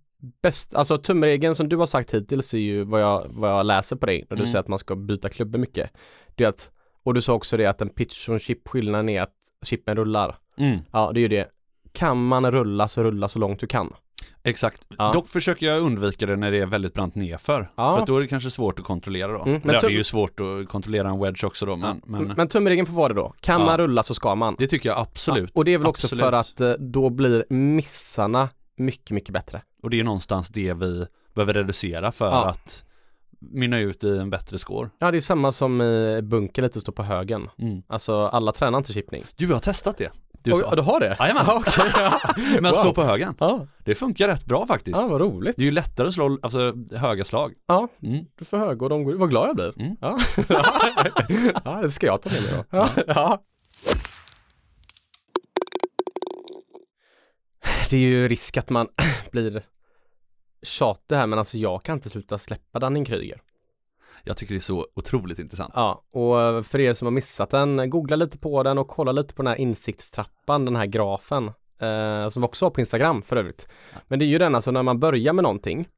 bästa, 0.42 0.78
alltså 0.78 0.98
tumregeln 0.98 1.54
som 1.54 1.68
du 1.68 1.76
har 1.76 1.86
sagt 1.86 2.14
hittills 2.14 2.54
är 2.54 2.58
ju 2.58 2.84
vad 2.84 3.00
jag, 3.02 3.26
vad 3.30 3.50
jag 3.50 3.66
läser 3.66 3.96
på 3.96 4.06
dig 4.06 4.26
när 4.30 4.36
du 4.36 4.42
Mm. 4.42 4.46
säger 4.52 4.60
att 4.60 4.68
man 4.68 4.78
ska 4.78 4.96
byta 4.96 5.28
klubbor 5.28 5.58
mycket. 5.58 5.90
Det 6.34 6.44
är 6.44 6.48
att, 6.48 6.70
och 7.02 7.14
du 7.14 7.20
sa 7.22 7.32
också 7.34 7.56
det 7.56 7.66
att 7.66 7.80
en 7.82 7.88
pitch 7.88 8.28
och 8.28 8.34
en 8.34 8.40
chip 8.40 8.68
skillnaden 8.68 9.08
är 9.08 9.22
att 9.22 9.34
chippen 9.62 9.96
rullar. 9.96 10.38
mm, 10.56 10.78
Ja, 10.92 11.10
det 11.14 11.20
är 11.20 11.22
ju 11.22 11.28
det. 11.28 11.48
Kan 11.94 12.24
man 12.26 12.50
rulla 12.52 12.88
så 12.88 13.02
rulla 13.02 13.28
så 13.28 13.38
långt 13.38 13.60
du 13.60 13.66
kan. 13.66 13.92
exakt. 14.42 14.80
Ja. 14.98 15.12
Dock 15.12 15.28
försöker 15.28 15.66
jag 15.66 15.82
undvika 15.82 16.26
det 16.26 16.36
när 16.36 16.50
det 16.52 16.58
är 16.60 16.66
väldigt 16.66 16.94
brant 16.94 17.14
nerför. 17.14 17.70
Ja. 17.76 17.94
För 17.94 18.00
att 18.02 18.06
då 18.06 18.16
är 18.16 18.20
det 18.20 18.26
kanske 18.28 18.50
svårt 18.50 18.78
att 18.78 18.84
kontrollera 18.84 19.32
då. 19.32 19.42
Mm, 19.42 19.60
men 19.64 19.74
det 19.80 19.86
är 19.86 19.90
ju 19.90 20.04
svårt 20.04 20.40
att 20.40 20.68
kontrollera 20.68 21.08
en 21.10 21.20
wedge 21.20 21.44
också 21.44 21.66
då 21.66 21.76
men, 21.76 22.00
men, 22.06 22.32
Men, 22.36 22.48
tumregeln 22.48 22.86
får 22.86 22.94
vara 22.94 23.08
det 23.08 23.14
då. 23.14 23.34
Kan 23.40 23.60
Ja. 23.60 23.66
man 23.66 23.78
rulla 23.78 24.02
så 24.02 24.14
ska 24.14 24.34
man. 24.34 24.56
det 24.58 24.66
tycker 24.66 24.88
jag 24.88 24.98
absolut. 24.98 25.50
Och 25.54 25.64
det 25.64 25.74
är 25.74 25.78
väl 25.78 25.86
också 25.86 26.06
Absolut. 26.06 26.22
för 26.24 26.32
att 26.32 26.60
eh, 26.60 26.70
då 26.72 27.10
blir 27.10 27.44
missarna 27.48 28.48
mycket, 28.76 29.10
mycket 29.10 29.32
bättre. 29.32 29.62
Och 29.82 29.90
det 29.90 30.00
är 30.00 30.04
någonstans 30.04 30.48
det 30.48 30.74
vi 30.74 31.06
behöver 31.34 31.52
reducera 31.54 32.12
för 32.12 32.32
att 32.48 32.84
mynna 33.40 33.78
ut 33.78 34.04
i 34.04 34.18
en 34.18 34.30
bättre 34.30 34.58
score. 34.58 34.90
Ja, 34.98 35.10
det 35.10 35.16
är 35.16 35.20
samma 35.20 35.52
som 35.52 35.82
i 35.82 36.20
bunker 36.22 36.62
lite 36.62 36.80
stå 36.80 36.92
på 36.92 37.02
högen. 37.02 37.48
Mm. 37.58 37.82
Alltså 37.86 38.26
alla 38.26 38.52
tränar 38.52 38.78
inte 38.78 38.92
chippning. 38.92 39.24
Du, 39.36 39.46
jag 39.46 39.52
har 39.54 39.60
testat 39.60 39.98
det. 39.98 40.10
Du 40.44 40.50
sa. 40.50 40.60
ja, 40.60 40.74
du 40.76 40.82
har 40.82 41.00
det? 41.00 41.16
Jajamän. 41.20 41.44
Ja, 41.48 41.62
okej, 41.66 41.92
ja. 41.96 42.20
Men 42.60 42.64
Wow. 42.64 42.72
stå 42.72 42.92
på 42.94 43.02
högen, 43.04 43.34
Ja, 43.40 43.66
det 43.84 43.94
funkar 43.94 44.28
rätt 44.28 44.44
bra 44.44 44.66
faktiskt. 44.66 44.96
ja, 44.96 45.06
vad 45.08 45.20
roligt. 45.20 45.56
Det 45.56 45.62
är 45.62 45.66
ju 45.66 45.70
lättare 45.70 46.08
att 46.08 46.14
slå 46.14 46.38
alltså, 46.42 46.72
höga 46.96 47.24
slag. 47.24 47.52
Ja, 47.66 47.88
Mm. 48.02 48.24
du 48.38 48.44
får 48.44 48.58
höga 48.58 48.84
och 48.84 48.90
de 48.90 49.04
går, 49.04 49.14
vad 49.14 49.30
glad 49.30 49.48
jag 49.48 49.56
blir. 49.56 49.80
Mm. 49.82 49.96
Ja. 50.00 50.18
ja, 51.64 51.80
det 51.82 51.90
ska 51.90 52.06
jag 52.06 52.22
ta 52.22 52.30
med 52.30 52.42
mig 52.42 52.50
då. 52.52 52.64
Ja. 52.70 52.88
ja. 53.06 53.42
Det 57.90 57.96
är 57.96 58.00
ju 58.00 58.28
risk 58.28 58.56
att 58.56 58.70
man 58.70 58.88
blir 59.32 59.62
tjatig 60.62 61.16
här 61.16 61.26
men 61.26 61.38
alltså 61.38 61.58
jag 61.58 61.82
kan 61.82 61.94
inte 61.96 62.10
sluta 62.10 62.38
släppa 62.38 62.78
Dunning-Kruger. 62.78 63.40
Jag 64.24 64.36
tycker 64.36 64.54
det 64.54 64.58
är 64.58 64.62
så 64.62 64.86
otroligt 64.94 65.38
intressant. 65.38 65.72
Ja, 65.76 66.02
och 66.10 66.66
för 66.66 66.80
er 66.80 66.92
som 66.92 67.06
har 67.06 67.10
missat 67.12 67.50
den, 67.50 67.90
googla 67.90 68.16
lite 68.16 68.38
på 68.38 68.62
den 68.62 68.78
och 68.78 68.88
kolla 68.88 69.12
lite 69.12 69.34
på 69.34 69.42
den 69.42 69.48
här 69.50 69.56
insiktstrappan, 69.56 70.64
den 70.64 70.76
här 70.76 70.86
grafen. 70.86 71.50
Eh, 71.78 72.28
som 72.28 72.42
vi 72.42 72.46
också 72.48 72.64
har 72.66 72.70
på 72.70 72.80
Instagram 72.80 73.22
för 73.22 73.36
övrigt. 73.36 73.68
Men 74.08 74.18
det 74.18 74.24
är 74.24 74.26
ju 74.26 74.38
den 74.38 74.54
alltså 74.54 74.70
när 74.70 74.82
man 74.82 75.00
börjar 75.00 75.32
med 75.32 75.42
någonting, 75.42 75.88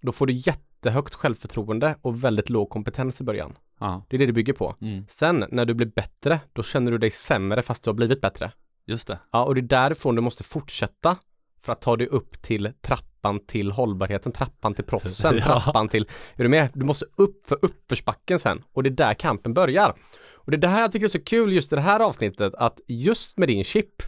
då 0.00 0.12
får 0.12 0.26
du 0.26 0.32
jättehögt 0.32 1.14
självförtroende 1.14 1.96
och 2.02 2.24
väldigt 2.24 2.50
låg 2.50 2.70
kompetens 2.70 3.20
i 3.20 3.24
början. 3.24 3.56
Ja, 3.80 4.02
Det 4.08 4.16
är 4.16 4.18
det 4.18 4.26
det 4.26 4.32
bygger 4.32 4.52
på. 4.52 4.76
mm. 4.80 5.04
Sen 5.08 5.44
när 5.50 5.64
du 5.64 5.74
blir 5.74 5.86
bättre, 5.86 6.40
då 6.52 6.62
känner 6.62 6.92
du 6.92 6.98
dig 6.98 7.10
sämre 7.10 7.62
fast 7.62 7.84
du 7.84 7.90
har 7.90 7.94
blivit 7.94 8.20
bättre. 8.20 8.52
just 8.86 9.08
det. 9.08 9.18
Ja, 9.32 9.44
och 9.44 9.54
det 9.54 9.60
är 9.60 9.62
därifrån 9.62 10.14
du 10.14 10.20
måste 10.22 10.44
fortsätta 10.44 11.16
för 11.60 11.72
att 11.72 11.80
ta 11.80 11.96
dig 11.96 12.06
upp 12.06 12.42
till 12.42 12.72
trappan 12.80 13.08
till 13.46 13.70
hållbarheten, 13.72 14.32
trappan 14.32 14.74
till 14.74 14.84
proffsen, 14.84 15.36
Ja. 15.38 15.44
trappan 15.60 15.88
till, 15.88 16.08
är 16.36 16.42
du 16.42 16.48
med? 16.48 16.68
Du 16.74 16.84
måste 16.84 17.04
upp 17.16 17.46
för 17.48 17.58
uppförsbacken 17.62 18.38
sen 18.38 18.62
och 18.72 18.82
det 18.82 18.88
är 18.88 18.90
där 18.90 19.14
kampen 19.14 19.54
börjar. 19.54 19.94
Och 20.34 20.50
det 20.50 20.56
är 20.56 20.58
det 20.58 20.68
här 20.68 20.80
jag 20.80 20.92
tycker 20.92 21.06
är 21.06 21.08
så 21.08 21.20
kul 21.24 21.52
just 21.52 21.72
i 21.72 21.74
det 21.74 21.80
här 21.82 22.00
avsnittet 22.00 22.54
att 22.54 22.80
just 22.88 23.36
med 23.36 23.48
din 23.48 23.64
chip, 23.64 24.02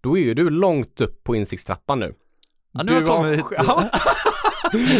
då 0.00 0.18
är 0.18 0.22
ju 0.22 0.34
du 0.34 0.50
långt 0.50 1.00
upp 1.00 1.24
på 1.24 1.36
insiktstrappan 1.36 1.98
nu. 2.00 2.14
Ja, 2.72 2.82
nu 2.82 2.92
har 2.92 3.00
jag 3.00 3.10
kommit 3.10 3.38
hit. 3.38 3.44
Ja. 3.56 3.90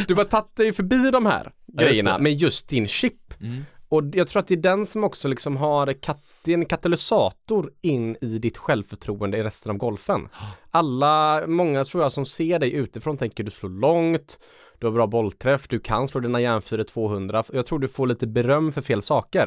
du 0.09 0.14
har 0.14 0.25
tagit 0.25 0.57
dig 0.57 0.72
förbi 0.72 1.11
de 1.11 1.27
här 1.27 1.53
Ja, 1.66 1.83
grejerna 1.85 2.18
med 2.18 2.33
just 2.33 2.68
din 2.68 2.87
chip. 2.88 3.40
Mm. 3.40 3.64
Och 3.92 4.02
jag 4.12 4.28
tror 4.28 4.40
att 4.40 4.46
det 4.46 4.55
är 4.55 4.62
den 4.62 4.87
som 4.87 5.05
också 5.05 5.28
liksom 5.28 5.57
har 5.57 5.92
kat- 5.92 6.48
en 6.48 6.64
katalysator 6.64 7.72
in 7.81 8.16
i 8.20 8.38
ditt 8.38 8.59
självförtroende 8.59 9.38
i 9.38 9.42
resten 9.42 9.70
av 9.70 9.76
golfen. 9.76 10.28
Alla, 10.70 11.46
många 11.46 11.85
tror 11.85 12.02
jag 12.02 12.12
som 12.12 12.26
ser 12.26 12.59
dig 12.59 12.72
utifrån 12.72 13.16
tänker 13.16 13.44
du 13.44 13.50
slår 13.50 13.70
långt, 13.70 14.38
du 14.78 14.87
har 14.87 14.92
bra 14.92 15.07
bollträff, 15.07 15.68
du 15.68 15.81
kan 15.81 16.09
slå 16.09 16.20
dina 16.20 16.40
järnfyror 16.40 16.85
200. 16.85 17.44
Jag 17.52 17.66
tror 17.66 17.78
du 17.78 17.88
får 17.88 18.07
lite 18.07 18.26
beröm 18.26 18.72
för 18.72 18.83
fel 18.83 19.02
saker. 19.02 19.46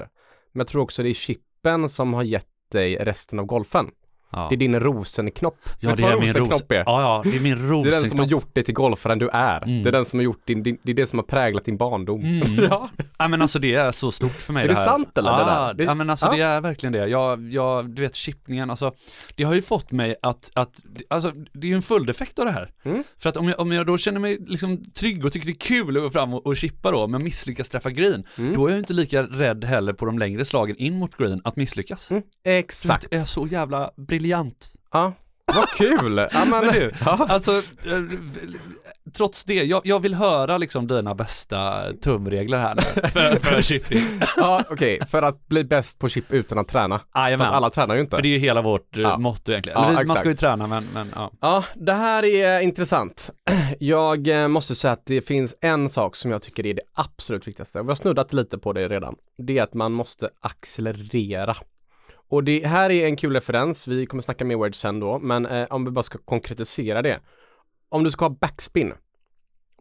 Men 0.52 0.60
jag 0.60 0.68
tror 0.68 0.82
också 0.82 1.04
det 1.04 1.10
är 1.10 1.14
chippen 1.14 1.90
som 1.90 2.14
har 2.14 2.24
gett 2.24 2.48
dig 2.72 2.96
resten 2.96 3.40
av 3.40 3.46
golfen. 3.46 3.92
Ja. 4.36 4.48
Det 4.50 4.56
är 4.56 4.58
din 4.58 4.80
rosenknopp. 4.80 5.58
Ja, 5.80 5.90
Vet 5.90 5.98
det 5.98 6.04
är 6.04 6.20
min 6.20 6.28
ros... 6.28 6.36
rosenknopp 6.36 6.72
är? 6.72 6.76
Ja, 6.76 6.84
ja, 6.86 7.22
det 7.32 7.36
är 7.38 7.40
min 7.40 7.56
Det 7.58 7.64
är 7.66 7.68
den 7.68 7.84
som 7.84 7.92
har 7.92 8.02
rosenknopp. 8.02 8.30
gjort 8.32 8.56
dig 8.56 8.64
till 8.64 8.74
golfaren 8.74 9.20
du 9.20 9.30
är. 9.30 9.64
Mm. 9.64 9.84
Det 9.84 9.90
är 9.90 9.92
den 9.92 10.06
som 10.06 10.20
har 10.20 10.24
gjort 10.24 10.42
din, 10.46 10.64
din, 10.64 10.78
det 10.84 10.92
är 10.92 10.96
det 10.96 11.08
som 11.10 11.20
har 11.20 11.24
präglat 11.24 11.66
din 11.66 11.78
barndom. 11.78 12.20
Mm. 12.24 12.48
ja. 12.70 12.90
Ja 13.18 13.28
men 13.28 13.42
alltså 13.42 13.60
det 13.60 13.76
är 13.76 13.92
så 13.92 14.12
stort 14.12 14.32
för 14.32 14.54
mig 14.54 14.64
Är 14.64 14.68
det 14.68 14.74
det 14.74 14.80
här. 14.80 14.86
sant 14.86 15.18
eller, 15.18 15.30
ja, 15.32 15.38
det 15.40 15.46
där? 15.46 15.74
Det- 15.74 15.84
Ja 15.84 15.94
men 15.94 16.10
alltså 16.10 16.26
ja. 16.26 16.32
det 16.32 16.42
är 16.42 16.62
verkligen 16.62 16.94
det. 16.94 17.08
Jag, 17.08 17.52
jag, 17.54 17.90
du 17.90 18.02
vet 18.02 18.16
chippningen, 18.16 18.70
alltså 18.70 18.92
det 19.36 19.44
har 19.44 19.54
ju 19.54 19.62
fått 19.62 19.92
mig 19.92 20.16
att, 20.22 20.52
att, 20.54 20.80
alltså 21.08 21.32
det 21.54 21.68
är 21.68 21.70
ju 21.70 21.76
en 21.76 21.82
följdeffekt 21.82 22.40
av 22.40 22.46
det 22.46 22.52
här. 22.52 22.70
Mm. 22.86 23.04
För 23.18 23.30
att 23.30 23.38
om 23.38 23.48
jag, 23.48 23.60
om 23.60 23.72
jag 23.72 23.86
då 23.86 23.98
känner 23.98 24.20
mig 24.20 24.38
liksom 24.48 24.86
trygg 24.94 25.26
och 25.26 25.34
tycker 25.34 25.46
det 25.48 25.52
är 25.52 25.60
kul 25.60 25.98
att 25.98 26.04
gå 26.04 26.10
fram 26.10 26.34
och, 26.34 26.46
och 26.48 26.58
chippa 26.58 26.92
då, 26.92 27.08
men 27.08 27.24
misslyckas 27.24 27.70
träffa 27.70 27.90
green, 27.92 28.24
Mm. 28.38 28.54
då 28.54 28.68
är 28.68 28.70
jag 28.72 28.80
inte 28.80 28.94
lika 28.94 29.24
rädd 29.24 29.64
heller 29.64 29.94
på 29.94 30.06
de 30.06 30.20
längre 30.20 30.46
slagen 30.46 30.76
in 30.78 31.00
mot 31.00 31.18
green 31.18 31.42
att 31.44 31.56
misslyckas. 31.56 32.12
Mm. 32.12 32.24
Exakt. 32.44 33.08
Det 33.10 33.16
är 33.18 33.26
så 33.26 33.48
jävla 33.48 33.92
briljant. 33.98 34.25
Ja. 34.92 35.14
Vad 35.56 35.70
kul! 35.70 36.18
Ja, 36.18 36.28
men, 36.52 36.66
Men 36.66 36.74
du, 36.74 36.92
ja. 37.06 37.26
alltså, 37.30 37.52
eh, 37.58 38.02
trots 39.14 39.44
det, 39.44 39.54
jag, 39.54 39.82
jag 39.86 40.00
vill 40.00 40.14
höra 40.14 40.58
liksom 40.58 40.88
dina 40.88 41.16
bästa 41.16 41.84
tumregler 42.02 42.58
här 42.58 42.76
nu 42.76 42.82
för, 43.10 43.40
för 43.40 43.62
chipping. 43.62 44.02
ja 44.38 44.64
okej, 44.70 45.00
för 45.10 45.22
att 45.22 45.48
bli 45.48 45.64
bäst 45.64 46.00
på 46.00 46.10
chip 46.10 46.32
utan 46.34 46.58
att 46.58 46.68
träna. 46.68 47.00
För 47.14 47.20
Jajamän. 47.22 47.48
att 47.48 47.54
alla 47.54 47.70
tränar 47.70 47.96
ju 47.96 48.02
inte. 48.02 48.16
För 48.16 48.24
det 48.24 48.28
är 48.28 48.34
ju 48.34 48.38
hela 48.38 48.62
vårt 48.62 48.98
eh, 48.98 49.02
Ja. 49.04 49.18
motto 49.18 49.52
egentligen. 49.52 49.82
Ja, 49.82 50.04
man 50.08 50.16
ska 50.16 50.30
ju 50.30 50.36
träna 50.36 50.68
men, 50.68 50.88
men 50.94 51.12
ja. 51.16 51.32
Ja, 51.42 51.64
det 51.76 51.94
här 51.94 52.26
är 52.26 52.60
intressant. 52.60 53.30
Jag 53.80 54.28
eh, 54.28 54.48
måste 54.48 54.76
säga 54.76 54.92
att 54.94 55.06
det 55.06 55.22
finns 55.22 55.56
en 55.62 55.90
sak 55.90 56.16
som 56.16 56.32
jag 56.32 56.42
tycker 56.42 56.66
är 56.66 56.74
det 56.74 56.82
absolut 56.94 57.48
viktigaste. 57.48 57.82
Vi 57.82 57.88
har 57.88 57.96
snuddat 57.96 58.34
lite 58.34 58.58
på 58.58 58.74
det 58.74 58.88
redan. 58.88 59.16
Det 59.38 59.58
är 59.58 59.64
att 59.64 59.74
man 59.74 59.92
måste 59.92 60.30
accelerera. 60.42 61.56
Och 62.28 62.44
det 62.44 62.68
här 62.68 62.90
är 62.92 63.06
en 63.06 63.18
kul 63.18 63.34
referens. 63.34 63.88
Vi 63.88 64.06
kommer 64.06 64.24
snacka 64.24 64.46
mer 64.46 64.56
words 64.56 64.80
sen 64.80 65.00
då, 65.00 65.20
men 65.20 65.46
eh, 65.46 65.68
om 65.70 65.86
vi 65.86 65.92
bara 65.92 66.04
ska 66.04 66.18
konkretisera 66.18 67.02
det. 67.02 67.20
Om 67.90 68.04
du 68.04 68.12
ska 68.12 68.26
ha 68.26 68.30
backspin 68.30 68.94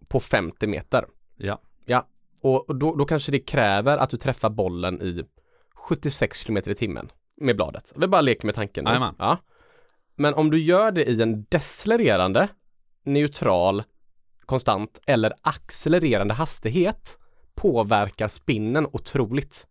på 0.09 0.21
50 0.21 0.67
meter. 0.67 1.07
Ja. 1.37 1.61
Ja, 1.85 2.07
och 2.41 2.71
och 2.71 2.77
då, 2.77 2.95
då 2.95 3.05
kanske 3.05 3.33
det 3.33 3.39
kräver 3.41 3.99
att 3.99 4.11
du 4.11 4.17
träffar 4.17 4.51
bollen 4.51 5.03
i 5.03 5.25
76 5.75 6.45
km 6.45 6.57
i 6.57 6.75
timmen 6.75 7.13
med 7.37 7.57
bladet. 7.57 7.93
Vi 7.97 8.07
bara 8.07 8.21
leker 8.21 8.47
med 8.47 8.55
tanken 8.55 8.85
nu. 8.85 8.91
Ja. 9.19 9.39
Men 10.17 10.35
om 10.35 10.51
du 10.51 10.59
gör 10.59 10.93
det 10.93 11.05
i 11.05 11.23
en 11.23 11.45
decelererande, 11.49 12.49
neutral, 13.05 13.83
konstant 14.41 15.01
eller 15.07 15.33
accelererande 15.43 16.35
hastighet 16.35 17.19
påverkar 17.55 18.29
spinnen 18.29 18.87
otroligt. 18.93 19.67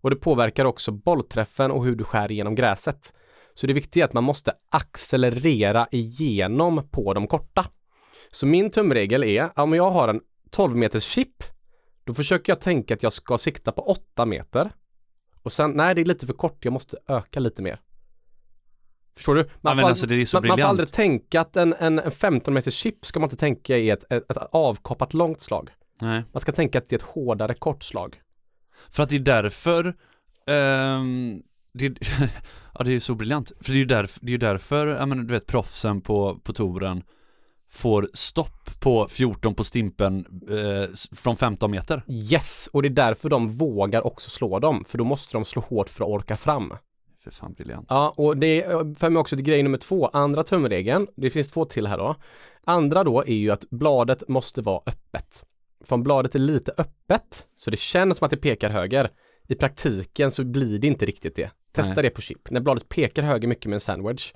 Och 0.00 0.10
det 0.10 0.16
påverkar 0.16 0.64
också 0.64 0.92
bollträffen 0.92 1.70
och 1.70 1.84
hur 1.84 1.96
du 1.96 2.04
skär 2.04 2.32
igenom 2.32 2.54
gräset. 2.54 3.12
Så 3.54 3.66
det 3.66 3.72
viktiga 3.72 4.04
är 4.04 4.08
att 4.08 4.12
man 4.12 4.24
måste 4.24 4.52
accelerera 4.68 5.86
igenom 5.90 6.88
på 6.90 7.14
de 7.14 7.26
korta. 7.26 7.66
Så 8.32 8.46
min 8.46 8.70
tumregel 8.70 9.24
är, 9.24 9.60
om 9.60 9.74
jag 9.74 9.90
har 9.90 10.08
en 10.08 10.20
12 10.50 10.76
meters 10.76 11.04
chip, 11.04 11.44
då 12.04 12.14
försöker 12.14 12.52
jag 12.52 12.60
tänka 12.60 12.94
att 12.94 13.02
jag 13.02 13.12
ska 13.12 13.38
sikta 13.38 13.72
på 13.72 13.82
8 13.82 14.26
meter. 14.26 14.70
Och 15.42 15.52
sen, 15.52 15.70
nej 15.70 15.94
det 15.94 16.00
är 16.00 16.04
lite 16.04 16.26
för 16.26 16.34
kort, 16.34 16.64
jag 16.64 16.72
måste 16.72 16.96
öka 17.08 17.40
lite 17.40 17.62
mer. 17.62 17.80
Förstår 19.16 19.34
du? 19.34 19.48
men 19.60 19.78
får, 19.78 19.88
alltså, 19.88 20.06
är 20.06 20.26
så 20.26 20.40
man, 20.40 20.48
man 20.48 20.58
får 20.58 20.64
aldrig 20.64 20.92
tänka 20.92 21.40
att 21.40 21.56
en, 21.56 21.74
en, 21.78 21.98
en 21.98 22.10
15 22.10 22.54
meters 22.54 22.74
chip 22.74 23.06
ska 23.06 23.20
man 23.20 23.26
inte 23.26 23.36
tänka 23.36 23.76
i 23.76 23.90
ett, 23.90 24.12
ett, 24.12 24.30
ett 24.30 24.36
avkoppat 24.52 25.14
långt 25.14 25.40
slag. 25.40 25.70
Nej. 26.00 26.24
Man 26.32 26.40
ska 26.40 26.52
tänka 26.52 26.78
att 26.78 26.88
det 26.88 26.94
är 26.94 26.98
ett 26.98 27.04
hårdare 27.04 27.54
kort 27.54 27.82
slag. 27.82 28.20
För 28.90 29.02
att 29.02 29.08
det 29.08 29.16
är 29.16 29.20
därför, 29.20 29.94
ehm, 30.46 31.42
det, 31.72 31.86
ja 32.74 32.84
det 32.84 32.92
är 32.92 33.00
så 33.00 33.14
briljant. 33.14 33.52
För 33.60 33.72
det 33.72 33.76
är 33.76 33.80
ju 33.80 33.84
därför, 33.84 34.26
det 34.26 34.34
är 34.34 34.38
därför, 34.38 34.86
ja 34.86 35.06
men 35.06 35.26
du 35.26 35.32
vet 35.32 35.46
proffsen 35.46 36.00
på, 36.00 36.38
på 36.42 36.52
touren 36.52 37.02
får 37.70 38.08
stopp 38.14 38.80
på 38.80 39.06
14 39.08 39.54
på 39.54 39.64
stimpen 39.64 40.26
eh, 40.50 40.94
från 41.16 41.36
15 41.36 41.70
meter. 41.70 42.02
Yes, 42.08 42.68
och 42.72 42.82
det 42.82 42.88
är 42.88 42.90
därför 42.90 43.28
de 43.28 43.48
vågar 43.48 44.06
också 44.06 44.30
slå 44.30 44.58
dem, 44.58 44.84
för 44.88 44.98
då 44.98 45.04
måste 45.04 45.36
de 45.36 45.44
slå 45.44 45.62
hårt 45.62 45.88
för 45.88 46.04
att 46.04 46.10
orka 46.10 46.36
fram. 46.36 46.74
För 47.24 47.30
fan 47.30 47.52
briljant. 47.52 47.86
Ja, 47.88 48.14
och 48.16 48.36
det 48.36 48.64
för 48.98 49.10
mig 49.10 49.20
också 49.20 49.36
till 49.36 49.44
grej 49.44 49.62
nummer 49.62 49.78
två, 49.78 50.06
andra 50.08 50.44
tumregeln, 50.44 51.06
det 51.16 51.30
finns 51.30 51.50
två 51.50 51.64
till 51.64 51.86
här 51.86 51.98
då. 51.98 52.14
Andra 52.64 53.04
då 53.04 53.20
är 53.20 53.34
ju 53.34 53.50
att 53.50 53.70
bladet 53.70 54.28
måste 54.28 54.62
vara 54.62 54.82
öppet. 54.86 55.44
Om 55.88 56.02
bladet 56.02 56.34
är 56.34 56.38
lite 56.38 56.72
öppet, 56.78 57.46
så 57.56 57.70
det 57.70 57.76
känns 57.76 58.18
som 58.18 58.24
att 58.24 58.30
det 58.30 58.36
pekar 58.36 58.70
höger, 58.70 59.10
i 59.48 59.54
praktiken 59.54 60.30
så 60.30 60.44
blir 60.44 60.78
det 60.78 60.86
inte 60.86 61.06
riktigt 61.06 61.36
det. 61.36 61.50
Testa 61.72 61.94
Nej. 61.94 62.02
det 62.02 62.10
på 62.10 62.20
chip. 62.20 62.50
När 62.50 62.60
bladet 62.60 62.88
pekar 62.88 63.22
höger 63.22 63.48
mycket 63.48 63.66
med 63.66 63.74
en 63.74 63.80
sandwich, 63.80 64.32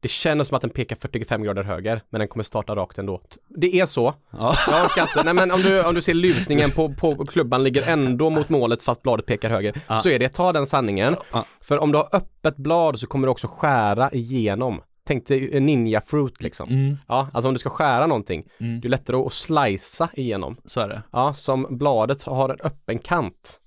det 0.00 0.08
känns 0.08 0.48
som 0.48 0.54
att 0.56 0.62
den 0.62 0.70
pekar 0.70 0.96
45 0.96 1.42
grader 1.42 1.62
höger, 1.62 2.02
men 2.10 2.18
den 2.18 2.28
kommer 2.28 2.42
starta 2.44 2.76
rakt 2.76 2.98
ändå. 2.98 3.22
Det 3.48 3.80
är 3.80 3.86
så. 3.86 4.14
Ja. 4.30 4.54
Jag 4.66 4.84
orkar 4.84 5.02
inte. 5.02 5.22
Nej 5.24 5.34
men 5.34 5.50
om 5.50 5.60
du, 5.62 5.82
om 5.84 5.94
du 5.94 6.02
ser 6.02 6.14
lutningen 6.14 6.70
på, 6.70 6.94
på 6.94 7.26
klubban 7.26 7.64
ligger 7.64 7.88
ändå 7.92 8.30
mot 8.30 8.48
målet 8.48 8.82
fast 8.82 9.02
bladet 9.02 9.26
pekar 9.26 9.50
höger, 9.50 9.80
Ja. 9.88 9.96
så 9.96 10.08
är 10.08 10.18
det, 10.18 10.28
ta 10.28 10.52
den 10.52 10.66
sanningen. 10.66 11.16
Ja. 11.32 11.44
För 11.60 11.78
om 11.78 11.92
du 11.92 11.98
har 11.98 12.08
öppet 12.12 12.56
blad 12.56 12.98
så 12.98 13.06
kommer 13.06 13.26
du 13.26 13.30
också 13.30 13.46
skära 13.46 14.10
igenom. 14.12 14.80
Tänk 15.08 15.26
dig 15.26 15.60
ninja 15.60 16.00
fruit 16.00 16.42
liksom. 16.42 16.68
Mm, 16.68 16.96
Ja, 17.06 17.28
alltså 17.32 17.48
om 17.48 17.54
du 17.54 17.60
ska 17.60 17.70
skära 17.70 18.06
någonting, 18.06 18.44
mm. 18.60 18.80
det 18.80 18.88
är 18.88 18.90
lättare 18.90 19.16
att 19.16 19.32
slicea 19.32 20.08
igenom. 20.14 20.56
Så 20.64 20.80
är 20.80 20.88
det. 20.88 21.02
Ja, 21.12 21.34
som 21.34 21.66
bladet 21.70 22.22
har 22.22 22.48
en 22.48 22.60
öppen 22.60 22.98
kant 22.98 23.60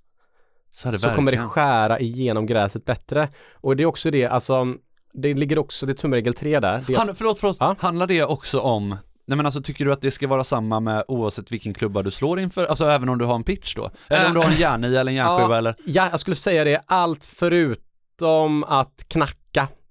Så 0.72 0.88
är 0.88 0.92
det 0.92 1.00
så 1.00 1.10
kommer 1.10 1.32
det 1.32 1.38
skära 1.38 2.00
igenom 2.00 2.46
gräset 2.46 2.86
bättre. 2.86 3.30
Och 3.54 3.76
det 3.76 3.84
är 3.84 3.88
också 3.88 4.12
det, 4.12 4.26
alltså 4.26 4.68
det 5.14 5.34
ligger 5.34 5.60
också, 5.60 5.86
det 5.86 5.92
är 5.92 5.96
tumregel 5.96 6.34
3 6.34 6.60
där. 6.60 6.84
Det 6.88 6.94
är 6.94 6.98
Han, 6.98 7.16
förlåt, 7.16 7.40
förlåt. 7.40 7.58
Ja. 7.60 7.76
Handlar 7.80 8.08
det 8.08 8.24
också 8.24 8.60
om 8.60 8.96
Nej 9.26 9.38
men 9.38 9.46
alltså 9.46 9.62
tycker 9.62 9.86
du 9.86 9.94
att 9.94 10.02
det 10.02 10.12
ska 10.12 10.28
vara 10.28 10.44
samma 10.44 10.80
med 10.80 11.04
oavsett 11.08 11.52
vilken 11.52 11.74
klubba 11.74 12.04
du 12.04 12.12
slår 12.12 12.40
inför? 12.40 12.66
Alltså 12.66 12.86
även 12.86 13.10
om 13.10 13.18
du 13.18 13.26
har 13.26 13.36
en 13.36 13.44
pitch 13.44 13.76
då? 13.76 13.90
Eller 14.08 14.28
om 14.28 14.34
du 14.34 14.40
har 14.40 14.48
en 14.48 14.58
järnia 14.58 15.00
eller 15.00 15.12
en 15.12 15.16
järnsjua 15.16 15.50
Ja. 15.50 15.58
eller? 15.58 15.76
ja, 15.86 16.08
jag 16.12 16.20
skulle 16.20 16.36
säga 16.36 16.64
det, 16.64 16.82
allt 16.86 17.26
förutom 17.26 18.64
att 18.64 19.06
knacka. 19.08 19.41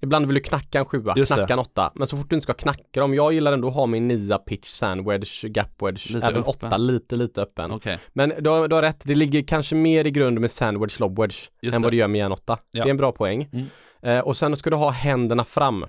Ibland 0.03 0.27
vill 0.27 0.35
du 0.35 0.41
knacka 0.41 0.79
en 0.79 0.85
sjua, 0.85 1.15
Just 1.17 1.31
det. 1.31 1.37
knacka 1.37 1.53
en 1.53 1.59
åtta. 1.59 1.93
Men 1.95 2.07
så 2.07 2.17
fort 2.17 2.31
du 2.31 2.37
inte 2.37 2.45
ska 2.45 2.55
knacka 2.55 3.01
dem, 3.01 3.15
jag 3.15 3.33
gillar 3.33 3.53
ändå 3.53 3.69
att 3.69 3.75
ha 3.75 3.87
min 3.87 4.09
nia 4.09 4.39
pitch, 4.39 4.69
sandwedge, 4.69 5.49
gapwedge, 5.49 6.11
Lite 6.13 6.27
även 6.27 6.41
öppen. 6.43 6.69
åtta, 6.69 6.77
lite, 6.77 7.17
lite 7.17 7.43
öppen. 7.43 7.71
Okej. 7.71 7.99
Men 8.13 8.33
du 8.39 8.51
har, 8.51 8.69
du 8.69 8.75
har 8.75 8.83
rätt, 8.83 9.01
det 9.05 9.15
ligger 9.15 9.43
kanske 9.43 9.75
mer 9.75 10.07
i 10.07 10.11
grund 10.11 10.41
med 10.41 10.51
sandwich, 10.51 10.99
lobwedge 11.01 11.37
Just 11.63 11.75
än 11.77 11.83
det. 11.83 11.87
vad 11.87 11.93
det 11.93 11.97
gör 11.97 12.09
med 12.09 12.19
järn-åtta. 12.19 12.59
Ja. 12.71 12.83
Det 12.85 12.89
är 12.89 12.91
en 12.91 12.97
bra 12.97 13.13
poäng. 13.13 13.49
Mm. 13.53 13.67
Eh, 14.03 14.19
och 14.25 14.37
sen 14.37 14.57
ska 14.57 14.71
du 14.71 14.77
ha 14.77 14.91
händerna 14.91 15.45
fram. 15.45 15.87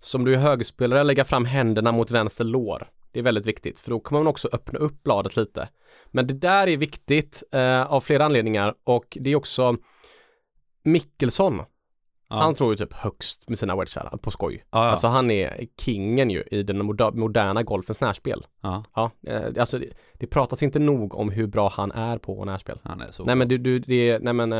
Som 0.00 0.24
du 0.24 0.34
är 0.34 0.38
högerspelare, 0.38 1.04
lägga 1.04 1.24
fram 1.24 1.44
händerna 1.44 1.92
mot 1.92 2.10
vänster 2.10 2.44
lår. 2.44 2.88
Det 3.12 3.18
är 3.18 3.22
väldigt 3.22 3.46
viktigt, 3.46 3.80
för 3.80 3.90
då 3.90 4.00
kommer 4.00 4.20
man 4.20 4.26
också 4.26 4.48
öppna 4.52 4.78
upp 4.78 5.02
bladet 5.02 5.36
lite. 5.36 5.68
Men 6.06 6.26
det 6.26 6.34
där 6.34 6.66
är 6.66 6.76
viktigt 6.76 7.42
eh, 7.52 7.82
av 7.92 8.00
flera 8.00 8.24
anledningar 8.24 8.74
och 8.84 9.18
det 9.20 9.30
är 9.30 9.36
också 9.36 9.76
Mickelsson. 10.84 11.62
Ja. 12.30 12.36
Han 12.36 12.54
tror 12.54 12.70
ju 12.72 12.76
typ 12.76 12.92
högst 12.92 13.48
med 13.48 13.58
sina 13.58 13.76
wedgar 13.76 14.16
på 14.22 14.30
skoj. 14.30 14.64
ja, 14.70 14.84
ja. 14.84 14.90
Alltså 14.90 15.06
han 15.06 15.30
är 15.30 15.66
kingen 15.80 16.30
ju 16.30 16.42
i 16.50 16.62
den 16.62 16.78
moder- 16.86 17.12
moderna 17.12 17.62
golfens 17.62 18.00
närspel. 18.00 18.46
ja. 18.62 18.84
Ja, 18.94 19.10
eh, 19.26 19.42
alltså 19.60 19.78
det, 19.78 19.86
det 20.12 20.26
pratas 20.26 20.62
inte 20.62 20.78
nog 20.78 21.14
om 21.14 21.30
hur 21.30 21.46
bra 21.46 21.68
han 21.68 21.92
är 21.92 22.18
på 22.18 22.44
närspel. 22.44 22.80
Han 22.84 23.00
är 23.00 23.10
så 23.10 23.24
Nej 23.24 23.34
men 23.34 23.48
du, 23.48 23.58
du 23.58 23.78
det 23.78 24.18
nej 24.22 24.32
men, 24.34 24.50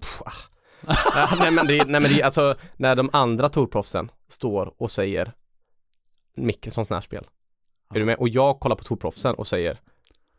pff, 0.00 0.22
ah. 0.24 0.32
Nej 1.38 1.50
men 1.50 1.66
det, 1.66 1.84
nej 1.84 2.00
men 2.00 2.12
det, 2.12 2.22
alltså 2.22 2.54
när 2.76 2.96
de 2.96 3.10
andra 3.12 3.48
tourproffsen 3.48 4.10
står 4.28 4.74
och 4.82 4.90
säger 4.90 5.32
Mickelsons 6.36 6.90
närspel. 6.90 7.26
Är 7.94 7.98
du 7.98 8.04
med? 8.04 8.16
Och 8.18 8.28
jag 8.28 8.60
kollar 8.60 8.76
på 8.76 8.84
tourproffsen 8.84 9.34
och 9.34 9.46
säger 9.46 9.80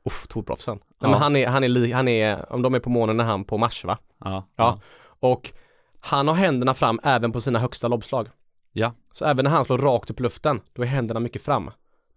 Uff, 0.06 0.28
tourproffsen. 0.28 0.80
Nej 1.02 1.12
men 1.12 1.20
han 1.20 1.36
är, 1.36 1.48
han 1.48 1.64
är, 1.64 1.94
han 1.94 2.08
är, 2.08 2.52
om 2.54 2.62
de 2.62 2.74
är 2.74 2.80
på 2.80 2.90
månen 2.90 3.20
är 3.20 3.24
han 3.24 3.44
på 3.46 3.58
Mars 3.58 3.86
va? 3.86 3.98
Ja. 4.20 4.44
Ja. 4.56 4.80
Och 5.20 5.54
han 6.02 6.28
har 6.28 6.36
händerna 6.36 6.74
fram 6.74 7.00
även 7.04 7.32
på 7.32 7.42
sina 7.42 7.60
högsta 7.60 7.88
lobbslag. 7.88 8.28
Ja. 8.74 8.94
Så 9.12 9.26
även 9.26 9.44
när 9.44 9.52
han 9.52 9.66
slår 9.66 9.78
rakt 9.78 10.10
upp 10.10 10.20
i 10.20 10.24
luften, 10.24 10.62
då 10.74 10.82
är 10.82 10.86
händerna 10.86 11.20
mycket 11.20 11.42
fram. 11.42 11.66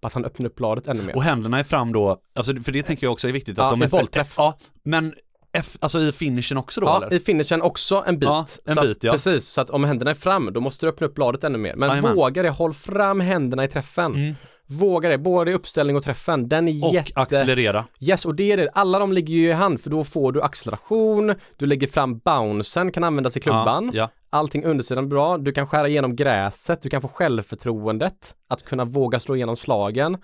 Bara 0.01 0.07
att 0.07 0.15
han 0.15 0.25
öppnar 0.25 0.47
upp 0.47 0.57
bladet 0.57 0.89
ännu 0.89 1.03
mer. 1.03 1.17
Och 1.17 1.23
händerna 1.23 1.59
är 1.59 1.65
fram 1.65 1.93
då, 1.93 2.21
alltså 2.35 2.55
för 2.57 2.73
det 2.73 2.83
tänker 2.83 3.07
jag 3.07 3.13
också 3.13 3.29
är 3.29 3.33
viktigt 3.33 3.59
att 3.59 3.65
Ja, 3.65 3.71
de 3.71 3.83
är 3.83 3.87
i 3.87 3.89
voltträff. 3.89 4.35
Ja, 4.37 4.59
men 4.83 5.15
F, 5.53 5.77
alltså 5.81 6.01
i 6.01 6.13
finishen 6.13 6.59
också 6.59 6.81
då 6.81 6.87
Ja, 6.87 6.97
eller? 6.97 7.17
i 7.17 7.21
finishen 7.21 7.63
också 7.63 8.05
en 8.07 8.19
bit. 8.19 8.29
Ja, 8.29 8.47
en 8.67 8.75
så 8.75 8.81
att, 8.81 8.87
bit, 8.87 9.05
ja. 9.05 9.13
Precis, 9.13 9.45
så 9.49 9.61
att 9.61 9.71
om 9.71 9.85
händerna 9.85 10.11
är 10.11 10.15
fram, 10.15 10.53
då 10.53 10.61
måste 10.61 10.87
du 10.87 10.91
öppna 10.91 11.07
upp 11.07 11.15
bladet 11.15 11.45
ännu 11.45 11.59
mer. 11.59 11.77
Men 11.77 11.89
Jajamän. 11.89 12.15
våga 12.17 12.43
det, 12.43 12.51
håll 12.51 12.75
fram 12.75 13.21
händerna 13.21 13.65
i 13.65 13.69
träffen. 13.69 14.15
Mm. 14.15 14.35
Våga 14.67 15.09
det, 15.09 15.19
både 15.19 15.53
uppställning 15.53 15.97
och 15.97 16.03
träffen. 16.03 16.49
Den 16.49 16.69
är 16.69 16.85
Och 16.85 16.95
jätte... 16.95 17.21
accelerera. 17.21 17.85
Yes, 18.01 18.25
och 18.25 18.35
det 18.35 18.53
är 18.53 18.57
det. 18.57 18.69
Alla 18.75 18.99
de 18.99 19.13
ligger 19.13 19.35
ju 19.35 19.49
i 19.49 19.53
hand, 19.53 19.81
för 19.81 19.91
då 19.91 20.05
får 20.05 20.33
du 20.33 20.43
acceleration, 20.43 21.35
du 21.57 21.67
lägger 21.67 21.87
fram 21.87 22.19
bouncen, 22.19 22.93
kan 22.93 23.05
användas 23.05 23.37
i 23.37 23.41
klubban. 23.41 23.91
Ja, 23.95 24.11
Allting 24.31 24.65
undersidan 24.65 25.05
är 25.05 25.09
bra, 25.09 25.39
du 25.39 25.53
kan 25.53 25.67
skära 25.67 25.89
igenom 25.89 26.17
gräset, 26.17 26.83
du 26.83 26.91
kan 26.91 27.03
få 27.03 27.09
självförtroendet 27.09 28.35
att 28.49 28.63
kunna 28.65 28.85
våga 28.85 29.21
slå 29.21 29.37
igenom 29.37 29.57
slagen. 29.57 30.19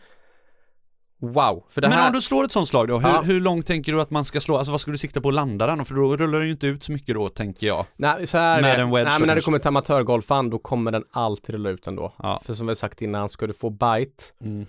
Wow. 1.20 1.64
För 1.70 1.80
det 1.80 1.88
Men 1.88 1.98
här, 1.98 2.06
om 2.06 2.12
du 2.12 2.20
slår 2.22 2.44
ett 2.44 2.52
sånt 2.52 2.68
slag 2.68 2.88
då, 2.88 2.98
hur, 2.98 3.08
Ja. 3.08 3.20
hur 3.20 3.40
långt 3.40 3.66
tänker 3.66 3.92
du 3.92 4.00
att 4.00 4.10
man 4.10 4.24
ska 4.24 4.40
slå? 4.40 4.56
Alltså 4.56 4.70
vad 4.72 4.80
ska 4.80 4.90
du 4.90 4.98
sikta 4.98 5.20
på 5.20 5.28
att 5.28 5.34
landa 5.34 5.66
den? 5.66 5.84
För 5.84 5.94
då 5.94 6.16
rullar 6.16 6.38
den 6.38 6.46
ju 6.48 6.52
inte 6.52 6.66
ut 6.66 6.84
så 6.84 6.92
mycket 6.92 7.14
då, 7.14 7.28
tänker 7.28 7.66
jag. 7.66 7.86
nej, 7.96 8.26
så 8.26 8.38
här 8.38 8.58
är 8.58 8.62
med 8.62 8.78
det. 8.78 8.82
en 8.82 8.90
wedge 8.90 9.08
nej, 9.10 9.18
men 9.18 9.26
när 9.26 9.34
det 9.34 9.40
kommer 9.40 9.58
till 9.58 9.68
amatörgolfan, 9.68 10.50
då 10.50 10.58
kommer 10.58 10.92
den 10.92 11.04
alltid 11.10 11.54
rulla 11.54 11.70
ut 11.70 11.86
ändå. 11.86 12.12
Ja. 12.18 12.40
För 12.44 12.54
som 12.54 12.66
vi 12.66 12.76
sagt 12.76 13.02
innan, 13.02 13.28
ska 13.28 13.46
du 13.46 13.52
få 13.52 13.70
bite, 13.70 14.24
Mm. 14.44 14.66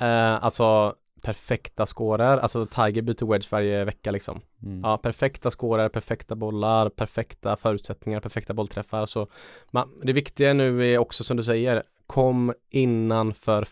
eh, 0.00 0.44
alltså 0.44 0.94
perfekta 1.22 1.86
scorer, 1.86 2.38
alltså 2.38 2.66
Tiger 2.66 3.02
byter 3.02 3.26
wedge 3.32 3.46
varje 3.50 3.84
vecka 3.84 4.10
liksom. 4.10 4.40
Mm. 4.62 4.80
Ja, 4.84 4.96
perfekta 4.96 5.50
scorer, 5.50 5.88
perfekta 5.88 6.34
bollar, 6.34 6.88
perfekta 6.88 7.56
förutsättningar, 7.56 8.20
perfekta 8.20 8.54
bollträffar. 8.54 9.06
Så 9.06 9.26
man, 9.70 9.88
det 10.02 10.12
viktiga 10.12 10.52
nu 10.52 10.94
är 10.94 10.98
också 10.98 11.24
som 11.24 11.36
du 11.36 11.42
säger, 11.42 11.82
kom 12.06 12.52
innanför 12.70 13.64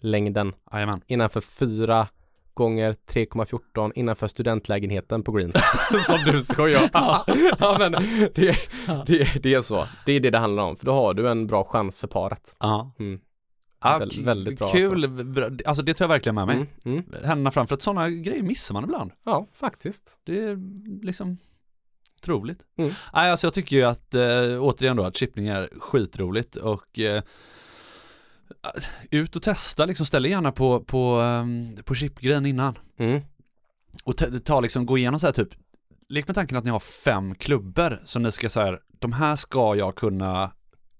flagglängden. 0.00 0.52
Jajamän. 0.72 1.00
Innanför 1.06 1.40
fyra 1.40 2.08
gånger 2.54 2.92
3,14 3.06 3.92
innanför 3.94 4.28
studentlägenheten 4.28 5.22
på 5.22 5.32
green. 5.32 5.52
som 6.06 6.18
du 6.32 6.42
skojar. 6.42 6.90
ja, 6.92 7.24
ja 7.58 7.76
men 7.78 7.92
det, 8.34 8.56
det, 9.06 9.42
det 9.42 9.54
är 9.54 9.62
så. 9.62 9.84
Det 10.06 10.12
är 10.12 10.20
det 10.20 10.30
det 10.30 10.38
handlar 10.38 10.62
om. 10.62 10.76
För 10.76 10.86
då 10.86 10.92
har 10.92 11.14
du 11.14 11.28
en 11.28 11.46
bra 11.46 11.64
chans 11.64 12.00
för 12.00 12.08
paret. 12.08 12.56
Ja. 12.60 12.92
Mm. 12.98 13.20
K- 13.82 14.22
väldigt 14.24 14.58
bra, 14.58 14.68
Kul, 14.68 15.08
bra. 15.08 15.50
alltså 15.66 15.82
det 15.82 15.94
tar 15.94 16.04
jag 16.04 16.08
verkligen 16.08 16.34
med 16.34 16.46
mig. 16.46 16.56
Mm, 16.56 16.68
mm. 16.84 17.04
Händerna 17.24 17.50
fram, 17.50 17.66
för 17.66 17.74
att 17.74 17.82
sådana 17.82 18.10
grejer 18.10 18.42
missar 18.42 18.72
man 18.74 18.84
ibland. 18.84 19.12
Ja, 19.24 19.46
faktiskt. 19.52 20.18
Det 20.24 20.38
är 20.44 20.58
liksom 21.04 21.38
troligt. 22.22 22.60
Mm. 22.76 22.90
Nej, 23.14 23.30
alltså 23.30 23.46
jag 23.46 23.54
tycker 23.54 23.76
ju 23.76 23.82
att, 23.84 24.14
äh, 24.14 24.20
återigen 24.60 24.96
då, 24.96 25.04
att 25.04 25.16
chippning 25.16 25.48
är 25.48 25.68
skitroligt 25.80 26.56
och 26.56 26.98
äh, 26.98 27.22
ut 29.10 29.36
och 29.36 29.42
testa 29.42 29.86
liksom, 29.86 30.06
ställ 30.06 30.24
gärna 30.26 30.52
på, 30.52 30.80
på, 30.80 31.20
ähm, 31.20 31.76
på 31.84 31.94
chipgrejen 31.94 32.46
innan. 32.46 32.78
Mm. 32.98 33.20
Och 34.04 34.16
ta, 34.44 34.60
liksom, 34.60 34.86
gå 34.86 34.98
igenom 34.98 35.20
så 35.20 35.26
här 35.26 35.32
typ, 35.32 35.48
lek 36.08 36.26
med 36.28 36.34
tanken 36.34 36.56
att 36.58 36.64
ni 36.64 36.70
har 36.70 36.80
fem 36.80 37.34
klubbor 37.34 38.00
som 38.04 38.22
ni 38.22 38.32
ska 38.32 38.48
säga, 38.48 38.78
de 38.98 39.12
här 39.12 39.36
ska 39.36 39.76
jag 39.76 39.94
kunna 39.94 40.50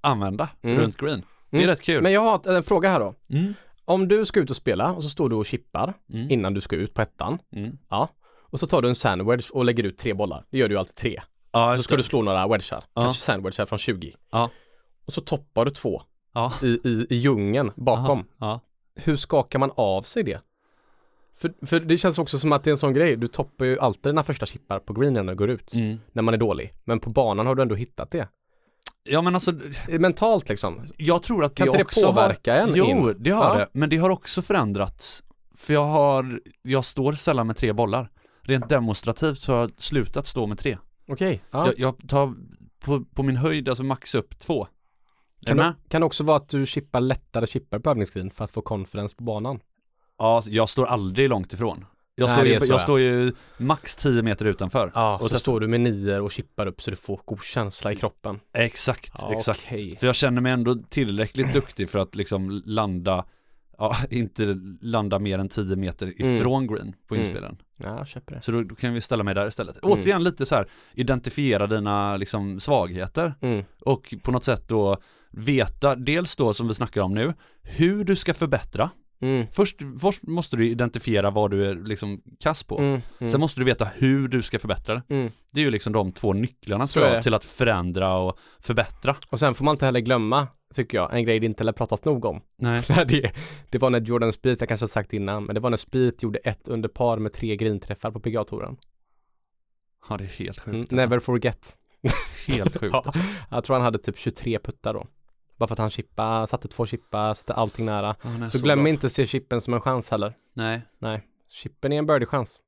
använda 0.00 0.48
Mm. 0.62 0.78
runt 0.78 0.96
green. 0.96 1.22
Det 1.50 1.56
är 1.56 1.60
Mm. 1.60 1.70
rätt 1.70 1.82
kul. 1.82 2.02
Men 2.02 2.12
jag 2.12 2.20
har 2.20 2.52
en 2.56 2.62
fråga 2.62 2.90
här 2.90 3.00
då. 3.00 3.14
Mm. 3.30 3.54
Om 3.84 4.08
du 4.08 4.24
ska 4.24 4.40
ut 4.40 4.50
och 4.50 4.56
spela 4.56 4.92
och 4.92 5.02
så 5.02 5.08
står 5.10 5.28
du 5.28 5.36
och 5.36 5.46
chippar 5.46 5.94
Mm. 6.12 6.30
innan 6.30 6.54
du 6.54 6.60
ska 6.60 6.76
ut 6.76 6.94
på 6.94 7.02
ettan. 7.02 7.38
Mm. 7.56 7.78
Ja. 7.90 8.08
Och 8.50 8.60
så 8.60 8.66
tar 8.66 8.82
du 8.82 8.88
en 8.88 8.94
sandwedge 8.94 9.50
och 9.52 9.64
lägger 9.64 9.84
ut 9.84 9.98
tre 9.98 10.14
bollar. 10.14 10.44
Det 10.50 10.58
gör 10.58 10.68
du 10.68 10.74
ju 10.74 10.78
alltid 10.78 10.94
tre. 10.94 11.20
Ja, 11.52 11.76
Så 11.76 11.82
ska 11.82 11.94
det. 11.94 11.98
du 11.98 12.02
slå 12.02 12.22
några 12.22 12.48
wedgar. 12.48 12.84
Ja. 12.94 13.02
Kanske 13.02 13.22
sandwedgar 13.22 13.66
från 13.66 13.78
20. 13.78 14.14
Ja. 14.32 14.50
Och 15.06 15.12
så 15.14 15.20
toppar 15.20 15.64
du 15.64 15.70
två 15.70 16.02
Ja. 16.38 16.52
i, 16.62 16.66
i, 16.88 17.06
i 17.10 17.16
djungeln 17.16 17.72
bakom. 17.76 18.24
Ja. 18.38 18.60
Hur 18.94 19.16
skakar 19.16 19.58
man 19.58 19.70
av 19.76 20.02
sig 20.02 20.22
det? 20.22 20.40
För, 21.36 21.66
för 21.66 21.80
det 21.80 21.98
känns 21.98 22.18
också 22.18 22.38
som 22.38 22.52
att 22.52 22.64
det 22.64 22.70
är 22.70 22.72
en 22.72 22.76
sån 22.78 22.92
grej. 22.92 23.16
Du 23.16 23.28
toppar 23.28 23.64
ju 23.64 23.78
alltid 23.78 24.02
dina 24.02 24.22
första 24.22 24.46
chippar 24.46 24.78
på 24.80 24.92
green 24.92 25.12
när 25.12 25.24
du 25.24 25.34
går 25.34 25.50
ut. 25.50 25.74
Mm. 25.74 25.98
När 26.12 26.22
man 26.22 26.34
är 26.34 26.38
dålig. 26.38 26.74
Men 26.84 27.00
på 27.00 27.10
banan 27.10 27.46
har 27.46 27.54
du 27.54 27.62
ändå 27.62 27.74
hittat 27.74 28.10
det. 28.10 28.28
ja 29.04 29.22
men 29.22 29.34
alltså 29.34 29.52
Mentalt 29.88 30.48
liksom. 30.48 30.86
Jag 30.96 31.22
tror 31.22 31.44
att 31.44 31.54
Kan 31.54 31.64
det 31.64 31.68
inte 31.68 31.78
det 31.78 31.84
också 31.84 32.06
påverka 32.06 32.52
har... 32.54 32.60
en 32.60 32.72
Jo, 32.74 32.86
in? 33.10 33.16
det 33.18 33.30
har 33.30 33.44
Ja. 33.44 33.58
det. 33.58 33.68
Men 33.72 33.90
det 33.90 33.96
har 33.96 34.10
också 34.10 34.42
förändrats. 34.42 35.22
För 35.56 35.74
jag 35.74 35.86
har, 35.86 36.40
jag 36.62 36.84
står 36.84 37.12
sällan 37.12 37.46
med 37.46 37.56
tre 37.56 37.72
bollar. 37.72 38.10
Rent 38.42 38.68
demonstrativt 38.68 39.38
så 39.42 39.52
har 39.52 39.60
jag 39.60 39.70
slutat 39.76 40.26
stå 40.26 40.46
med 40.46 40.58
tre. 40.58 40.78
Okej. 41.08 41.42
Ja. 41.50 41.66
Jag, 41.66 41.74
jag 41.78 42.08
tar 42.08 42.34
på, 42.80 43.04
på 43.14 43.22
min 43.22 43.36
höjd, 43.36 43.68
alltså 43.68 43.84
max 43.84 44.14
upp 44.14 44.38
två. 44.38 44.66
Är 45.46 45.54
du 45.54 45.56
Kan, 45.56 45.56
det, 45.56 45.74
kan 45.88 46.02
också 46.02 46.24
vara 46.24 46.36
att 46.36 46.48
du 46.48 46.66
chippar 46.66 47.00
lättare 47.00 47.46
chippar 47.46 47.78
på 47.78 47.90
övningsgreen 47.90 48.30
för 48.30 48.44
att 48.44 48.50
få 48.50 48.62
confidence 48.62 49.16
på 49.16 49.24
banan? 49.24 49.60
Ja, 50.18 50.42
jag 50.46 50.68
står 50.68 50.86
aldrig 50.86 51.28
långt 51.28 51.52
ifrån. 51.52 51.84
Jag, 52.14 52.26
Nej, 52.26 52.34
står, 52.36 52.46
ju, 52.46 52.52
jag 52.52 52.62
ja. 52.68 52.78
står 52.78 53.00
ju 53.00 53.32
max 53.58 53.96
10 53.96 54.22
meter 54.22 54.44
utanför. 54.44 54.92
Ja, 54.94 55.14
Och 55.14 55.20
så 55.20 55.26
testar. 55.28 55.38
står 55.38 55.60
du 55.60 55.68
med 55.68 55.80
nior 55.80 56.20
och 56.20 56.32
chippar 56.32 56.66
upp 56.66 56.82
så 56.82 56.90
du 56.90 56.96
får 56.96 57.20
god 57.24 57.42
känsla 57.44 57.92
i 57.92 57.94
kroppen. 57.94 58.40
Exakt, 58.54 59.12
Ja, 59.18 59.32
exakt. 59.32 59.60
okej. 59.66 59.96
För 59.96 60.06
jag 60.06 60.14
känner 60.16 60.40
mig 60.40 60.52
ändå 60.52 60.76
tillräckligt 60.88 61.52
duktig 61.52 61.90
för 61.90 61.98
att 61.98 62.16
liksom 62.16 62.62
landa, 62.66 63.24
ja, 63.78 63.96
inte 64.10 64.58
landa 64.80 65.18
mer 65.18 65.38
än 65.38 65.48
10 65.48 65.76
meter 65.76 66.14
Mm. 66.20 66.36
ifrån 66.36 66.66
green 66.66 66.94
på 67.08 67.14
Mm. 67.14 67.26
inspelen. 67.26 67.56
Ja, 67.76 67.96
jag 67.98 68.08
köper 68.08 68.34
det. 68.34 68.42
Så 68.42 68.52
då, 68.52 68.62
då 68.62 68.74
kan 68.74 68.94
vi 68.94 69.00
ställa 69.00 69.24
mig 69.24 69.34
där 69.34 69.48
istället. 69.48 69.84
Mm. 69.84 69.98
Återigen 69.98 70.24
lite 70.24 70.46
så 70.46 70.54
här, 70.54 70.68
identifiera 70.94 71.66
dina 71.66 72.16
liksom 72.16 72.60
svagheter 72.60 73.34
Mm. 73.40 73.64
och 73.80 74.14
på 74.22 74.32
något 74.32 74.44
sätt 74.44 74.68
då 74.68 74.96
veta, 75.30 75.96
dels 75.96 76.36
då 76.36 76.54
som 76.54 76.68
vi 76.68 76.74
snackar 76.74 77.00
om 77.00 77.14
nu, 77.14 77.34
hur 77.62 78.04
du 78.04 78.16
ska 78.16 78.34
förbättra. 78.34 78.90
Mm. 79.20 79.46
Först, 79.52 79.76
först 80.00 80.22
måste 80.22 80.56
du 80.56 80.68
identifiera 80.68 81.30
vad 81.30 81.50
du 81.50 81.66
är 81.66 81.74
liksom 81.74 82.22
kass 82.40 82.64
på. 82.64 82.78
Mm. 82.78 83.00
Mm. 83.18 83.30
Sen 83.30 83.40
måste 83.40 83.60
du 83.60 83.64
veta 83.64 83.84
hur 83.94 84.28
du 84.28 84.42
ska 84.42 84.58
förbättra 84.58 84.94
det. 84.94 85.14
Mm. 85.14 85.32
Det 85.50 85.60
är 85.60 85.64
ju 85.64 85.70
liksom 85.70 85.92
de 85.92 86.12
två 86.12 86.32
nycklarna 86.32 86.86
Så 86.86 86.92
tror 86.92 87.06
jag 87.06 87.22
till 87.22 87.34
att 87.34 87.44
förändra 87.44 88.16
och 88.16 88.38
förbättra. 88.58 89.16
Och 89.30 89.38
sen 89.38 89.54
får 89.54 89.64
man 89.64 89.74
inte 89.74 89.84
heller 89.84 90.00
glömma, 90.00 90.46
tycker 90.74 90.98
jag, 90.98 91.14
en 91.14 91.24
grej 91.24 91.40
det 91.40 91.46
inte 91.46 91.64
lär 91.64 91.72
pratas 91.72 92.04
nog 92.04 92.24
om. 92.24 92.40
Nej. 92.56 92.82
det, 93.08 93.32
det 93.70 93.78
var 93.78 93.90
när 93.90 94.00
Jordan 94.00 94.32
Spieth, 94.32 94.62
jag 94.62 94.68
kanske 94.68 94.82
har 94.82 94.88
sagt 94.88 95.12
innan, 95.12 95.44
men 95.44 95.54
det 95.54 95.60
var 95.60 95.70
när 95.70 95.76
Spieth 95.76 96.24
gjorde 96.24 96.38
ett 96.38 96.68
under 96.68 96.88
par 96.88 97.18
med 97.18 97.32
tre 97.32 97.56
grinträffar 97.56 98.10
på 98.10 98.20
PGA-touren. 98.20 98.76
Ja 100.08 100.16
det 100.16 100.24
är 100.24 100.28
helt 100.28 100.60
sjukt. 100.60 100.66
Mm. 100.66 100.80
alltså. 100.80 100.96
Never 100.96 101.18
forget. 101.18 101.78
Helt 102.46 102.76
sjukt. 102.80 102.94
Ja, 103.04 103.12
jag 103.50 103.64
tror 103.64 103.76
han 103.76 103.84
hade 103.84 103.98
typ 103.98 104.18
23 104.18 104.58
puttar 104.58 104.94
då. 104.94 105.06
Bara 105.58 105.66
för 105.66 105.74
att 105.74 105.78
han 105.78 105.90
chippa, 105.90 106.46
satte 106.46 106.68
två 106.68 106.86
chippar, 106.86 107.34
satte 107.34 107.54
allting 107.54 107.86
nära. 107.86 108.16
Så, 108.50 108.58
så 108.58 108.64
glöm 108.64 108.78
bra. 108.78 108.88
inte 108.88 109.10
se 109.10 109.26
chippen 109.26 109.60
som 109.60 109.74
en 109.74 109.80
chans 109.80 110.10
heller. 110.10 110.34
Nej. 110.52 110.82
Nej, 110.98 111.22
chippen 111.50 111.92
är 111.92 111.98
en 111.98 112.06
birdie-chans. 112.06 112.60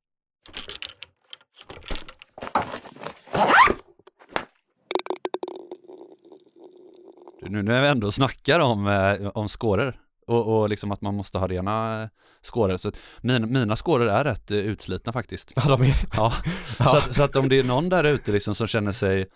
Nu 7.43 7.63
när 7.63 7.83
vi 7.83 7.89
ändå 7.89 8.13
snackar 8.13 8.61
om, 8.61 8.87
eh, 8.87 9.29
om 9.35 9.49
scorer 9.49 10.01
och, 10.27 10.61
och 10.61 10.69
liksom 10.69 10.93
att 10.93 11.01
man 11.01 11.15
måste 11.15 11.39
ha 11.39 11.49
rena 11.49 12.03
eh, 12.03 12.09
scorer 12.43 12.77
så 12.77 12.89
att 12.89 12.97
mina, 13.21 13.47
mina 13.47 13.77
scorer 13.77 14.07
är 14.07 14.25
rätt 14.25 14.51
eh, 14.51 14.57
utslitna 14.57 15.13
faktiskt. 15.13 15.53
Ja, 15.57 15.63
de 15.77 15.83
är 15.83 15.95
Ja. 16.17 16.33
Ja. 16.79 16.89
Så, 16.91 16.97
att, 16.97 17.15
så 17.15 17.23
att 17.23 17.37
om 17.37 17.49
det 17.49 17.59
är 17.59 17.63
någon 17.65 17.89
där 17.89 18.05
ute 18.05 18.33
liksom 18.33 18.55
som 18.55 18.67
känner 18.67 18.93
sig 18.93 19.27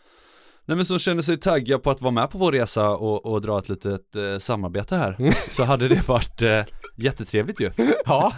Nej 0.67 0.77
men 0.77 0.87
som 0.87 0.99
känner 0.99 1.23
sig 1.23 1.37
taggad 1.37 1.83
på 1.83 1.91
att 1.91 2.03
vara 2.03 2.13
med 2.13 2.31
på 2.31 2.39
vår 2.39 2.53
resa 2.53 2.91
och, 2.91 3.27
och 3.27 3.41
dra 3.41 3.59
ett 3.59 3.69
litet 3.69 4.17
eh, 4.17 4.39
samarbete 4.39 4.97
här 4.97 5.17
Mm. 5.19 5.33
Så 5.51 5.65
hade 5.65 5.89
det 5.89 6.09
varit 6.09 6.43
eh, 6.43 6.61
jättetrevligt 6.97 7.61
ju 7.61 7.71
Ja, 8.07 8.33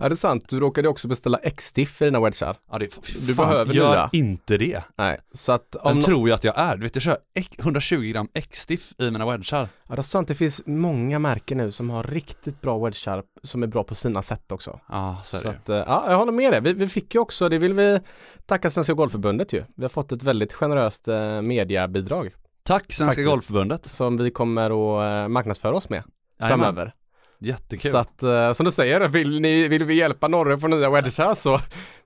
ja 0.00 0.08
det 0.08 0.14
är 0.14 0.16
sant. 0.16 0.48
Du 0.48 0.60
råkade 0.60 0.88
också 0.88 1.08
beställa 1.08 1.38
X-diff 1.38 2.02
i 2.02 2.04
dina 2.04 2.20
wedgar. 2.20 2.56
Ja 2.70 2.78
det 2.78 2.94
fy 3.06 3.26
Du 3.26 3.34
fan, 3.34 3.48
behöver 3.48 3.74
gör 3.74 3.90
nya. 3.90 4.10
inte 4.12 4.58
det 4.58 4.82
Nej, 4.98 5.18
så 5.32 5.52
att 5.52 5.74
om... 5.74 5.94
Den 5.94 6.02
tror 6.04 6.28
jag 6.28 6.36
att 6.36 6.44
jag 6.44 6.58
är, 6.58 6.76
du 6.76 6.82
vet 6.82 6.96
jag 6.96 7.02
kör 7.02 7.16
ex- 7.34 7.58
120 7.58 7.96
gram 8.12 8.28
X-stiff 8.34 8.92
i 8.98 9.10
mina 9.10 9.26
wedgar 9.26 9.68
Ja, 9.88 9.94
det 9.94 10.00
är 10.00 10.02
sant. 10.02 10.28
Det 10.28 10.34
finns 10.34 10.62
många 10.66 11.18
märken 11.18 11.58
nu 11.58 11.72
som 11.72 11.90
har 11.90 12.02
riktigt 12.02 12.60
bra 12.60 12.78
wedgar 12.84 13.22
som 13.42 13.62
är 13.62 13.66
bra 13.66 13.84
på 13.84 13.94
sina 13.94 14.22
sätt 14.22 14.52
också. 14.52 14.80
Ja 14.88 15.20
så 15.24 15.36
är 15.36 15.40
Så 15.40 15.48
det 15.48 15.54
att, 15.56 15.68
eh, 15.68 15.76
ja, 15.76 16.04
jag 16.10 16.18
håller 16.18 16.32
med 16.32 16.52
dig. 16.52 16.60
Vi, 16.60 16.72
vi 16.72 16.88
fick 16.88 17.14
ju 17.14 17.20
också, 17.20 17.48
det 17.48 17.58
vill 17.58 17.74
vi 17.74 18.00
tacka 18.46 18.70
Svenska 18.70 18.92
Golfförbundet 18.94 19.52
ju. 19.52 19.64
Vi 19.76 19.84
har 19.84 19.88
fått 19.88 20.12
ett 20.12 20.22
väldigt 20.22 20.52
generöst 20.52 21.08
eh, 21.08 21.42
mediabidrag 21.42 22.30
Tack 22.64 22.92
Svenska. 22.92 23.22
Golfförbundet 23.22 23.86
som 23.86 24.16
vi 24.16 24.30
kommer 24.30 24.64
att 25.00 25.24
eh, 25.24 25.28
marknadsföra 25.28 25.76
oss 25.76 25.88
med 25.88 26.02
framöver. 26.38 26.94
Jättekul 27.42 27.90
Så 27.90 27.98
att, 27.98 28.22
eh, 28.22 28.52
som 28.52 28.66
du 28.66 28.72
säger, 28.72 29.08
vill, 29.08 29.40
ni, 29.40 29.68
vill 29.68 29.84
vi 29.84 29.94
hjälpa 29.94 30.28
Norre 30.28 30.58
få 30.58 30.68
nya 30.68 30.90
wedgar 30.90 31.34
så 31.34 31.60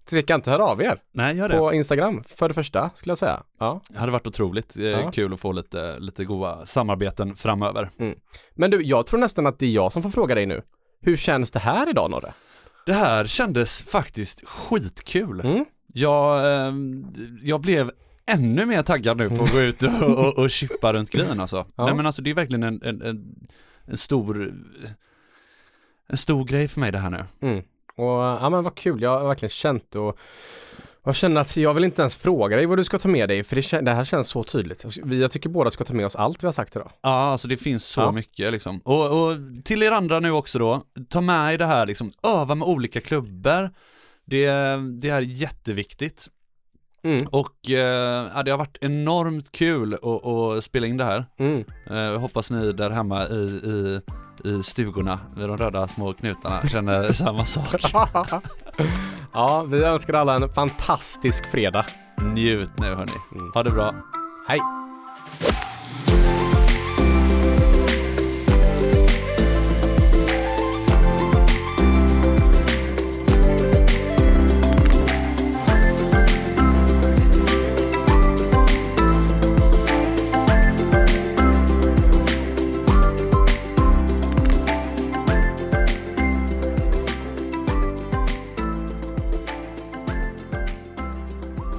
tveka 0.09 0.35
inte 0.35 0.51
höra 0.51 0.65
av 0.65 0.83
er 0.83 0.99
Nej 1.13 1.37
gör 1.37 1.49
det, 1.49 1.57
på 1.57 1.73
Instagram 1.73 2.25
för 2.29 2.49
det 2.49 2.55
första 2.55 2.91
skulle 2.95 3.11
jag 3.11 3.19
säga. 3.19 3.43
Ja. 3.61 3.81
det 3.89 3.99
hade 3.99 4.13
varit 4.13 4.27
otroligt 4.27 4.77
eh, 4.77 4.85
Ja. 4.85 5.11
kul 5.11 5.33
att 5.33 5.41
få 5.41 5.53
lite, 5.53 5.99
lite 5.99 6.25
goda 6.25 6.67
samarbeten 6.67 7.37
framöver 7.37 7.91
Men 8.55 8.71
du, 8.71 8.83
jag 8.83 9.07
tror 9.07 9.21
nästan 9.21 9.47
att 9.47 9.59
det 9.59 9.67
är 9.67 9.71
jag 9.71 9.93
som 9.93 10.03
får 10.03 10.11
fråga 10.11 10.35
dig 10.35 10.47
nu. 10.47 10.63
Hur 11.01 11.17
känns 11.17 11.51
det 11.51 11.59
här 11.59 11.91
idag 11.91 12.11
Norre? 12.11 12.33
Det 12.87 12.93
här 12.93 13.27
kändes 13.27 13.83
faktiskt 13.83 14.45
skitkul 14.47 15.41
Mm? 15.41 15.65
Jag, 15.93 16.53
ehm, 16.67 17.07
jag 17.43 17.61
blev 17.61 17.91
ännu 18.27 18.67
mer 18.67 18.83
taggad 18.83 19.17
nu 19.17 19.29
på 19.31 19.45
att 19.45 19.53
gå 19.53 19.61
ut 19.61 19.83
och, 19.83 20.03
och, 20.03 20.39
och 20.39 20.51
chippa 20.51 20.93
runt 20.93 21.11
grejen 21.11 21.41
alltså. 21.41 21.67
Ja. 21.77 21.85
Nej 21.85 21.95
men 21.95 22.07
alltså 22.07 22.23
det 22.23 22.31
är 22.31 22.35
verkligen 22.35 22.63
en, 22.63 22.83
en, 22.85 23.03
en, 23.03 23.49
en 23.85 23.97
stor 23.97 24.53
en 26.09 26.17
stor 26.17 26.45
grej 26.45 26.69
för 26.69 26.81
mig 26.81 26.93
det 26.93 26.99
här 26.99 27.11
nu. 27.11 27.25
Mm. 27.49 27.65
Och 27.97 28.11
ja 28.23 28.51
men 28.51 28.65
vad 28.65 28.75
kul, 28.75 29.03
jag 29.03 29.19
har 29.21 29.29
verkligen 29.29 29.51
känt 29.51 29.95
och 29.95 30.19
jag 31.05 31.15
känner 31.15 31.41
att 31.41 31.57
jag 31.57 31.75
vill 31.75 31.85
inte 31.85 32.03
ens 32.03 32.17
fråga 32.17 32.57
dig 32.57 32.67
vad 32.67 32.79
du 32.79 32.85
ska 32.85 32.99
ta 32.99 33.09
med 33.09 33.29
dig 33.29 33.45
för 33.45 33.57
det, 33.57 33.81
det 33.81 33.93
här 33.93 34.05
känns 34.05 34.29
så 34.29 34.45
tydligt. 34.45 34.85
Alltså, 34.85 35.01
Vi, 35.05 35.21
jag 35.21 35.31
tycker 35.31 35.49
båda 35.49 35.71
ska 35.71 35.85
ta 35.85 35.95
med 35.95 36.07
oss 36.07 36.17
allt 36.17 36.43
vi 36.43 36.47
har 36.47 36.53
sagt 36.53 36.77
idag. 36.77 36.91
Ja, 37.03 37.09
alltså 37.25 37.49
det 37.49 37.57
finns 37.57 37.87
så 37.87 38.01
Ja. 38.01 38.13
mycket 38.13 38.53
liksom. 38.53 38.79
Och, 38.85 39.05
och 39.29 39.37
till 39.65 39.83
er 39.83 39.93
andra 39.93 40.21
nu 40.21 40.31
också 40.31 40.59
då, 40.59 40.83
ta 41.09 41.21
med 41.21 41.55
er 41.55 41.59
det 41.59 41.67
här 41.67 41.87
liksom, 41.87 42.11
öva 42.23 42.55
med 42.55 42.69
olika 42.69 43.01
klubbor. 43.01 43.71
Det, 44.25 44.47
det 45.01 45.09
är 45.09 45.21
jätteviktigt. 45.21 46.29
Mm. 47.07 47.27
Och 47.31 47.71
eh, 47.71 48.43
det 48.45 48.51
har 48.51 48.59
varit 48.59 48.79
enormt 48.81 49.53
kul 49.53 49.95
att, 49.95 50.27
att 50.27 50.65
spela 50.65 50.87
in 50.87 50.97
det 50.97 51.05
här. 51.05 51.27
Mm. 51.39 51.65
Eh, 51.91 52.21
hoppas 52.21 52.51
ni 52.51 52.73
där 52.73 52.91
hemma 52.91 53.29
i, 53.29 53.35
i 53.35 54.01
i 54.45 54.63
stugorna 54.63 55.21
vid 55.37 55.49
de 55.49 55.57
röda 55.57 55.89
små 55.89 56.13
knutarna 56.13 56.69
känner 56.69 57.09
samma 57.13 57.45
sak. 57.45 57.83
ja, 59.33 59.63
vi 59.63 59.85
önskar 59.85 60.15
alla 60.15 60.35
en 60.35 60.49
fantastisk 60.49 61.47
fredag. 61.51 61.87
Njut 62.23 62.71
nu 62.79 62.95
hörni. 62.95 63.13
Mm. 63.35 63.51
Ha 63.55 63.63
det 63.63 63.71
bra. 63.71 63.95
Hej! 64.49 64.61